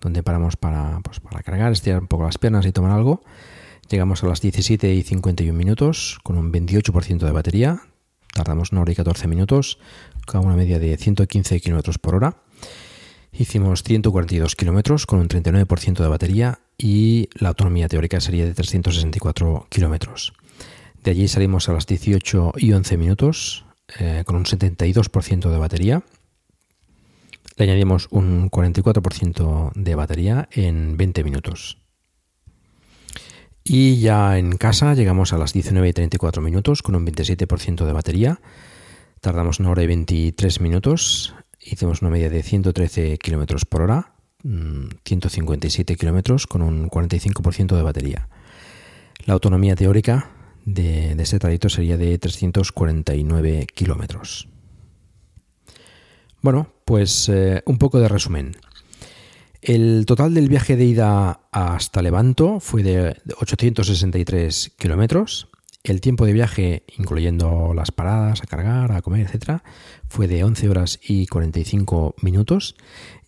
donde 0.05 0.21
paramos 0.21 0.55
para, 0.55 0.99
pues, 1.03 1.19
para 1.19 1.41
cargar, 1.41 1.71
estirar 1.71 1.99
un 1.99 2.07
poco 2.07 2.25
las 2.25 2.37
piernas 2.37 2.65
y 2.67 2.71
tomar 2.71 2.91
algo. 2.91 3.23
Llegamos 3.89 4.23
a 4.23 4.27
las 4.27 4.39
17 4.39 4.93
y 4.93 5.01
51 5.01 5.57
minutos 5.57 6.19
con 6.21 6.37
un 6.37 6.53
28% 6.53 7.25
de 7.25 7.31
batería. 7.31 7.81
Tardamos 8.31 8.71
una 8.71 8.81
hora 8.81 8.91
y 8.91 8.95
14 8.95 9.27
minutos 9.27 9.79
con 10.27 10.45
una 10.45 10.55
media 10.55 10.77
de 10.77 10.95
115 10.95 11.59
km 11.59 11.97
por 11.99 12.15
hora. 12.15 12.37
Hicimos 13.31 13.81
142 13.81 14.55
kilómetros 14.55 15.07
con 15.07 15.19
un 15.19 15.27
39% 15.27 15.97
de 16.03 16.07
batería 16.07 16.59
y 16.77 17.27
la 17.33 17.49
autonomía 17.49 17.87
teórica 17.87 18.21
sería 18.21 18.45
de 18.45 18.53
364 18.53 19.65
kilómetros. 19.69 20.33
De 21.03 21.11
allí 21.11 21.27
salimos 21.27 21.67
a 21.67 21.73
las 21.73 21.87
18 21.87 22.53
y 22.57 22.73
11 22.73 22.97
minutos 22.97 23.65
eh, 23.99 24.23
con 24.25 24.35
un 24.35 24.45
72% 24.45 25.49
de 25.49 25.57
batería 25.57 26.03
le 27.57 27.65
añadimos 27.65 28.07
un 28.11 28.49
44% 28.49 29.71
de 29.73 29.95
batería 29.95 30.49
en 30.51 30.97
20 30.97 31.23
minutos. 31.23 31.77
Y 33.63 33.99
ya 33.99 34.37
en 34.37 34.57
casa 34.57 34.93
llegamos 34.93 35.33
a 35.33 35.37
las 35.37 35.53
19 35.53 35.89
y 35.89 35.93
34 35.93 36.41
minutos 36.41 36.83
con 36.83 36.95
un 36.95 37.05
27% 37.07 37.85
de 37.85 37.93
batería. 37.93 38.39
Tardamos 39.21 39.59
una 39.59 39.71
hora 39.71 39.81
y 39.81 39.87
23 39.87 40.61
minutos. 40.61 41.33
Hicimos 41.59 42.01
una 42.01 42.11
media 42.11 42.29
de 42.29 42.43
113 42.43 43.17
km 43.17 43.65
por 43.65 43.81
hora, 43.81 44.13
157 44.43 45.93
mm, 45.93 45.97
kilómetros 45.97 46.45
con 46.45 46.61
un 46.61 46.89
45% 46.89 47.75
de 47.75 47.81
batería. 47.81 48.27
La 49.25 49.33
autonomía 49.33 49.75
teórica 49.75 50.29
de, 50.65 51.15
de 51.15 51.23
este 51.23 51.39
trayecto 51.39 51.69
sería 51.69 51.97
de 51.97 52.19
349 52.19 53.65
kilómetros. 53.73 54.47
Bueno, 56.45 56.67
pues 56.85 57.27
eh, 57.27 57.63
un 57.65 57.79
poco 57.79 57.99
de 57.99 58.07
resumen. 58.07 58.55
El 59.63 60.05
total 60.05 60.35
del 60.35 60.47
viaje 60.47 60.75
de 60.75 60.85
ida 60.85 61.39
hasta 61.51 62.03
Levanto 62.03 62.59
fue 62.59 62.83
de 62.83 63.17
863 63.41 64.73
kilómetros. 64.77 65.47
El 65.83 66.01
tiempo 66.01 66.23
de 66.27 66.33
viaje, 66.33 66.83
incluyendo 66.99 67.73
las 67.73 67.89
paradas, 67.89 68.43
a 68.43 68.45
cargar, 68.45 68.91
a 68.91 69.01
comer, 69.01 69.27
etc., 69.33 69.63
fue 70.07 70.27
de 70.27 70.43
11 70.43 70.69
horas 70.69 70.99
y 71.01 71.25
45 71.25 72.13
minutos. 72.21 72.75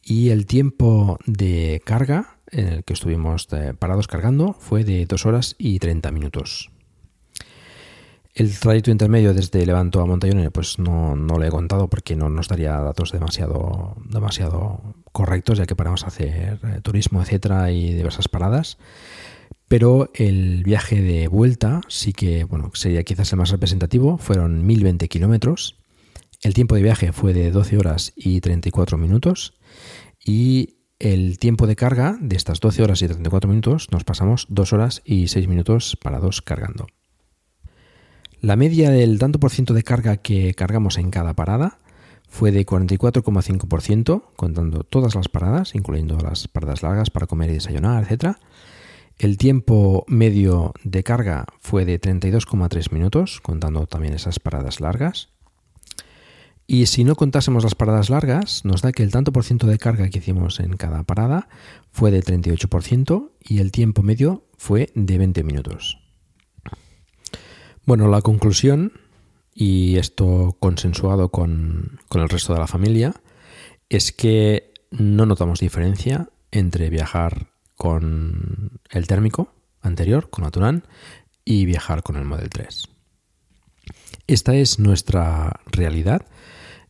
Y 0.04 0.30
el 0.30 0.46
tiempo 0.46 1.18
de 1.26 1.82
carga, 1.84 2.38
en 2.52 2.68
el 2.68 2.84
que 2.84 2.94
estuvimos 2.94 3.48
eh, 3.52 3.74
parados 3.74 4.06
cargando, 4.06 4.54
fue 4.54 4.84
de 4.84 5.08
2 5.08 5.26
horas 5.26 5.56
y 5.58 5.80
30 5.80 6.12
minutos. 6.12 6.70
El 8.38 8.56
trayecto 8.60 8.92
intermedio 8.92 9.34
desde 9.34 9.66
Levanto 9.66 10.00
a 10.00 10.06
Montaione, 10.06 10.52
pues 10.52 10.78
no, 10.78 11.16
no 11.16 11.40
le 11.40 11.48
he 11.48 11.50
contado 11.50 11.90
porque 11.90 12.16
no 12.16 12.30
nos 12.30 12.48
daría 12.48 12.80
datos 12.82 13.12
demasiado, 13.12 13.96
demasiado 14.08 14.94
correctos, 15.12 15.58
ya 15.58 15.66
que 15.66 15.76
paramos 15.76 16.04
a 16.04 16.10
hacer 16.10 16.60
eh, 16.64 16.82
turismo, 16.84 17.20
etcétera, 17.20 17.72
y 17.72 17.96
diversas 17.96 18.28
paradas. 18.28 18.78
Pero 19.68 20.12
el 20.14 20.62
viaje 20.64 21.02
de 21.02 21.28
vuelta 21.28 21.82
sí 21.88 22.14
que, 22.14 22.44
bueno, 22.44 22.70
sería 22.76 23.02
quizás 23.02 23.32
el 23.32 23.40
más 23.40 23.50
representativo, 23.50 24.20
fueron 24.20 24.68
1020 24.68 25.08
kilómetros. 25.08 25.80
El 26.44 26.54
tiempo 26.54 26.76
de 26.76 26.84
viaje 26.84 27.14
fue 27.14 27.34
de 27.34 27.50
12 27.50 27.80
horas 27.80 28.14
y 28.16 28.40
34 28.40 29.00
minutos 29.00 29.56
y 30.24 30.78
el 31.00 31.40
tiempo 31.40 31.66
de 31.66 31.76
carga 31.76 32.20
de 32.22 32.36
estas 32.36 32.60
12 32.60 32.84
horas 32.84 33.02
y 33.02 33.08
34 33.08 33.50
minutos 33.50 33.88
nos 33.92 34.04
pasamos 34.04 34.46
2 34.50 34.74
horas 34.74 35.02
y 35.06 35.28
6 35.28 35.48
minutos 35.48 35.98
parados 36.00 36.44
cargando. 36.44 36.86
La 38.40 38.56
media 38.56 38.92
del 38.92 39.18
tanto 39.18 39.40
por 39.40 39.50
ciento 39.50 39.74
de 39.74 39.82
carga 39.82 40.18
que 40.18 40.54
cargamos 40.54 41.00
en 41.00 41.10
cada 41.10 41.34
parada 41.34 41.80
fue 42.30 42.52
de 42.52 42.68
44,5%, 42.68 44.24
contando 44.36 44.84
todas 44.84 45.16
las 45.16 45.28
paradas, 45.28 45.74
incluyendo 45.74 46.20
las 46.20 46.48
paradas 46.48 46.84
largas 46.84 47.10
para 47.10 47.26
comer 47.26 47.50
y 47.50 47.54
desayunar, 47.54 48.06
etc. 48.08 48.36
El 49.18 49.38
tiempo 49.38 50.06
medio 50.08 50.74
de 50.84 51.04
carga 51.04 51.46
fue 51.60 51.86
de 51.86 52.00
32,3 52.00 52.92
minutos, 52.92 53.42
contando 53.42 53.88
también 53.88 54.14
esas 54.14 54.40
paradas 54.40 54.82
largas. 54.82 55.30
Y 56.68 56.86
si 56.86 57.06
no 57.06 57.16
contásemos 57.16 57.64
las 57.64 57.74
paradas 57.74 58.12
largas, 58.12 58.66
nos 58.66 58.84
da 58.84 58.92
que 58.92 59.02
el 59.02 59.12
tanto 59.12 59.32
por 59.32 59.46
ciento 59.46 59.66
de 59.66 59.80
carga 59.80 60.10
que 60.10 60.20
hicimos 60.20 60.60
en 60.60 60.78
cada 60.78 61.04
parada 61.04 61.48
fue 61.92 62.12
de 62.12 62.22
38% 62.22 63.32
y 63.42 63.60
el 63.60 63.72
tiempo 63.72 64.04
medio 64.04 64.46
fue 64.58 64.92
de 64.94 65.18
20 65.18 65.44
minutos. 65.44 66.07
Bueno, 67.88 68.10
la 68.10 68.22
conclusión, 68.22 68.92
y 69.54 69.96
esto 69.96 70.58
consensuado 70.60 71.30
con, 71.30 72.02
con 72.10 72.22
el 72.22 72.28
resto 72.28 72.52
de 72.54 72.60
la 72.60 72.68
familia, 72.68 73.14
es 73.88 74.12
que 74.12 74.74
no 74.92 75.26
notamos 75.26 75.62
diferencia 75.62 76.28
entre 76.52 76.90
viajar 76.90 77.48
con 77.78 78.82
el 78.90 79.08
térmico 79.08 79.54
anterior, 79.82 80.30
con 80.30 80.44
Aturán, 80.44 80.84
y 81.46 81.64
viajar 81.64 82.04
con 82.04 82.18
el 82.18 82.26
Model 82.26 82.50
3. 82.50 82.90
Esta 84.28 84.54
es 84.54 84.80
nuestra 84.80 85.62
realidad 85.66 86.26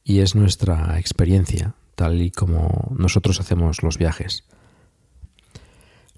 y 0.04 0.22
es 0.22 0.34
nuestra 0.34 0.98
experiencia, 0.98 1.76
tal 1.94 2.24
y 2.24 2.32
como 2.32 2.92
nosotros 2.98 3.40
hacemos 3.40 3.84
los 3.84 4.00
viajes. 4.00 4.46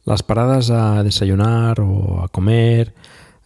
Las 0.05 0.23
paradas 0.23 0.69
a 0.69 1.03
desayunar 1.03 1.81
o 1.81 2.23
a 2.23 2.29
comer 2.29 2.95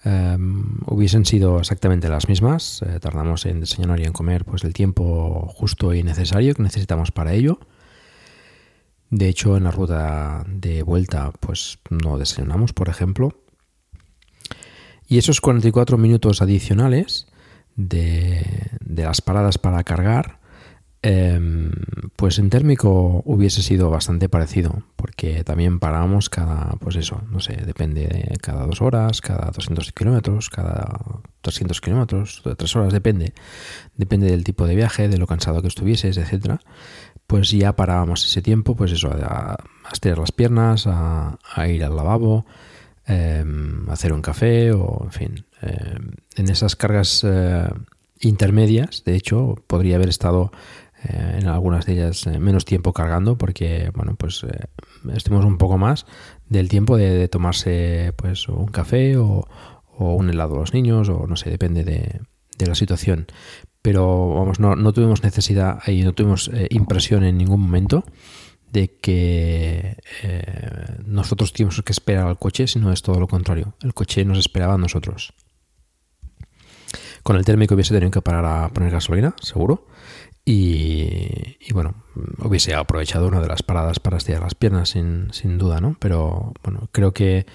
em, 0.04 0.80
hubiesen 0.88 1.26
sido 1.26 1.60
exactamente 1.60 2.10
las 2.10 2.28
mismas. 2.28 2.82
Eh, 2.82 3.00
tardamos 3.00 3.46
en 3.46 3.60
desayunar 3.60 4.00
y 4.00 4.04
en 4.04 4.14
comer 4.14 4.46
pues 4.46 4.64
el 4.64 4.74
tiempo 4.74 5.48
justo 5.56 5.94
y 5.94 6.04
necesario 6.04 6.54
que 6.56 6.64
necesitamos 6.64 7.12
para 7.12 7.34
ello. 7.34 7.60
De 9.10 9.28
hecho, 9.30 9.58
en 9.58 9.66
la 9.66 9.72
ruta 9.72 10.44
de 10.48 10.82
vuelta, 10.82 11.32
pues 11.40 11.78
no 11.92 12.18
desayunamos, 12.18 12.74
por 12.74 12.90
ejemplo. 12.90 13.38
Y 15.08 15.20
esos 15.20 15.40
44 15.42 16.00
minutos 16.00 16.42
adicionales 16.42 17.28
de, 17.76 18.44
las 18.84 19.22
paradas 19.22 19.58
para 19.60 19.84
cargar, 19.84 20.40
em, 21.04 21.72
pues 22.16 22.40
en 22.40 22.50
térmico 22.50 23.22
hubiese 23.26 23.62
sido 23.62 23.90
bastante 23.90 24.30
parecido, 24.30 24.84
porque 24.96 25.44
también 25.44 25.80
parábamos 25.80 26.30
cada, 26.30 26.72
pues 26.80 26.96
eso, 26.96 27.22
no 27.30 27.42
sé, 27.42 27.58
depende, 27.58 28.36
cada 28.42 28.66
dos 28.66 28.82
horas, 28.82 29.20
cada 29.22 29.52
200 29.52 29.92
kilómetros, 29.92 30.50
cada 30.50 31.22
300 31.42 31.82
kilómetros, 31.82 32.42
tres 32.58 32.76
horas, 32.76 32.94
depende, 32.94 33.34
depende 33.98 34.32
del 34.32 34.46
tipo 34.46 34.66
de 34.66 34.76
viaje, 34.76 35.10
de 35.10 35.18
lo 35.18 35.28
cansado 35.28 35.62
que 35.62 35.68
estuvieses, 35.68 36.18
etcétera. 36.18 36.62
Pues 37.28 37.52
ya 37.52 37.76
parábamos 37.76 38.26
ese 38.26 38.42
tiempo, 38.42 38.76
pues 38.76 38.94
eso, 38.94 39.12
a, 39.12 39.58
estirar 39.92 40.20
las 40.20 40.32
piernas, 40.32 40.88
a, 40.88 41.38
ir 41.68 41.84
al 41.84 41.96
lavabo, 41.96 42.46
em, 43.06 43.90
a 43.90 43.94
hacer 43.94 44.14
un 44.14 44.22
café 44.22 44.72
o, 44.72 45.02
en 45.04 45.12
fin, 45.12 45.46
em, 45.62 46.12
en 46.38 46.50
esas 46.50 46.78
cargas 46.78 47.26
eh, 47.26 47.68
intermedias, 48.22 49.04
de 49.04 49.16
hecho, 49.16 49.56
podría 49.68 49.98
haber 49.98 50.10
estado 50.10 50.52
eh, 51.04 51.40
en 51.42 51.48
algunas 51.48 51.86
de 51.86 51.94
ellas 51.94 52.28
eh, 52.28 52.40
menos 52.40 52.66
tiempo 52.66 52.94
cargando 52.94 53.38
porque, 53.38 53.92
bueno, 53.94 54.16
pues 54.18 54.46
estemos 55.14 55.46
un 55.46 55.58
poco 55.58 55.78
más 55.78 56.06
del 56.48 56.70
tiempo 56.70 56.98
de, 56.98 57.28
tomarse 57.28 58.14
pues 58.16 58.48
un 58.48 58.68
café 58.68 59.18
o, 59.18 59.48
un 59.98 60.30
helado 60.30 60.56
a 60.56 60.60
los 60.60 60.74
niños 60.74 61.10
o 61.10 61.28
no 61.28 61.36
sé, 61.36 61.50
depende 61.50 61.84
de, 61.84 62.22
la 62.66 62.76
situación. 62.76 63.28
Pero 63.82 64.36
vamos, 64.36 64.60
no, 64.60 64.94
tuvimos 64.94 65.24
necesidad 65.24 65.86
y 65.88 66.04
no 66.04 66.14
tuvimos 66.14 66.50
impresión 66.70 67.26
en 67.26 67.38
ningún 67.38 67.60
momento 67.60 68.06
de 68.72 68.98
que 69.02 69.98
nosotros 71.06 71.52
tuvimos 71.52 71.82
que 71.82 71.92
esperar 71.92 72.28
al 72.28 72.40
coche, 72.40 72.68
sino 72.68 72.94
es 72.94 73.02
todo 73.02 73.20
lo 73.20 73.28
contrario. 73.28 73.76
El 73.82 73.94
coche 73.94 74.24
nos 74.24 74.40
esperaba 74.40 74.76
a 74.76 74.78
nosotros. 74.78 75.34
Con 77.24 77.38
el 77.38 77.46
térmico 77.46 77.74
hubiese 77.74 77.94
tenido 77.94 78.12
que 78.12 78.22
parar 78.22 78.46
a 78.46 78.70
poner 78.70 78.92
gasolina, 78.92 79.34
seguro. 79.42 79.88
Y, 80.46 81.72
bueno, 81.72 82.04
hubiese 82.40 82.76
aprovechado 82.76 83.28
una 83.28 83.40
de 83.40 83.48
las 83.48 83.64
paradas 83.64 84.00
para 84.00 84.18
estirar 84.18 84.42
las 84.42 84.56
piernas, 84.56 84.90
sin, 84.90 85.58
duda, 85.58 85.80
¿no? 85.80 85.96
Pero 86.00 86.54
bueno, 86.64 86.90
creo 86.92 87.14
que, 87.14 87.46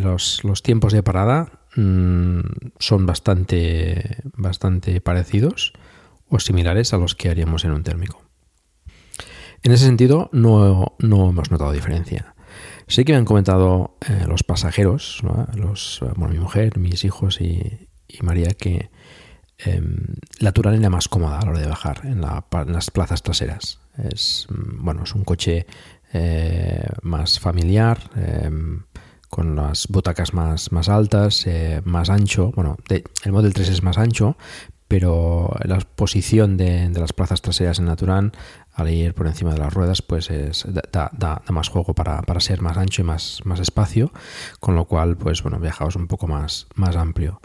los, 0.00 0.40
tiempos 0.62 0.92
de 0.92 1.02
parada 1.02 1.64
mm, 1.74 2.40
son 2.78 3.06
bastante, 3.06 4.18
bastante 4.36 5.00
parecidos 5.00 5.72
o 6.28 6.38
similares 6.38 6.94
a 6.94 6.98
los 6.98 7.16
que 7.16 7.30
haríamos 7.30 7.64
en 7.64 7.72
un 7.72 7.82
térmico. 7.82 8.22
En 9.62 9.72
ese 9.72 9.84
sentido, 9.84 10.30
no, 10.32 10.94
hemos 11.00 11.50
notado 11.50 11.72
diferencia. 11.72 12.34
Sí 12.86 13.04
que 13.04 13.12
me 13.12 13.18
han 13.18 13.24
comentado 13.24 13.96
eh, 14.08 14.24
los 14.28 14.44
pasajeros, 14.44 15.22
los, 15.54 16.00
bueno, 16.16 16.34
mi 16.34 16.40
mujer, 16.40 16.78
mis 16.78 17.04
hijos 17.04 17.40
y, 17.40 17.88
y 18.06 18.22
María, 18.22 18.50
que, 18.50 18.90
Em, 19.64 20.06
la 20.38 20.52
Turán 20.52 20.74
era 20.74 20.90
más 20.90 21.08
cómoda 21.08 21.38
a 21.38 21.44
la 21.44 21.50
hora 21.50 21.60
de 21.60 21.66
bajar 21.66 22.00
en, 22.04 22.20
las 22.20 22.90
plazas 22.90 23.22
traseras. 23.22 23.80
Es, 23.98 24.46
mm, 24.50 24.84
bueno, 24.84 25.02
es 25.04 25.14
un 25.14 25.24
coche 25.24 25.66
eh, 26.12 26.88
más 27.02 27.38
familiar, 27.38 28.10
em, 28.16 28.82
con 29.28 29.54
las 29.54 29.86
butacas 29.88 30.34
más, 30.34 30.88
altas, 30.88 31.46
eh, 31.46 31.82
más 31.84 32.10
ancho. 32.10 32.52
Bueno, 32.54 32.76
el 32.88 33.32
Model 33.32 33.54
3 33.54 33.68
es 33.68 33.82
más 33.82 33.96
ancho, 33.96 34.36
pero 34.88 35.54
la 35.64 35.78
posición 35.78 36.56
de, 36.56 36.88
las 36.90 37.12
plazas 37.12 37.42
traseras 37.42 37.78
en 37.78 37.86
la 37.86 37.94
Turán 37.94 38.32
al 38.74 38.88
ir 38.90 39.14
por 39.14 39.26
encima 39.26 39.52
de 39.52 39.58
las 39.58 39.72
ruedas, 39.72 40.02
pues 40.02 40.30
es, 40.30 40.66
da, 40.92 41.42
más 41.48 41.68
juego 41.68 41.94
para, 41.94 42.22
ser 42.40 42.62
más 42.62 42.76
ancho 42.76 43.02
y 43.02 43.04
más, 43.04 43.42
espacio, 43.60 44.12
con 44.60 44.74
lo 44.74 44.84
cual, 44.84 45.16
pues 45.16 45.42
bueno, 45.42 45.58
viajaos 45.58 45.96
un 45.96 46.06
poco 46.06 46.26
más, 46.26 46.66
más 46.74 46.96
amplio. 46.96 47.40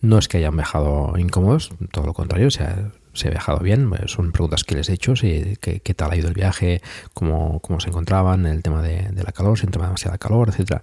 No 0.00 0.18
es 0.18 0.28
que 0.28 0.38
hayan 0.38 0.56
viajado 0.56 1.14
incómodos, 1.18 1.70
todo 1.92 2.06
lo 2.06 2.14
contrario, 2.14 2.50
se 2.50 2.64
ha, 2.64 2.92
se 3.14 3.28
ha 3.28 3.30
viajado 3.30 3.58
bien, 3.60 3.90
son 4.06 4.32
preguntas 4.32 4.64
que 4.64 4.74
les 4.74 4.88
he 4.88 4.94
hecho, 4.94 5.16
si, 5.16 5.56
qué, 5.60 5.94
tal 5.94 6.12
ha 6.12 6.16
ido 6.16 6.28
el 6.28 6.34
viaje, 6.34 6.82
cómo, 7.14 7.60
cómo 7.60 7.80
se 7.80 7.88
encontraban, 7.88 8.46
el 8.46 8.62
tema 8.62 8.82
de, 8.82 9.10
la 9.14 9.32
calor, 9.32 9.58
si 9.58 9.66
entraba 9.66 9.86
demasiada 9.86 10.18
calor, 10.18 10.50
etcétera. 10.50 10.82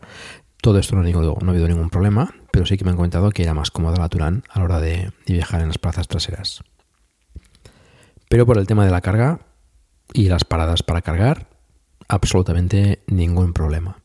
Todo 0.62 0.80
esto 0.80 0.96
no, 0.96 1.04
no 1.04 1.38
ha 1.48 1.50
habido 1.50 1.68
ningún 1.68 1.90
problema, 1.90 2.34
pero 2.52 2.66
sí 2.66 2.78
que 2.78 2.86
me 2.86 2.92
han 2.92 2.96
comentado 2.96 3.32
que 3.32 3.44
era 3.44 3.54
más 3.54 3.70
cómoda 3.70 3.98
la 3.98 4.10
Turán 4.10 4.44
a 4.50 4.60
la 4.60 4.66
hora 4.66 4.80
de 4.80 5.12
viajar 5.28 5.62
en 5.62 5.68
las 5.68 5.78
plazas 5.78 6.08
traseras. 6.08 6.64
Pero 8.30 8.46
por 8.46 8.58
el 8.58 8.66
tema 8.66 8.86
de 8.86 8.92
la 8.92 9.02
carga, 9.02 9.42
y 10.14 10.30
las 10.30 10.46
paradas 10.46 10.84
para 10.84 11.02
cargar, 11.02 11.48
absolutamente 12.08 13.04
ningún 13.08 13.54
problema. 13.54 13.98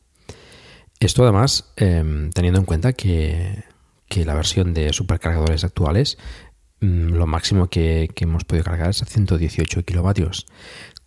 Esto 0.99 1.23
además 1.23 1.71
em, 1.77 2.31
teniendo 2.31 2.59
en 2.59 2.65
cuenta 2.65 2.93
que, 2.93 3.63
la 4.25 4.33
versión 4.33 4.73
de 4.73 4.91
supercargadores 4.91 5.63
actuales 5.63 6.17
mm, 6.81 7.13
lo 7.13 7.27
máximo 7.27 7.69
que, 7.69 8.09
hemos 8.17 8.43
podido 8.43 8.65
cargar 8.65 8.89
es 8.89 9.01
a 9.01 9.05
118 9.05 9.83
kilovatios. 9.83 10.45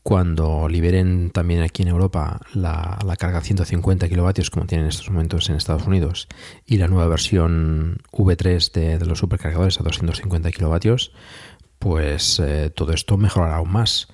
Cuando 0.02 0.68
liberen 0.68 1.30
también 1.30 1.62
aquí 1.62 1.82
en 1.82 1.88
Europa 1.88 2.40
la, 2.54 2.98
carga 3.18 3.38
a 3.38 3.42
150 3.42 4.08
kilovatios 4.08 4.50
como 4.50 4.66
tienen 4.66 4.86
en 4.86 4.90
estos 4.90 5.10
momentos 5.10 5.48
en 5.48 5.56
Estados 5.56 5.86
Unidos 5.86 6.26
y 6.66 6.78
la 6.78 6.88
nueva 6.88 7.06
versión 7.06 7.98
V3 8.12 8.72
de, 8.98 9.06
los 9.06 9.18
supercargadores 9.18 9.78
a 9.78 9.84
250 9.84 10.50
kilovatios, 10.50 11.12
pues 11.78 12.40
eh, 12.40 12.70
todo 12.70 12.92
esto 12.92 13.16
mejorará 13.16 13.56
aún 13.56 13.72
más 13.72 14.08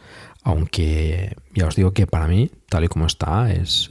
aunque 0.49 1.37
ya 1.55 1.67
os 1.67 1.77
digo 1.77 1.93
que 1.93 2.07
para 2.07 2.27
mí, 2.27 2.51
tal 2.71 2.85
y 2.85 2.89
como 2.89 3.05
está, 3.05 3.53
es, 3.53 3.91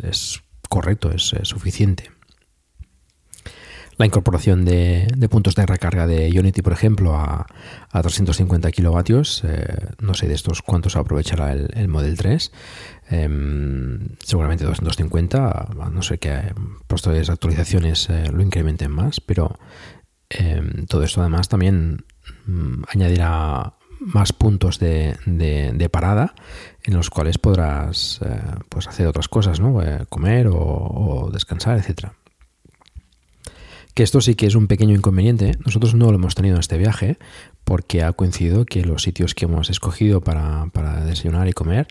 correcto, 0.68 1.12
es, 1.12 1.36
suficiente. 1.44 2.10
La 3.98 4.08
incorporación 4.08 4.66
de, 4.66 5.08
puntos 5.30 5.54
de 5.54 5.68
recarga 5.68 6.08
de 6.08 6.28
Unity, 6.38 6.64
por 6.64 6.74
ejemplo, 6.74 7.16
a, 7.16 7.46
350 7.92 8.72
kilovatios, 8.72 9.44
eh, 9.44 9.68
no 10.00 10.16
sé 10.16 10.28
de 10.28 10.34
estos 10.34 10.64
cuántos 10.64 10.96
aprovechará 10.96 11.52
el, 11.52 11.88
Model 11.88 12.18
3, 12.18 12.52
em, 13.12 14.00
seguramente 14.24 14.66
250, 14.66 15.70
no 15.92 16.02
sé 16.02 16.18
qué 16.18 16.54
posteriores 16.88 17.30
actualizaciones 17.30 18.10
eh, 18.10 18.32
lo 18.32 18.42
incrementen 18.42 18.92
más, 18.92 19.20
pero 19.20 19.60
em, 20.30 20.88
todo 20.88 21.04
esto 21.04 21.22
además 21.22 21.50
también 21.50 22.06
mm, 22.48 22.84
añadirá 22.90 23.78
más 24.00 24.34
puntos 24.34 24.80
de, 24.80 25.90
parada 25.92 26.34
en 26.84 26.94
los 26.94 27.10
cuales 27.10 27.38
podrás 27.38 28.20
eh, 28.24 28.42
pues 28.70 28.88
hacer 28.88 29.08
otras 29.08 29.28
cosas, 29.28 29.60
¿no? 29.60 29.82
Eh, 29.82 30.06
comer 30.10 30.48
o, 30.52 31.30
descansar, 31.32 31.78
etcétera. 31.78 32.14
Que 33.94 34.04
esto 34.04 34.22
sí 34.22 34.36
que 34.36 34.46
es 34.46 34.56
un 34.56 34.68
pequeño 34.68 34.96
inconveniente. 34.96 35.54
Nosotros 35.66 35.96
no 35.96 36.12
lo 36.12 36.16
hemos 36.16 36.36
tenido 36.36 36.56
en 36.56 36.60
este 36.60 36.78
viaje 36.78 37.18
porque 37.64 38.04
ha 38.04 38.14
coincidido 38.14 38.66
que 38.66 38.86
los 38.86 39.02
sitios 39.02 39.34
que 39.34 39.46
hemos 39.46 39.70
escogido 39.70 40.22
para, 40.22 40.68
para 40.72 41.04
desayunar 41.04 41.48
y 41.48 41.54
comer 41.54 41.88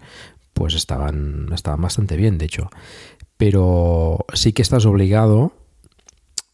pues 0.52 0.74
estaban, 0.74 1.48
estaban 1.52 1.82
bastante 1.82 2.16
bien, 2.16 2.38
de 2.38 2.46
hecho. 2.46 2.70
Pero 3.36 4.24
sí 4.32 4.54
que 4.54 4.62
estás 4.62 4.86
obligado, 4.86 5.52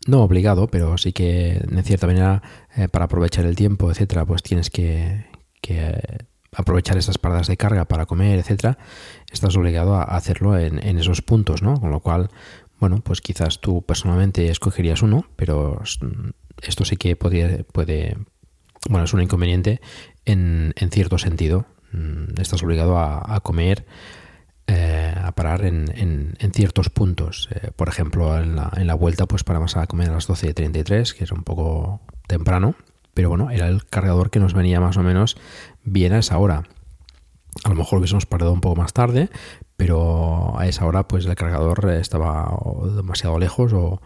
no 0.08 0.22
obligado, 0.22 0.66
pero 0.66 0.98
sí 0.98 1.12
que 1.12 1.52
en 1.52 1.84
cierta 1.84 2.08
manera 2.08 2.42
eh, 2.76 2.88
para 2.88 3.04
aprovechar 3.04 3.46
el 3.46 3.54
tiempo, 3.54 3.90
etcétera, 3.90 4.24
pues 4.26 4.42
tienes 4.42 4.70
que, 4.70 5.24
que 5.62 6.26
aprovechar 6.54 6.98
esas 6.98 7.16
paradas 7.16 7.46
de 7.46 7.56
carga 7.56 7.86
para 7.86 8.04
comer, 8.04 8.38
etcétera, 8.38 8.76
estás 9.30 9.56
obligado 9.56 9.94
a 9.94 10.02
hacerlo 10.02 10.58
en, 10.58 10.78
esos 10.98 11.22
puntos, 11.22 11.62
¿no? 11.62 11.80
Con 11.80 11.90
lo 11.90 12.00
cual, 12.00 12.28
bueno, 12.78 13.00
pues 13.02 13.22
quizás 13.22 13.60
tú 13.60 13.82
personalmente 13.82 14.50
escogerías 14.50 15.02
uno, 15.02 15.26
pero 15.36 15.80
esto 16.62 16.84
sí 16.84 16.96
que 16.96 17.16
podría, 17.16 17.64
puede, 17.72 18.18
bueno, 18.90 19.06
es 19.06 19.14
un 19.14 19.22
inconveniente 19.22 19.80
en, 20.26 20.74
en 20.76 20.90
cierto 20.90 21.16
sentido. 21.16 21.64
Mm, 21.92 22.40
estás 22.40 22.62
obligado 22.62 22.98
a, 22.98 23.34
a 23.34 23.40
comer, 23.40 23.86
eh, 24.66 25.14
a 25.16 25.32
parar 25.32 25.64
en, 25.64 25.90
en, 25.96 26.34
en 26.38 26.52
ciertos 26.52 26.90
puntos. 26.90 27.48
Eh, 27.52 27.70
por 27.74 27.88
ejemplo, 27.88 28.38
en 28.38 28.56
la, 28.56 28.70
en 28.76 28.86
la, 28.86 28.94
vuelta, 28.94 29.26
pues 29.26 29.42
paramos 29.42 29.76
a 29.78 29.86
comer 29.86 30.10
a 30.10 30.14
las 30.14 30.28
12.33, 30.28 31.14
que 31.14 31.24
es 31.24 31.32
un 31.32 31.44
poco 31.44 32.02
temprano, 32.26 32.74
pero 33.14 33.28
bueno, 33.28 33.50
era 33.50 33.68
el 33.68 33.84
cargador 33.84 34.30
que 34.30 34.40
nos 34.40 34.54
venía 34.54 34.80
más 34.80 34.96
o 34.96 35.02
menos 35.02 35.36
bien 35.84 36.12
a 36.12 36.18
esa 36.18 36.38
hora. 36.38 36.64
A 37.64 37.68
lo 37.68 37.74
mejor 37.74 37.98
hubiésemos 37.98 38.26
parado 38.26 38.52
un 38.52 38.60
poco 38.60 38.76
más 38.76 38.92
tarde, 38.92 39.28
pero 39.76 40.58
a 40.58 40.66
esa 40.66 40.86
hora 40.86 41.06
pues 41.06 41.26
el 41.26 41.34
cargador 41.34 41.90
estaba 41.90 42.58
demasiado 42.96 43.38
lejos 43.38 43.72
o, 43.72 44.00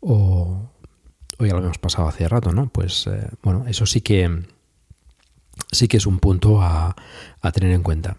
o, 0.00 0.70
ya 1.38 1.48
lo 1.48 1.56
habíamos 1.56 1.78
pasado 1.78 2.08
hace 2.08 2.28
rato, 2.28 2.52
¿no? 2.52 2.68
Pues 2.68 3.06
eh, 3.06 3.28
bueno, 3.42 3.64
eso 3.66 3.86
sí 3.86 4.00
que 4.02 4.44
sí 5.70 5.88
que 5.88 5.96
es 5.96 6.06
un 6.06 6.18
punto 6.18 6.60
a, 6.62 6.94
a, 7.40 7.52
tener 7.52 7.72
en 7.72 7.82
cuenta. 7.82 8.18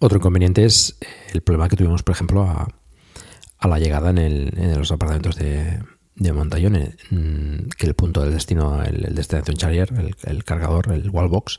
Otro 0.00 0.18
inconveniente 0.18 0.64
es 0.64 0.98
el 1.32 1.42
problema 1.42 1.68
que 1.68 1.76
tuvimos, 1.76 2.02
por 2.02 2.14
ejemplo, 2.14 2.42
a, 2.42 2.68
a 3.58 3.68
la 3.68 3.78
llegada 3.78 4.10
en, 4.10 4.18
el, 4.18 4.52
en 4.58 4.78
los 4.78 4.92
apartamentos 4.92 5.36
de, 5.36 5.80
de 6.16 6.32
Montallone, 6.32 6.96
mm, 7.10 7.68
que 7.78 7.86
el 7.86 7.94
punto 7.94 8.22
del 8.22 8.32
destino, 8.32 8.82
el, 8.82 9.04
el 9.06 9.14
Destination 9.14 9.56
Charger, 9.56 10.14
el, 10.24 10.44
cargador, 10.44 10.92
el 10.92 11.10
wallbox, 11.10 11.58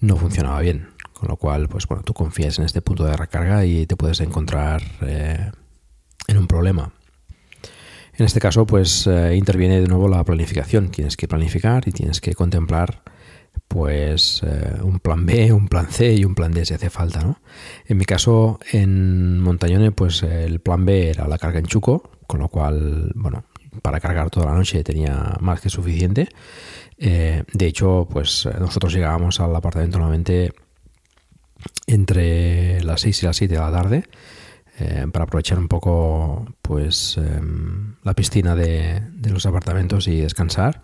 no 0.00 0.16
funcionaba 0.16 0.60
bien. 0.60 0.88
Con 1.12 1.28
lo 1.28 1.36
cual, 1.36 1.68
pues 1.68 1.86
bueno, 1.86 2.02
tú 2.02 2.14
confías 2.14 2.58
en 2.58 2.64
este 2.64 2.82
punto 2.82 3.04
de 3.04 3.16
recarga 3.16 3.64
y 3.64 3.86
te 3.86 3.96
puedes 3.96 4.20
encontrar 4.20 4.82
eh, 5.02 5.52
en 6.26 6.38
un 6.38 6.48
problema. 6.48 6.92
En 8.14 8.26
este 8.26 8.40
caso, 8.40 8.66
pues 8.66 9.06
eh, 9.06 9.36
interviene 9.36 9.80
de 9.80 9.86
nuevo 9.86 10.08
la 10.08 10.24
planificación. 10.24 10.88
Tienes 10.88 11.16
que 11.16 11.28
planificar 11.28 11.86
y 11.86 11.92
tienes 11.92 12.20
que 12.20 12.34
contemplar 12.34 13.02
pues 13.68 14.42
eh, 14.44 14.78
un 14.82 14.98
plan 14.98 15.24
B, 15.24 15.52
un 15.52 15.68
plan 15.68 15.86
C 15.86 16.14
y 16.14 16.24
un 16.24 16.34
plan 16.34 16.52
D 16.52 16.64
si 16.64 16.74
hace 16.74 16.90
falta, 16.90 17.22
¿no? 17.22 17.40
En 17.86 17.98
mi 17.98 18.04
caso, 18.04 18.58
en 18.72 19.38
Montañone, 19.38 19.92
pues 19.92 20.22
el 20.24 20.60
plan 20.60 20.84
B 20.84 21.10
era 21.10 21.28
la 21.28 21.38
carga 21.38 21.60
en 21.60 21.66
Chuco, 21.66 22.10
con 22.26 22.40
lo 22.40 22.48
cual, 22.48 23.12
bueno, 23.14 23.44
para 23.80 24.00
cargar 24.00 24.30
toda 24.30 24.46
la 24.46 24.54
noche 24.54 24.84
tenía 24.84 25.36
más 25.40 25.60
que 25.60 25.70
suficiente. 25.70 26.28
Eh, 26.98 27.44
de 27.52 27.66
hecho, 27.66 28.06
pues 28.10 28.48
nosotros 28.58 28.92
llegábamos 28.92 29.40
al 29.40 29.54
apartamento 29.56 29.98
nuevamente 29.98 30.52
entre 31.86 32.82
las 32.82 33.00
6 33.00 33.22
y 33.22 33.26
las 33.26 33.36
7 33.36 33.54
de 33.54 33.60
la 33.60 33.72
tarde 33.72 34.04
eh, 34.78 35.06
para 35.12 35.24
aprovechar 35.24 35.58
un 35.58 35.68
poco 35.68 36.46
pues 36.62 37.18
eh, 37.18 37.40
la 38.02 38.14
piscina 38.14 38.56
de, 38.56 39.02
los 39.30 39.44
apartamentos 39.44 40.08
y 40.08 40.20
descansar. 40.20 40.80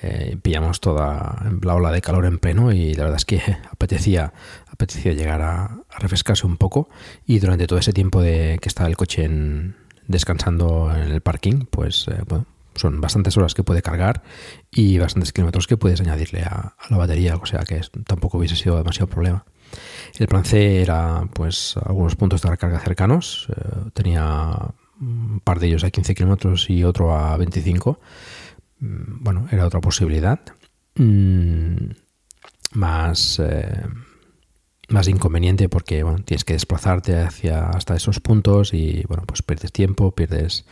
Eh, 0.00 0.36
pillamos 0.40 0.80
toda 0.80 1.50
la 1.60 1.74
ola 1.74 1.90
de 1.90 2.00
calor 2.00 2.24
en 2.24 2.38
pleno 2.38 2.72
y 2.72 2.94
la 2.94 3.04
verdad 3.04 3.18
es 3.18 3.24
que 3.24 3.40
apetecía, 3.70 4.32
apetecía 4.68 5.12
llegar 5.12 5.42
a, 5.42 5.64
a 5.64 5.98
refrescarse 5.98 6.46
un 6.46 6.56
poco 6.56 6.88
y 7.26 7.40
durante 7.40 7.66
todo 7.66 7.78
ese 7.78 7.92
tiempo 7.92 8.22
de 8.22 8.58
que 8.62 8.68
estaba 8.68 8.88
el 8.88 8.96
coche 8.96 9.24
en, 9.24 9.74
descansando 10.06 10.90
en 10.94 11.10
el 11.10 11.20
parking, 11.20 11.66
pues 11.70 12.06
eh, 12.08 12.22
bueno, 12.28 12.46
son 12.74 13.00
bastantes 13.00 13.36
horas 13.36 13.54
que 13.54 13.64
puede 13.64 13.82
cargar 13.82 14.22
y 14.70 14.98
bastantes 14.98 15.32
kilómetros 15.32 15.66
que 15.66 15.76
puedes 15.76 16.00
añadirle 16.00 16.42
a, 16.42 16.74
la 16.88 16.96
batería, 16.96 17.36
o 17.36 17.46
sea 17.46 17.60
que 17.64 17.80
tampoco 18.06 18.38
hubiese 18.38 18.56
sido 18.56 18.76
demasiado 18.76 19.08
problema. 19.08 19.44
El 20.18 20.28
plan 20.28 20.44
C 20.44 20.82
era 20.82 21.26
pues 21.32 21.76
algunos 21.82 22.16
puntos 22.16 22.42
de 22.42 22.50
recarga 22.50 22.78
cercanos, 22.80 23.48
eh, 23.50 23.90
tenía 23.94 24.56
un 25.00 25.40
par 25.40 25.58
de 25.58 25.66
ellos 25.68 25.84
a 25.84 25.90
15 25.90 26.14
kilómetros 26.14 26.70
y 26.70 26.84
otro 26.84 27.16
a 27.16 27.36
25. 27.36 27.98
Mm, 28.80 29.22
bueno, 29.22 29.48
era 29.50 29.66
otra 29.66 29.80
posibilidad. 29.80 30.40
Mm, 30.96 31.92
más, 32.72 33.40
eh, 33.42 33.82
más 34.92 35.08
inconveniente 35.08 35.68
porque 35.68 36.02
bueno, 36.02 36.18
tienes 36.24 36.44
que 36.44 36.54
desplazarte 36.54 37.18
hacia 37.18 37.68
hasta 37.70 37.96
esos 37.96 38.20
puntos 38.20 38.74
y 38.74 39.04
bueno, 39.08 39.24
pues 39.26 39.42
pierdes 39.42 39.72
tiempo, 39.72 40.12
pierdes 40.12 40.64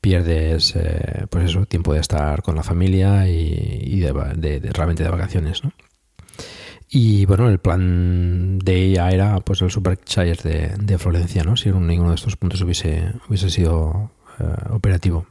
pierdes 0.00 0.76
eh, 0.76 1.26
pues 1.30 1.46
eso, 1.46 1.64
tiempo 1.64 1.94
de 1.94 2.00
estar 2.00 2.42
con 2.42 2.56
la 2.56 2.62
familia 2.62 3.26
y, 3.26 4.00
de, 4.00 4.70
realmente 4.74 5.02
de 5.02 5.08
vacaciones, 5.08 5.64
¿no? 5.64 5.72
Y 6.90 7.24
bueno, 7.24 7.48
el 7.48 7.58
plan 7.58 8.58
de 8.58 8.82
ella 8.82 9.10
era 9.10 9.40
pues 9.40 9.62
el 9.62 9.70
Supercharger 9.70 10.42
de, 10.42 10.74
de 10.78 10.98
Florencia, 10.98 11.42
¿no? 11.42 11.56
Si 11.56 11.70
ninguno 11.70 12.10
de 12.10 12.16
estos 12.16 12.36
puntos 12.36 12.60
hubiese, 12.60 13.12
hubiese 13.28 13.48
sido 13.48 14.10
eh, 14.38 14.44
operativo. 14.70 15.26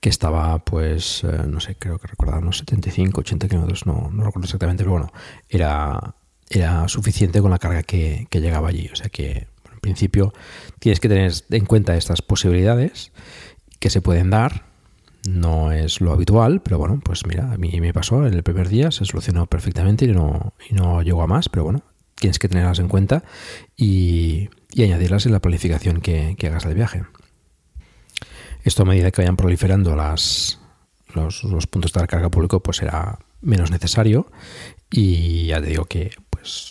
Que 0.00 0.08
estaba, 0.08 0.58
pues, 0.60 1.22
eh, 1.24 1.44
no 1.46 1.60
sé, 1.60 1.76
creo 1.76 1.98
que 1.98 2.06
recordaba 2.06 2.38
unos 2.38 2.58
75, 2.58 3.20
80 3.20 3.48
kilómetros, 3.48 3.86
no, 3.86 4.08
no 4.10 4.24
recuerdo 4.24 4.46
exactamente, 4.46 4.82
pero 4.82 4.92
bueno, 4.92 5.12
era, 5.48 6.14
era 6.50 6.88
suficiente 6.88 7.40
con 7.40 7.52
la 7.52 7.58
carga 7.58 7.84
que, 7.84 8.26
llegaba 8.32 8.68
allí. 8.68 8.90
O 8.92 8.96
sea 8.96 9.08
que, 9.08 9.46
bueno, 9.62 9.76
en 9.76 9.80
principio, 9.80 10.34
tienes 10.80 10.98
que 10.98 11.08
tener 11.08 11.32
en 11.50 11.64
cuenta 11.64 11.96
estas 11.96 12.20
posibilidades 12.20 13.12
que 13.78 13.88
se 13.88 14.02
pueden 14.02 14.30
dar 14.30 14.68
no 15.28 15.70
es 15.70 16.00
lo 16.00 16.12
habitual, 16.12 16.62
pero 16.62 16.78
bueno, 16.78 16.98
pues 17.04 17.26
mira, 17.26 17.52
a 17.52 17.58
mí 17.58 17.78
me 17.80 17.92
pasó 17.92 18.26
en 18.26 18.32
el 18.32 18.42
primer 18.42 18.68
día, 18.68 18.90
se 18.90 19.04
solucionó 19.04 19.46
perfectamente 19.46 20.06
y 20.06 20.08
no, 20.08 20.54
y 20.68 20.74
no 20.74 21.02
llegó 21.02 21.22
a 21.22 21.26
más, 21.26 21.50
pero 21.50 21.64
bueno, 21.64 21.82
tienes 22.14 22.38
que 22.38 22.48
tenerlas 22.48 22.78
en 22.78 22.88
cuenta 22.88 23.22
y, 23.76 24.48
añadirlas 24.78 25.26
en 25.26 25.32
la 25.32 25.40
planificación 25.40 26.00
que, 26.00 26.36
hagas 26.42 26.64
del 26.64 26.74
viaje. 26.74 27.02
Esto 28.64 28.82
a 28.82 28.86
medida 28.86 29.10
que 29.10 29.20
vayan 29.20 29.36
proliferando 29.36 29.94
las, 29.94 30.58
los, 31.14 31.44
los 31.44 31.66
puntos 31.66 31.92
de 31.92 32.00
recarga 32.00 32.30
público, 32.30 32.62
pues 32.62 32.78
será 32.78 33.18
menos 33.42 33.70
necesario 33.70 34.30
y 34.90 35.46
ya 35.46 35.60
te 35.60 35.68
digo 35.68 35.84
que 35.84 36.12
pues 36.40 36.70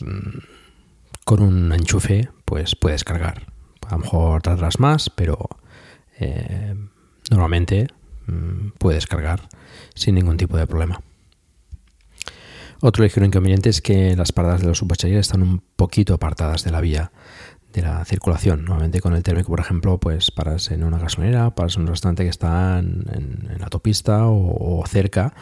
con 1.26 1.42
un 1.42 1.72
enchufe 1.72 2.30
pues 2.46 2.76
puedes 2.76 3.04
cargar. 3.04 3.48
A 3.88 3.94
lo 3.94 4.00
mejor 4.00 4.42
tardarás 4.42 4.80
más, 4.80 5.10
pero 5.10 5.48
eh, 6.20 6.76
normalmente 7.32 7.88
Mm, 8.30 8.74
puedes 8.78 9.08
cargar 9.08 9.50
sin 9.96 10.16
ningún 10.16 10.38
tipo 10.38 10.56
de 10.58 10.68
problema. 10.68 11.02
Otro 12.82 13.04
ligero 13.04 13.26
inconveniente 13.26 13.70
es 13.70 13.82
que 13.82 14.16
las 14.16 14.32
paradas 14.32 14.62
de 14.62 14.68
los 14.68 14.78
superchargers 14.78 15.28
están 15.28 15.42
un 15.42 15.62
poquito 15.76 16.14
apartadas 16.14 16.64
de 16.64 16.72
la 16.72 16.80
vía 16.80 17.12
de 17.74 17.82
la 17.82 18.04
circulación. 18.06 18.66
Normalmente 18.66 19.02
con 19.02 19.14
el 19.14 19.24
térmico, 19.24 19.50
por 19.50 19.60
ejemplo, 19.60 20.00
pues 20.00 20.32
paras 20.32 20.72
en 20.72 20.84
una 20.84 20.98
gasolinera, 20.98 21.54
paras 21.54 21.76
en 21.76 21.84
un 21.84 21.88
restaurante 21.90 22.24
que 22.24 22.30
está 22.30 22.80
en, 22.80 23.48
la 23.58 23.66
autopista 23.66 24.28
o, 24.28 24.84
cerca 24.88 25.34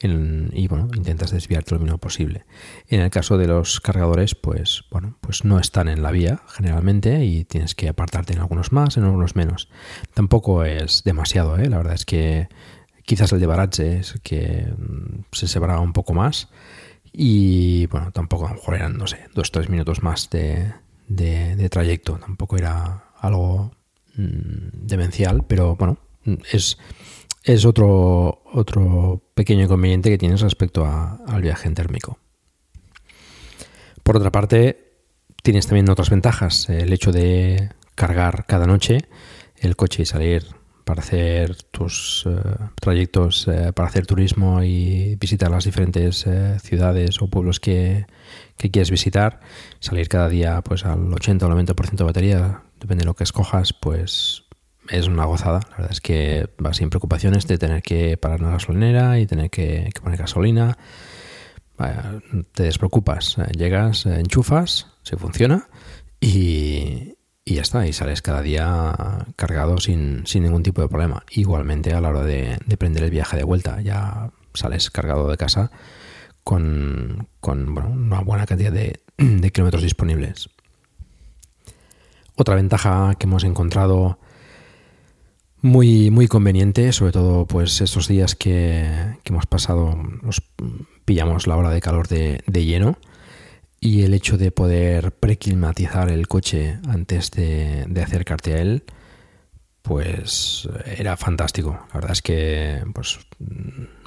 y 0.00 0.68
bueno, 0.68 0.88
intentas 0.94 1.30
desviarte 1.30 1.74
lo 1.74 1.78
mínimo 1.78 1.98
posible. 1.98 2.44
En 2.88 3.00
el 3.00 3.10
caso 3.10 3.38
de 3.38 3.46
los 3.46 3.80
cargadores, 3.80 4.34
pues 4.34 4.84
bueno, 4.90 5.16
pues 5.20 5.44
no 5.44 5.58
están 5.58 5.88
en 5.88 6.02
la 6.02 6.10
vía 6.10 6.42
generalmente 6.48 7.24
y 7.24 7.44
tienes 7.44 7.74
que 7.74 7.88
apartarte 7.88 8.34
en 8.34 8.40
algunos 8.40 8.72
más, 8.72 8.96
en 8.96 9.04
algunos 9.04 9.34
menos. 9.34 9.68
Tampoco 10.12 10.64
es 10.64 11.04
demasiado, 11.04 11.56
¿eh? 11.58 11.68
la 11.68 11.78
verdad 11.78 11.94
es 11.94 12.04
que 12.04 12.48
quizás 13.04 13.32
el 13.32 13.40
de 13.40 13.46
Baratze 13.46 13.98
es 13.98 14.14
que 14.22 14.66
mm, 14.76 15.24
se 15.32 15.48
separaba 15.48 15.80
un 15.80 15.92
poco 15.92 16.12
más 16.14 16.48
y 17.12 17.86
bueno, 17.86 18.10
tampoco 18.12 18.46
a 18.46 18.50
lo 18.50 18.56
mejor 18.56 18.90
no 18.90 19.06
sé, 19.06 19.26
dos 19.34 19.48
o 19.48 19.52
tres 19.52 19.68
minutos 19.70 20.02
más 20.02 20.28
de, 20.30 20.72
de, 21.08 21.68
trayecto. 21.68 22.18
Tampoco 22.18 22.56
era 22.56 23.04
algo 23.20 23.72
mmm, 24.16 24.68
demencial, 24.72 25.44
pero 25.46 25.76
bueno, 25.76 25.98
es, 26.52 26.78
es 27.42 27.64
otro, 27.64 28.42
otro 28.52 29.22
pequeño 29.34 29.64
inconveniente 29.64 30.10
que 30.10 30.18
tienes 30.18 30.40
respecto 30.40 30.84
a, 30.84 31.20
al 31.26 31.42
viaje 31.42 31.68
en 31.68 31.74
térmico. 31.74 32.18
Por 34.02 34.16
otra 34.16 34.30
parte, 34.30 34.92
tienes 35.42 35.66
también 35.66 35.88
otras 35.88 36.10
ventajas. 36.10 36.68
El 36.68 36.92
hecho 36.92 37.12
de 37.12 37.70
cargar 37.94 38.44
cada 38.46 38.66
noche 38.66 39.08
el 39.64 39.76
coche 39.76 40.02
y 40.02 40.06
salir 40.06 40.44
para 40.84 41.00
hacer 41.00 41.56
tus 41.70 42.26
uh, 42.26 42.40
trayectos, 42.80 43.46
uh, 43.46 43.72
para 43.72 43.88
hacer 43.88 44.06
turismo 44.06 44.62
y 44.62 45.16
visitar 45.16 45.50
las 45.50 45.64
diferentes 45.64 46.26
uh, 46.26 46.58
ciudades 46.58 47.22
o 47.22 47.28
pueblos 47.28 47.58
que, 47.58 48.06
que, 48.56 48.70
quieres 48.70 48.90
visitar, 48.90 49.40
salir 49.80 50.08
cada 50.08 50.28
día 50.28 50.62
pues 50.62 50.84
al 50.84 51.12
80 51.12 51.46
o 51.46 51.50
90% 51.50 51.96
de 51.96 52.04
batería, 52.04 52.62
depende 52.80 53.02
de 53.02 53.06
lo 53.06 53.14
que 53.14 53.24
escojas, 53.24 53.72
pues 53.72 54.44
es 54.88 55.06
una 55.06 55.24
gozada. 55.24 55.60
La 55.70 55.76
verdad 55.76 55.92
es 55.92 56.00
que 56.00 56.48
vas 56.58 56.76
sin 56.76 56.90
preocupaciones 56.90 57.46
de 57.46 57.58
tener 57.58 57.82
que 57.82 58.16
parar 58.16 58.40
una 58.40 58.52
gasolinera 58.52 59.18
y 59.18 59.26
tener 59.26 59.50
que, 59.50 59.90
poner 60.02 60.18
gasolina. 60.18 60.76
Vaya, 61.76 62.20
te 62.52 62.64
despreocupas, 62.64 63.38
eh, 63.38 63.50
llegas, 63.56 64.06
eh, 64.06 64.20
enchufas, 64.20 64.86
se 65.02 65.16
funciona 65.16 65.68
y, 66.20 67.16
y 67.44 67.54
ya 67.54 67.62
está, 67.62 67.86
y 67.86 67.92
sales 67.92 68.22
cada 68.22 68.42
día 68.42 69.26
cargado 69.34 69.78
sin, 69.78 70.24
sin 70.26 70.44
ningún 70.44 70.62
tipo 70.62 70.82
de 70.82 70.88
problema. 70.88 71.24
Igualmente 71.30 71.92
a 71.92 72.00
la 72.00 72.10
hora 72.10 72.22
de 72.22 72.58
prender 72.78 73.02
el 73.02 73.10
viaje 73.10 73.36
de 73.36 73.44
vuelta, 73.44 73.80
ya 73.80 74.30
sales 74.54 74.90
cargado 74.90 75.28
de 75.28 75.36
casa 75.36 75.72
con, 76.44 77.26
bueno, 77.40 77.88
una 77.88 78.20
buena 78.20 78.46
cantidad 78.46 78.72
de, 78.72 79.50
kilómetros 79.50 79.82
disponibles. 79.82 80.50
Otra 82.36 82.54
ventaja 82.54 83.14
que 83.18 83.26
hemos 83.26 83.44
encontrado 83.44 84.18
muy, 85.62 86.10
muy 86.10 86.28
conveniente, 86.28 86.92
sobre 86.92 87.12
todo 87.12 87.46
pues 87.46 87.80
estos 87.80 88.06
días 88.06 88.34
que, 88.34 89.16
hemos 89.24 89.46
pasado, 89.46 89.96
nos 90.22 90.42
pillamos 91.04 91.46
la 91.46 91.56
hora 91.56 91.70
de 91.70 91.80
calor 91.80 92.08
de, 92.08 92.42
de 92.46 92.64
lleno 92.64 92.98
y 93.80 94.02
el 94.02 94.14
hecho 94.14 94.36
de 94.36 94.50
poder 94.50 95.12
preclimatizar 95.12 96.10
el 96.10 96.28
coche 96.28 96.78
antes 96.88 97.30
de, 97.30 97.84
de 97.88 98.02
acercarte 98.02 98.54
a 98.54 98.60
él, 98.60 98.84
pues 99.82 100.68
era 100.86 101.16
fantástico. 101.16 101.78
La 101.88 101.94
verdad 101.94 102.12
es 102.12 102.22
que 102.22 102.82
pues, 102.94 103.18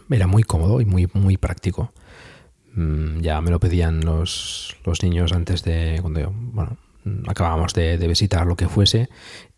era 0.10 0.28
muy 0.28 0.44
cómodo 0.44 0.82
y 0.82 0.86
muy, 0.86 1.08
muy 1.14 1.38
práctico. 1.38 1.94
Mm, 2.78 3.22
Ya 3.22 3.42
me 3.42 3.50
lo 3.52 3.60
pedían 3.60 4.02
los, 4.06 4.76
los 4.86 5.02
niños 5.04 5.34
antes 5.34 5.64
de 5.64 5.98
cuando 6.02 6.20
yo, 6.22 6.32
bueno, 6.34 6.78
acabábamos 7.28 7.74
de, 7.74 7.98
de 7.98 8.08
visitar 8.08 8.46
lo 8.46 8.56
que 8.56 8.68
fuese 8.68 9.10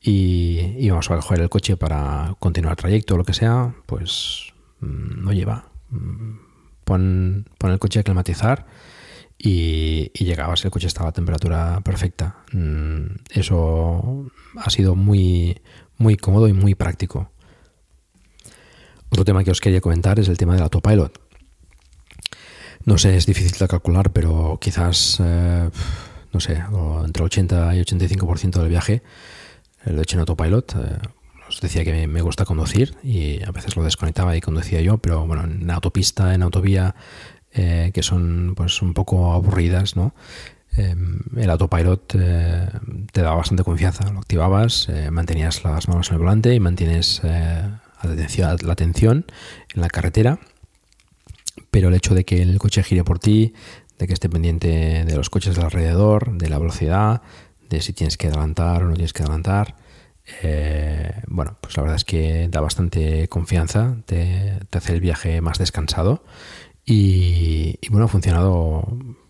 y 0.01 0.59
íbamos 0.79 1.09
a 1.11 1.15
coger 1.17 1.41
el 1.41 1.49
coche 1.49 1.75
para 1.77 2.35
continuar 2.39 2.73
el 2.73 2.77
trayecto 2.77 3.15
o 3.15 3.17
lo 3.17 3.23
que 3.25 3.33
sea, 3.33 3.73
pues 3.85 4.53
mm, 4.79 5.23
no 5.23 5.33
lleva. 5.33 5.65
Mm, 5.89 6.47
Pon, 6.85 7.45
pon 7.59 7.69
el 7.71 7.77
coche 7.77 7.99
a 7.99 8.03
climatizar 8.03 8.65
y, 9.37 10.09
y 10.13 10.25
llegabas, 10.25 10.65
el 10.65 10.71
coche 10.71 10.87
estaba 10.87 11.09
a 11.09 11.11
temperatura 11.11 11.81
perfecta. 11.81 12.37
Mm, 12.51 13.17
Eso 13.31 14.25
ha 14.57 14.69
sido 14.71 14.95
muy, 14.95 15.61
muy 15.97 16.17
cómodo 16.17 16.47
y 16.47 16.53
muy 16.53 16.73
práctico. 16.73 17.29
Otro 19.09 19.23
tema 19.25 19.43
que 19.43 19.51
os 19.51 19.61
quería 19.61 19.81
comentar 19.81 20.19
es 20.19 20.29
el 20.29 20.37
tema 20.37 20.53
del 20.53 20.63
autopilot. 20.63 21.19
No 22.85 22.97
sé, 22.97 23.15
es 23.15 23.25
difícil 23.25 23.57
de 23.57 23.67
calcular, 23.67 24.11
pero 24.11 24.57
quizás, 24.59 25.17
eh, 25.23 25.69
no 26.33 26.39
sé, 26.39 26.61
entre 27.05 27.21
el 27.21 27.25
80 27.25 27.75
y 27.75 27.79
85% 27.81 28.59
del 28.59 28.69
viaje 28.69 29.01
lo 29.85 29.99
he 29.99 30.01
hecho 30.03 30.15
en 30.17 30.21
autopilot. 30.21 30.75
Eh, 30.75 30.97
os 31.47 31.61
decía 31.61 31.83
que 31.83 32.07
me- 32.07 32.21
gusta 32.21 32.45
conducir 32.45 32.95
y 33.03 33.41
a 33.43 33.51
veces 33.51 33.75
lo 33.75 33.83
desconectaba 33.83 34.35
y 34.37 34.41
conducía 34.41 34.81
yo, 34.81 34.97
pero 34.99 35.25
bueno, 35.25 35.43
en 35.43 35.69
autopista, 35.71 36.33
en 36.35 36.43
autovía, 36.43 36.95
eh, 37.53 37.91
que 37.93 38.03
son 38.03 38.53
pues 38.55 38.81
un 38.83 38.93
poco 38.93 39.33
aburridas, 39.33 39.95
¿no? 39.95 40.13
Eh, 40.77 40.95
el 41.37 41.49
autopilot 41.49 42.13
eh, 42.15 42.67
te 43.11 43.21
daba 43.21 43.37
bastante 43.37 43.63
confianza. 43.63 44.11
Lo 44.11 44.19
activabas, 44.19 44.87
eh, 44.89 45.09
mantenías 45.09 45.63
las 45.63 45.87
manos 45.87 46.09
en 46.09 46.13
el 46.15 46.19
volante 46.19 46.53
y 46.53 46.59
mantienes 46.59 47.21
eh, 47.23 47.63
la 48.03 48.71
atención 48.71 49.25
en 49.73 49.81
la 49.81 49.89
carretera 49.89 50.39
pero 51.71 51.89
el 51.89 51.95
hecho 51.95 52.15
de 52.15 52.25
que 52.25 52.41
el 52.41 52.57
coche 52.59 52.83
gire 52.83 53.03
por 53.03 53.19
ti, 53.19 53.53
de 53.97 54.07
que 54.07 54.13
esté 54.13 54.29
pendiente 54.29 55.03
de 55.05 55.15
los 55.15 55.29
coches 55.29 55.57
alrededor, 55.59 56.37
de 56.37 56.49
la 56.49 56.57
velocidad, 56.57 57.21
de 57.69 57.81
si 57.81 57.93
tienes 57.93 58.17
que 58.17 58.27
adelantar 58.27 58.83
o 58.83 58.87
no 58.87 58.93
tienes 58.93 59.13
que 59.13 59.23
adelantar, 59.23 59.75
eh, 60.41 61.21
bueno, 61.27 61.57
pues 61.61 61.75
la 61.77 61.83
verdad 61.83 61.95
es 61.97 62.05
que 62.05 62.47
da 62.49 62.61
bastante 62.61 63.27
confianza, 63.27 63.97
te, 64.05 64.59
hace 64.71 64.93
el 64.93 65.01
viaje 65.01 65.41
más 65.41 65.57
descansado 65.57 66.23
y, 66.85 67.77
bueno, 67.89 68.05
ha 68.05 68.09
funcionado 68.09 68.87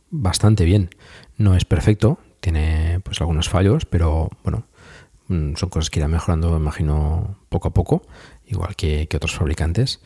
bastante 0.10 0.66
bien. 0.66 0.90
No 1.38 1.56
es 1.56 1.66
perfecto, 1.66 2.20
tiene 2.40 3.00
pues 3.04 3.20
algunos 3.22 3.50
fallos, 3.50 3.86
pero 3.86 4.30
bueno, 4.44 4.66
mm, 5.28 5.56
son 5.56 5.70
cosas 5.70 5.90
que 5.90 6.00
irán 6.00 6.12
mejorando, 6.12 6.56
imagino, 6.58 7.38
poco 7.50 7.70
a 7.70 7.74
poco, 7.74 8.04
igual 8.46 8.76
que 8.76 9.08
otros 9.16 9.36
fabricantes. 9.36 10.02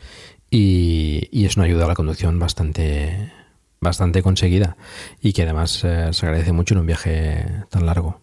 Y, 0.56 1.28
y 1.32 1.46
es 1.46 1.56
una 1.56 1.66
ayuda 1.66 1.84
a 1.84 1.88
la 1.88 1.94
conducción 1.96 2.38
bastante, 2.38 3.32
bastante 3.80 4.22
conseguida 4.22 4.76
y 5.20 5.32
que 5.32 5.42
además 5.42 5.82
eh, 5.82 6.10
se 6.12 6.26
agradece 6.26 6.52
mucho 6.52 6.74
en 6.74 6.80
un 6.80 6.86
viaje 6.86 7.44
tan 7.70 7.86
largo. 7.86 8.20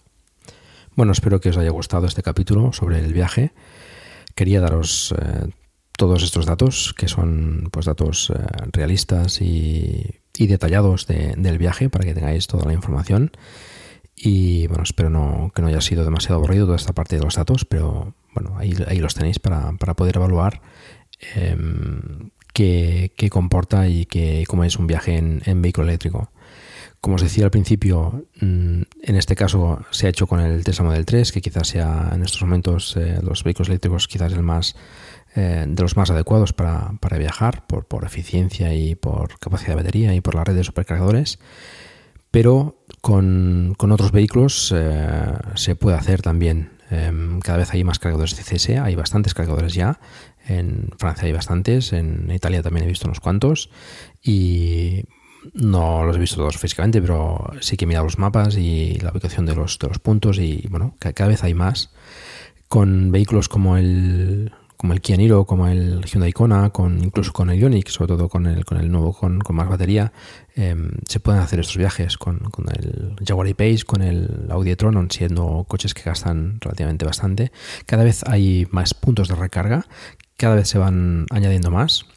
Bueno, 0.96 1.12
espero 1.12 1.42
que 1.42 1.50
os 1.50 1.58
haya 1.58 1.72
gustado 1.72 2.08
este 2.08 2.24
capítulo 2.24 2.72
sobre 2.72 3.00
el 3.00 3.12
viaje. 3.14 3.52
Quería 4.34 4.62
daros 4.62 5.14
eh, 5.22 5.50
todos 5.98 6.24
estos 6.24 6.46
datos, 6.46 6.94
que 6.98 7.10
son 7.10 7.68
pues 7.70 7.86
datos 7.86 8.30
eh, 8.34 8.40
realistas 8.72 9.42
y, 9.42 10.22
y 10.38 10.48
detallados 10.48 11.08
de- 11.08 11.34
del 11.38 11.58
viaje, 11.58 11.90
para 11.90 12.06
que 12.06 12.14
tengáis 12.14 12.48
toda 12.48 12.64
la 12.66 12.72
información. 12.72 13.32
Y 14.16 14.68
bueno, 14.68 14.84
espero 14.84 15.10
no, 15.10 15.52
que 15.54 15.62
no 15.62 15.68
haya 15.68 15.82
sido 15.82 16.06
demasiado 16.06 16.36
aburrido 16.36 16.64
toda 16.66 16.78
esta 16.78 16.94
parte 16.94 17.18
de 17.18 17.24
los 17.24 17.36
datos, 17.36 17.66
pero 17.66 18.14
bueno, 18.34 18.56
ahí, 18.58 18.74
ahí 18.88 19.00
los 19.00 19.16
tenéis 19.16 19.40
para, 19.40 19.74
para 19.74 19.96
poder 19.96 20.16
evaluar 20.16 20.62
em, 21.36 22.32
qué, 22.54 23.14
qué 23.16 23.30
comporta 23.30 23.88
y 23.88 24.06
qué, 24.06 24.44
cómo 24.48 24.64
es 24.64 24.78
un 24.78 24.88
viaje 24.88 25.18
en, 25.18 25.42
en 25.46 25.62
vehículo 25.62 25.88
eléctrico. 25.88 26.32
Como 27.02 27.16
os 27.16 27.24
decía 27.24 27.46
al 27.46 27.52
principio, 27.52 28.26
mm, 28.42 28.82
en 29.02 29.16
este 29.16 29.36
caso 29.36 29.84
se 29.90 30.06
ha 30.06 30.10
hecho 30.10 30.28
con 30.28 30.40
el 30.40 30.64
Tesla 30.64 30.86
Model 30.86 31.06
3, 31.06 31.32
que 31.32 31.42
quizás 31.42 31.68
sea 31.68 32.12
en 32.14 32.22
estos 32.22 32.44
momentos 32.44 32.96
eh, 32.96 33.20
los 33.24 33.44
vehículos 33.44 33.70
eléctricos 33.70 34.08
quizás 34.08 34.32
el 34.34 34.44
más 34.44 34.76
eh, 35.36 35.66
de 35.68 35.82
los 35.82 35.98
más 35.98 36.12
adecuados 36.12 36.54
para, 36.54 36.92
para 37.00 37.18
viajar 37.18 37.66
por, 37.66 37.86
por 37.86 38.06
eficiencia 38.06 38.74
y 38.76 38.94
por 38.94 39.40
capacidad 39.40 39.70
de 39.70 39.76
batería 39.76 40.14
y 40.14 40.22
por 40.22 40.36
la 40.36 40.44
red 40.44 40.56
de 40.56 40.64
supercargadores. 40.64 41.40
Pero 42.30 42.86
con, 43.02 43.74
con 43.78 43.92
otros 43.92 44.12
vehículos 44.12 44.72
eh, 44.76 45.34
se 45.56 45.76
puede 45.76 45.98
hacer 45.98 46.22
también. 46.22 46.70
Em, 46.92 47.40
cada 47.40 47.58
vez 47.58 47.74
hay 47.74 47.84
más 47.84 48.00
cargadores 48.00 48.36
CCS, 48.36 48.78
hay 48.80 48.96
bastantes 48.96 49.34
cargadores 49.34 49.74
ya. 49.74 50.00
En 50.48 50.90
Francia 50.98 51.26
hay 51.26 51.32
bastantes, 51.34 51.94
en 51.94 52.30
Italia 52.32 52.62
también 52.64 52.86
he 52.86 52.90
visto 52.90 53.08
unos 53.08 53.20
cuantos. 53.20 53.70
Y 54.22 55.04
no 55.54 56.04
los 56.04 56.16
he 56.16 56.20
visto 56.20 56.36
todos 56.38 56.58
físicamente, 56.58 57.02
pero 57.02 57.52
sí 57.62 57.78
que 57.78 57.86
he 57.86 57.88
mirado 57.88 58.06
los 58.06 58.18
mapas 58.20 58.58
y 58.58 59.00
la 59.02 59.12
ubicación 59.12 59.46
de 59.46 59.56
los, 59.56 59.80
de 59.80 59.88
los 59.88 60.00
puntos. 60.00 60.38
Y 60.40 60.68
bueno, 60.70 60.96
ca- 61.00 61.14
cada 61.14 61.30
vez 61.30 61.44
hay 61.44 61.54
más. 61.54 61.92
Con 62.68 63.12
vehículos 63.12 63.50
como 63.50 63.76
el, 63.76 64.52
como 64.78 64.94
el 64.94 65.02
Kia 65.02 65.18
Niro, 65.18 65.46
como 65.46 65.68
el 65.68 66.06
Hyundai 66.06 66.32
Kona, 66.32 66.70
con, 66.70 67.04
incluso 67.04 67.34
con 67.34 67.50
el 67.50 67.60
Ioniq, 67.60 67.90
sobre 67.90 68.08
todo 68.08 68.30
con 68.30 68.46
el, 68.48 68.64
con 68.66 68.78
el 68.80 68.90
nuevo, 68.92 69.14
con, 69.14 69.40
con 69.40 69.56
más 69.56 69.68
batería, 69.68 70.14
eh, 70.56 70.76
se 71.08 71.20
pueden 71.20 71.42
hacer 71.42 71.60
estos 71.60 71.78
viajes 71.78 72.18
con, 72.18 72.40
con 72.40 72.66
el 72.70 73.16
Jaguar 73.28 73.48
I-Pace, 73.50 73.84
con 73.86 74.02
el 74.02 74.48
Audi 74.50 74.72
e-tron, 74.72 75.12
siendo 75.12 75.66
coches 75.68 75.94
que 75.94 76.04
gastan 76.04 76.60
relativamente 76.62 77.06
bastante. 77.06 77.52
Cada 77.86 78.04
vez 78.04 78.24
hay 78.26 78.68
más 78.72 78.94
puntos 78.94 79.28
de 79.28 79.36
recarga, 79.36 79.86
cada 80.42 80.56
vez 80.56 80.68
se 80.68 80.80
van 80.80 81.28
añadiendo 81.30 81.70
más. 81.70 82.08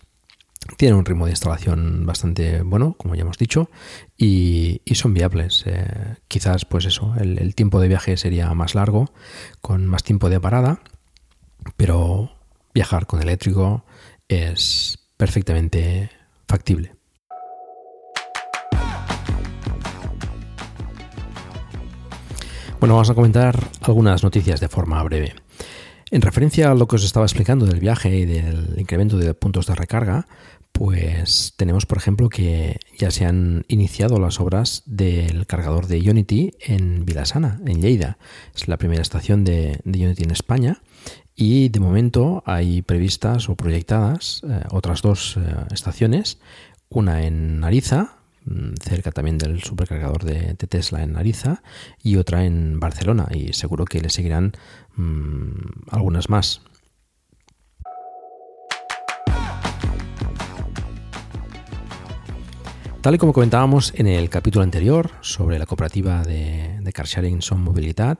Tienen 0.78 0.96
un 0.96 1.04
ritmo 1.04 1.26
de 1.26 1.32
instalación 1.32 2.06
bastante 2.06 2.62
bueno, 2.62 2.94
como 2.96 3.14
ya 3.14 3.20
hemos 3.20 3.36
dicho, 3.36 3.68
y, 4.16 4.80
son 4.94 5.12
viables. 5.12 5.62
Eh, 5.66 6.16
quizás, 6.26 6.64
pues 6.64 6.86
eso, 6.86 7.14
el, 7.20 7.38
el 7.38 7.54
tiempo 7.54 7.80
de 7.80 7.88
viaje 7.88 8.16
sería 8.16 8.52
más 8.54 8.74
largo, 8.74 9.12
con 9.60 9.86
más 9.86 10.04
tiempo 10.04 10.30
de 10.30 10.40
parada, 10.40 10.80
pero 11.76 12.32
viajar 12.72 13.06
con 13.06 13.20
eléctrico 13.20 13.84
es 14.26 14.98
perfectamente 15.18 16.08
factible. 16.48 16.94
Bueno, 22.80 22.94
vamos 22.94 23.10
a 23.10 23.14
comentar 23.14 23.58
algunas 23.82 24.22
noticias 24.22 24.60
de 24.60 24.68
forma 24.68 25.02
breve. 25.02 25.43
En 26.14 26.22
referencia 26.22 26.70
a 26.70 26.76
lo 26.76 26.86
que 26.86 26.94
os 26.94 27.04
estaba 27.04 27.26
explicando 27.26 27.66
del 27.66 27.80
viaje 27.80 28.16
y 28.16 28.24
del 28.24 28.76
incremento 28.78 29.18
de 29.18 29.34
puntos 29.34 29.66
de 29.66 29.74
recarga, 29.74 30.28
pues 30.70 31.54
tenemos, 31.56 31.86
por 31.86 31.98
ejemplo, 31.98 32.28
que 32.28 32.78
ya 32.96 33.10
se 33.10 33.24
han 33.24 33.64
iniciado 33.66 34.20
las 34.20 34.38
obras 34.38 34.84
del 34.86 35.44
cargador 35.48 35.88
de 35.88 36.08
Unity 36.08 36.52
en 36.60 37.04
Vilasana, 37.04 37.60
en 37.66 37.82
Lleida. 37.82 38.16
Es 38.54 38.68
la 38.68 38.76
primera 38.76 39.02
estación 39.02 39.42
de, 39.42 39.80
Unity 39.84 40.22
en 40.22 40.30
España 40.30 40.82
y 41.34 41.68
de 41.70 41.80
momento 41.80 42.44
hay 42.46 42.82
previstas 42.82 43.48
o 43.48 43.56
proyectadas 43.56 44.42
eh, 44.48 44.62
otras 44.70 45.02
dos 45.02 45.36
eh, 45.36 45.40
estaciones, 45.72 46.38
una 46.90 47.26
en 47.26 47.64
Ariza, 47.64 48.18
cerca 48.80 49.10
también 49.10 49.38
del 49.38 49.62
supercargador 49.62 50.24
de, 50.24 50.54
Tesla 50.54 51.02
en 51.02 51.16
Ariza, 51.16 51.62
y 52.02 52.16
otra 52.16 52.44
en 52.44 52.80
Barcelona, 52.80 53.28
y 53.32 53.52
seguro 53.52 53.84
que 53.84 54.00
le 54.00 54.10
seguirán 54.10 54.52
mm, 54.96 55.90
algunas 55.90 56.28
más. 56.28 56.62
Tal 63.00 63.14
y 63.14 63.18
como 63.18 63.34
comentábamos 63.34 63.92
en 63.96 64.06
el 64.06 64.30
capítulo 64.30 64.62
anterior 64.62 65.10
sobre 65.20 65.58
la 65.58 65.66
cooperativa 65.66 66.22
de, 66.22 66.78
de 66.80 66.92
carsharing 66.92 67.42
Son 67.42 67.60
Movilidad, 67.60 68.18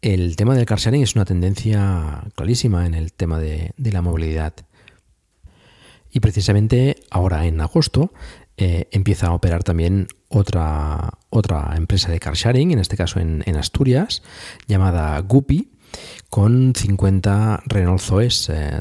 El 0.00 0.36
tema 0.36 0.54
del 0.54 0.66
car 0.66 0.78
sharing 0.78 1.02
es 1.02 1.16
una 1.16 1.24
tendencia 1.24 2.22
clarísima 2.36 2.86
en 2.86 2.94
el 2.94 3.12
tema 3.12 3.40
de, 3.40 3.72
la 3.76 4.00
movilidad. 4.00 4.54
Y 6.12 6.20
precisamente 6.20 6.96
ahora 7.10 7.46
en 7.46 7.60
agosto 7.60 8.12
eh, 8.60 8.88
empieza 8.90 9.28
a 9.28 9.34
operar 9.34 9.62
también 9.62 10.08
otra, 10.26 11.10
otra 11.30 11.74
empresa 11.76 12.10
de 12.10 12.18
car 12.18 12.34
sharing, 12.34 12.72
en 12.72 12.80
este 12.80 12.96
caso 12.96 13.20
en, 13.20 13.56
Asturias, 13.56 14.24
llamada 14.66 15.20
Guppy, 15.20 15.70
con 16.28 16.72
50 16.74 17.62
Renault 17.66 18.00
Zoes, 18.00 18.48
eh, 18.52 18.80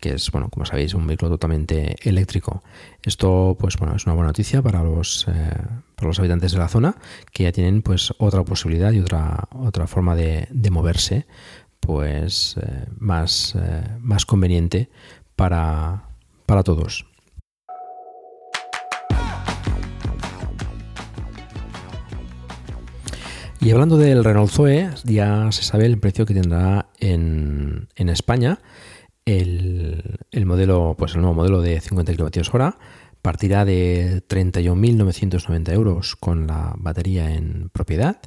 que 0.00 0.14
es, 0.14 0.30
bueno, 0.30 0.48
como 0.48 0.64
sabéis, 0.64 0.94
un 0.94 1.06
vehículo 1.06 1.32
totalmente 1.32 1.96
eléctrico. 2.08 2.62
Esto, 3.02 3.54
pues 3.60 3.76
bueno, 3.76 3.94
es 3.96 4.06
una 4.06 4.14
buena 4.14 4.28
noticia 4.28 4.62
para 4.62 4.82
los, 4.82 5.28
eh, 5.28 5.50
para 5.94 6.08
los 6.08 6.18
habitantes 6.18 6.52
de 6.52 6.58
la 6.58 6.68
zona, 6.68 6.96
que 7.32 7.42
ya 7.42 7.52
tienen 7.52 7.82
pues 7.82 8.14
otra 8.16 8.44
posibilidad 8.44 8.92
y 8.92 9.00
otra, 9.00 9.46
otra 9.52 9.86
forma 9.86 10.16
de, 10.16 10.48
moverse, 10.70 11.26
pues 11.80 12.56
más, 12.98 13.54
más 14.00 14.24
conveniente 14.24 14.88
para, 15.36 16.04
para 16.46 16.62
todos. 16.62 17.04
Y 23.60 23.70
hablando 23.70 23.96
del 23.96 24.22
Renault 24.22 24.50
Zoe, 24.50 24.90
ya 25.04 25.50
se 25.50 25.62
sabe 25.62 25.86
el 25.86 25.98
precio 25.98 26.26
que 26.26 26.34
tendrá 26.34 26.90
en, 27.00 27.88
España. 27.96 28.60
El, 29.24 30.18
modelo, 30.44 30.94
pues 30.98 31.14
el 31.14 31.22
nuevo 31.22 31.34
modelo 31.34 31.62
de 31.62 31.80
50 31.80 32.14
kWh 32.14 32.76
partirá 33.22 33.64
de 33.64 34.22
31.990 34.28 35.72
euros 35.72 36.14
con 36.16 36.46
la 36.46 36.74
batería 36.76 37.34
en 37.34 37.70
propiedad 37.72 38.20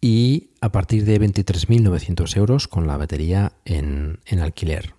y 0.00 0.50
a 0.60 0.72
partir 0.72 1.04
de 1.04 1.20
23.900 1.20 2.36
euros 2.36 2.66
con 2.66 2.86
la 2.86 2.96
batería 2.96 3.52
en, 3.64 4.18
en 4.26 4.40
alquiler. 4.40 4.94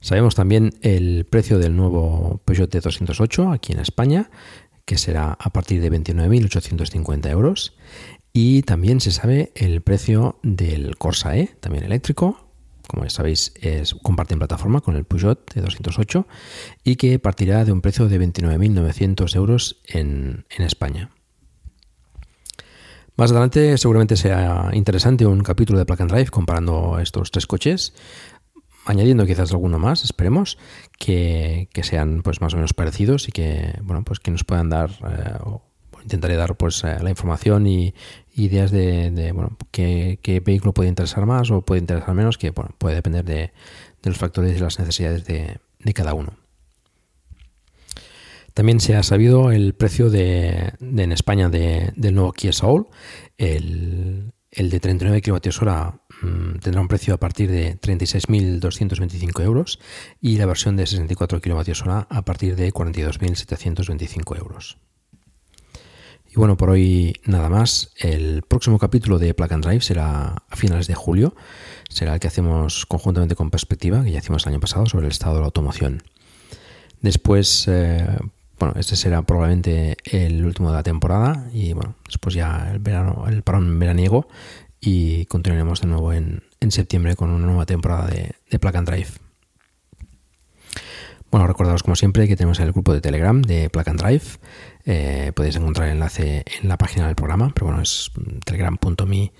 Sabemos 0.00 0.34
también 0.34 0.74
el 0.80 1.26
precio 1.28 1.58
del 1.58 1.76
nuevo 1.76 2.40
Peugeot 2.44 2.72
T208 2.72 3.52
aquí 3.52 3.72
en 3.72 3.80
España, 3.80 4.30
que 4.84 4.98
será 4.98 5.36
a 5.38 5.50
partir 5.50 5.80
de 5.80 5.90
29.850 5.90 7.30
euros. 7.30 7.76
Y 8.32 8.62
también 8.62 9.00
se 9.00 9.10
sabe 9.10 9.52
el 9.54 9.80
precio 9.80 10.38
del 10.42 10.96
Corsa 10.96 11.36
E, 11.36 11.46
también 11.60 11.84
eléctrico, 11.84 12.50
como 12.90 13.04
ya 13.04 13.10
sabéis, 13.10 13.52
es, 13.60 13.94
comparten 13.94 14.38
plataforma 14.38 14.80
con 14.80 14.96
el 14.96 15.04
Peugeot 15.04 15.54
de 15.54 15.60
208 15.62 16.26
y 16.82 16.96
que 16.96 17.20
partirá 17.20 17.64
de 17.64 17.70
un 17.70 17.80
precio 17.80 18.08
de 18.08 18.20
29.900 18.20 19.36
euros 19.36 19.80
en, 19.86 20.44
en, 20.50 20.64
España. 20.64 21.10
Más 23.16 23.30
adelante 23.30 23.78
seguramente 23.78 24.16
sea 24.16 24.70
interesante 24.72 25.24
un 25.24 25.42
capítulo 25.42 25.78
de 25.78 25.86
Plug 25.86 26.02
and 26.02 26.10
Drive 26.10 26.30
comparando 26.30 26.98
estos 26.98 27.30
tres 27.30 27.46
coches 27.46 27.94
añadiendo 28.84 29.26
quizás 29.26 29.52
alguno 29.52 29.78
más, 29.78 30.04
esperemos, 30.04 30.58
que, 30.98 31.68
sean 31.82 32.22
pues 32.22 32.40
más 32.40 32.54
o 32.54 32.56
menos 32.56 32.74
parecidos 32.74 33.28
y 33.28 33.32
que, 33.32 33.74
bueno, 33.82 34.04
pues 34.04 34.20
que 34.20 34.30
nos 34.30 34.44
puedan 34.44 34.68
dar, 34.68 34.90
eh, 34.90 35.38
o 35.44 35.62
intentaré 36.02 36.36
dar 36.36 36.56
pues 36.56 36.82
eh, 36.84 36.96
la 37.02 37.10
información 37.10 37.66
y 37.66 37.94
ideas 38.34 38.70
de, 38.70 39.32
bueno, 39.34 39.56
qué, 39.70 40.42
vehículo 40.44 40.72
puede 40.72 40.88
interesar 40.88 41.26
más 41.26 41.50
o 41.50 41.62
puede 41.62 41.80
interesar 41.80 42.14
menos, 42.14 42.38
que 42.38 42.50
bueno, 42.50 42.74
puede 42.78 42.96
depender 42.96 43.24
de, 43.24 43.52
los 44.02 44.16
factores 44.16 44.56
y 44.56 44.60
las 44.60 44.78
necesidades 44.78 45.24
de, 45.26 45.58
cada 45.94 46.14
uno. 46.14 46.34
También 48.54 48.80
se 48.80 48.96
ha 48.96 49.02
sabido 49.02 49.52
el 49.52 49.74
precio 49.74 50.10
de, 50.10 50.72
en 50.80 51.12
España 51.12 51.48
del 51.48 52.14
nuevo 52.14 52.32
Kia 52.32 52.52
Soul, 52.52 52.88
el, 53.38 54.32
el 54.50 54.70
de 54.70 54.80
39 54.80 55.22
kWh 55.22 55.99
tendrá 56.60 56.80
un 56.80 56.88
precio 56.88 57.14
a 57.14 57.18
partir 57.18 57.50
de 57.50 57.80
36.225 57.80 59.42
euros 59.42 59.78
y 60.20 60.36
la 60.36 60.46
versión 60.46 60.76
de 60.76 60.86
64 60.86 61.40
kWh 61.40 62.06
a 62.08 62.22
partir 62.22 62.56
de 62.56 62.72
42.725 62.72 64.38
euros. 64.38 64.78
Y 66.32 66.36
bueno, 66.36 66.56
por 66.56 66.70
hoy 66.70 67.14
nada 67.24 67.48
más. 67.48 67.90
El 67.96 68.42
próximo 68.42 68.78
capítulo 68.78 69.18
de 69.18 69.34
Plug 69.34 69.52
and 69.52 69.64
Drive 69.64 69.80
será 69.80 70.44
a 70.48 70.56
finales 70.56 70.86
de 70.86 70.94
julio. 70.94 71.34
Será 71.88 72.14
el 72.14 72.20
que 72.20 72.28
hacemos 72.28 72.86
conjuntamente 72.86 73.34
con 73.34 73.50
Perspectiva, 73.50 74.04
que 74.04 74.12
ya 74.12 74.20
hicimos 74.20 74.46
el 74.46 74.52
año 74.52 74.60
pasado, 74.60 74.86
sobre 74.86 75.06
el 75.06 75.12
estado 75.12 75.34
de 75.34 75.40
la 75.40 75.46
automoción. 75.46 76.04
Después, 77.00 77.66
eh, 77.66 78.06
bueno, 78.60 78.74
este 78.78 78.94
será 78.94 79.22
probablemente 79.22 79.96
el 80.04 80.44
último 80.44 80.70
de 80.70 80.76
la 80.76 80.82
temporada 80.84 81.48
y 81.52 81.72
bueno, 81.72 81.96
después 82.06 82.34
ya 82.34 82.70
el 82.70 82.78
verano, 82.78 83.24
el 83.26 83.42
parón 83.42 83.78
veraniego 83.80 84.28
y 84.80 85.26
continuaremos 85.26 85.80
de 85.80 85.88
nuevo 85.88 86.12
en, 86.12 86.42
septiembre 86.70 87.16
con 87.16 87.30
una 87.30 87.46
nueva 87.46 87.66
temporada 87.66 88.06
de, 88.06 88.32
de 88.50 88.58
Drive. 88.58 89.08
Bueno, 91.30 91.46
recordaros 91.46 91.82
como 91.82 91.94
siempre 91.94 92.26
que 92.26 92.36
tenemos 92.36 92.58
el 92.58 92.72
grupo 92.72 92.92
de 92.92 93.00
Telegram 93.00 93.40
de 93.40 93.70
Plug 93.70 93.86
Drive. 93.96 94.24
Eh, 94.84 95.32
podéis 95.34 95.56
encontrar 95.56 95.88
el 95.88 95.94
enlace 95.94 96.44
en 96.60 96.68
la 96.68 96.76
página 96.76 97.06
del 97.06 97.14
programa, 97.14 97.52
pero 97.54 97.66
bueno, 97.66 97.82
es 97.82 98.10
telegram.me 98.44 99.32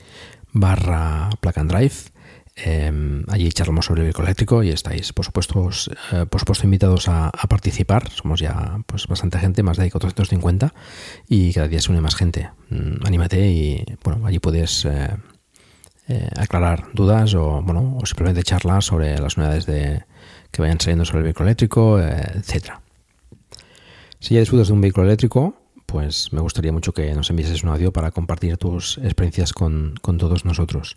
barra 0.53 1.31
Plug 1.41 1.67
Drive. 1.67 1.95
Em, 2.65 3.25
allí 3.29 3.51
charlamos 3.53 3.87
sobre 3.87 4.03
el 4.03 4.07
vehículo 4.07 4.27
eléctrico 4.27 4.63
y 4.63 4.71
estáis, 4.71 5.13
por 5.13 5.25
supuesto, 5.25 5.71
eh, 6.13 6.27
por 6.27 6.41
supuesto 6.41 6.67
invitados 6.67 7.09
a, 7.09 7.31
participar. 7.49 8.11
Somos 8.11 8.41
ya 8.41 8.81
pues 8.87 9.07
bastante 9.07 9.39
gente, 9.39 9.63
más 9.63 9.77
de 9.77 9.91
450 9.91 10.75
y 11.29 11.53
cada 11.53 11.69
día 11.69 11.81
se 11.81 11.91
une 11.91 12.01
más 12.01 12.15
gente. 12.15 12.51
Mm, 12.69 13.07
anímate 13.07 13.49
y 13.49 13.85
bueno, 14.05 14.27
allí 14.27 14.39
puedes 14.39 14.85
eh, 14.85 15.09
eh, 16.09 16.29
aclarar 16.37 16.89
dudas 16.93 17.35
o, 17.35 17.63
bueno, 17.63 17.97
o 18.01 18.07
simplemente 18.07 18.43
charlar 18.43 18.83
sobre 18.83 19.19
las 19.19 19.37
unidades 19.37 19.67
de, 19.67 20.05
que 20.51 20.63
vayan 20.63 20.81
saliendo 20.81 21.05
sobre 21.05 21.19
el 21.19 21.25
vehículo 21.25 21.47
eléctrico, 21.49 22.01
etcétera. 22.01 22.83
Si 24.19 24.35
ya 24.35 24.41
disfrutas 24.41 24.69
de 24.69 24.75
un 24.75 24.83
vehículo 24.83 25.07
eléctrico, 25.07 25.60
pues 25.91 26.33
me 26.33 26.41
gustaría 26.41 26.73
mucho 26.73 26.93
que 26.93 27.13
nos 27.15 27.31
envieses 27.31 27.65
un 27.65 27.71
audio 27.71 27.93
para 27.93 28.13
compartir 28.13 28.57
tus 28.57 28.99
experiencias 28.99 29.53
con, 29.53 29.95
con, 30.01 30.19
todos 30.19 30.45
nosotros. 30.45 30.97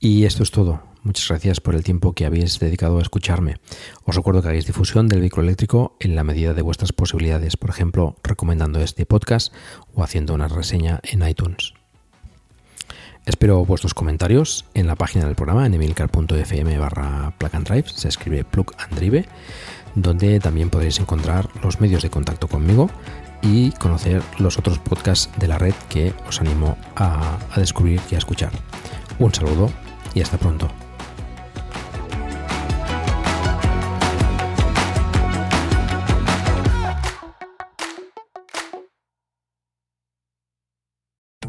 Y 0.00 0.24
esto 0.24 0.42
es 0.42 0.50
todo. 0.50 0.82
Muchas 1.02 1.28
gracias 1.28 1.60
por 1.60 1.74
el 1.74 1.84
tiempo 1.84 2.14
que 2.14 2.24
habéis 2.24 2.58
dedicado 2.58 2.98
a 2.98 3.02
escucharme. 3.02 3.56
Os 4.04 4.16
recuerdo 4.16 4.40
que 4.40 4.48
hagáis 4.48 4.66
difusión 4.66 5.06
del 5.06 5.20
vehículo 5.20 5.42
eléctrico 5.42 5.96
en 6.00 6.16
la 6.16 6.24
medida 6.24 6.54
de 6.54 6.62
vuestras 6.62 6.92
posibilidades, 6.92 7.58
por 7.58 7.68
ejemplo, 7.68 8.16
recomendando 8.22 8.80
este 8.80 9.04
podcast 9.04 9.52
o 9.94 10.02
haciendo 10.02 10.32
una 10.32 10.48
reseña 10.48 11.00
en 11.02 11.28
iTunes. 11.28 11.74
Espero 13.26 13.64
vuestros 13.66 13.92
comentarios 13.92 14.64
en 14.72 14.86
la 14.86 14.96
página 14.96 15.26
del 15.26 15.34
programa 15.34 15.66
en 15.66 15.74
emilcar.fm 15.74 16.78
barra 16.78 17.34
se 17.84 18.08
escribe 18.08 18.44
plug 18.44 18.72
and 18.78 18.94
drive, 18.94 19.26
donde 19.94 20.40
también 20.40 20.70
podréis 20.70 21.00
encontrar 21.00 21.50
los 21.62 21.80
medios 21.80 22.02
de 22.02 22.10
contacto 22.10 22.48
conmigo 22.48 22.88
y 23.42 23.72
conocer 23.72 24.22
los 24.38 24.58
otros 24.58 24.78
podcasts 24.78 25.30
de 25.38 25.48
la 25.48 25.58
red 25.58 25.74
que 25.88 26.14
os 26.28 26.40
animo 26.40 26.76
a, 26.96 27.38
a 27.50 27.60
descubrir 27.60 28.00
y 28.10 28.14
a 28.14 28.18
escuchar. 28.18 28.52
Un 29.18 29.32
saludo 29.32 29.70
y 30.14 30.20
hasta 30.22 30.38
pronto. 30.38 30.68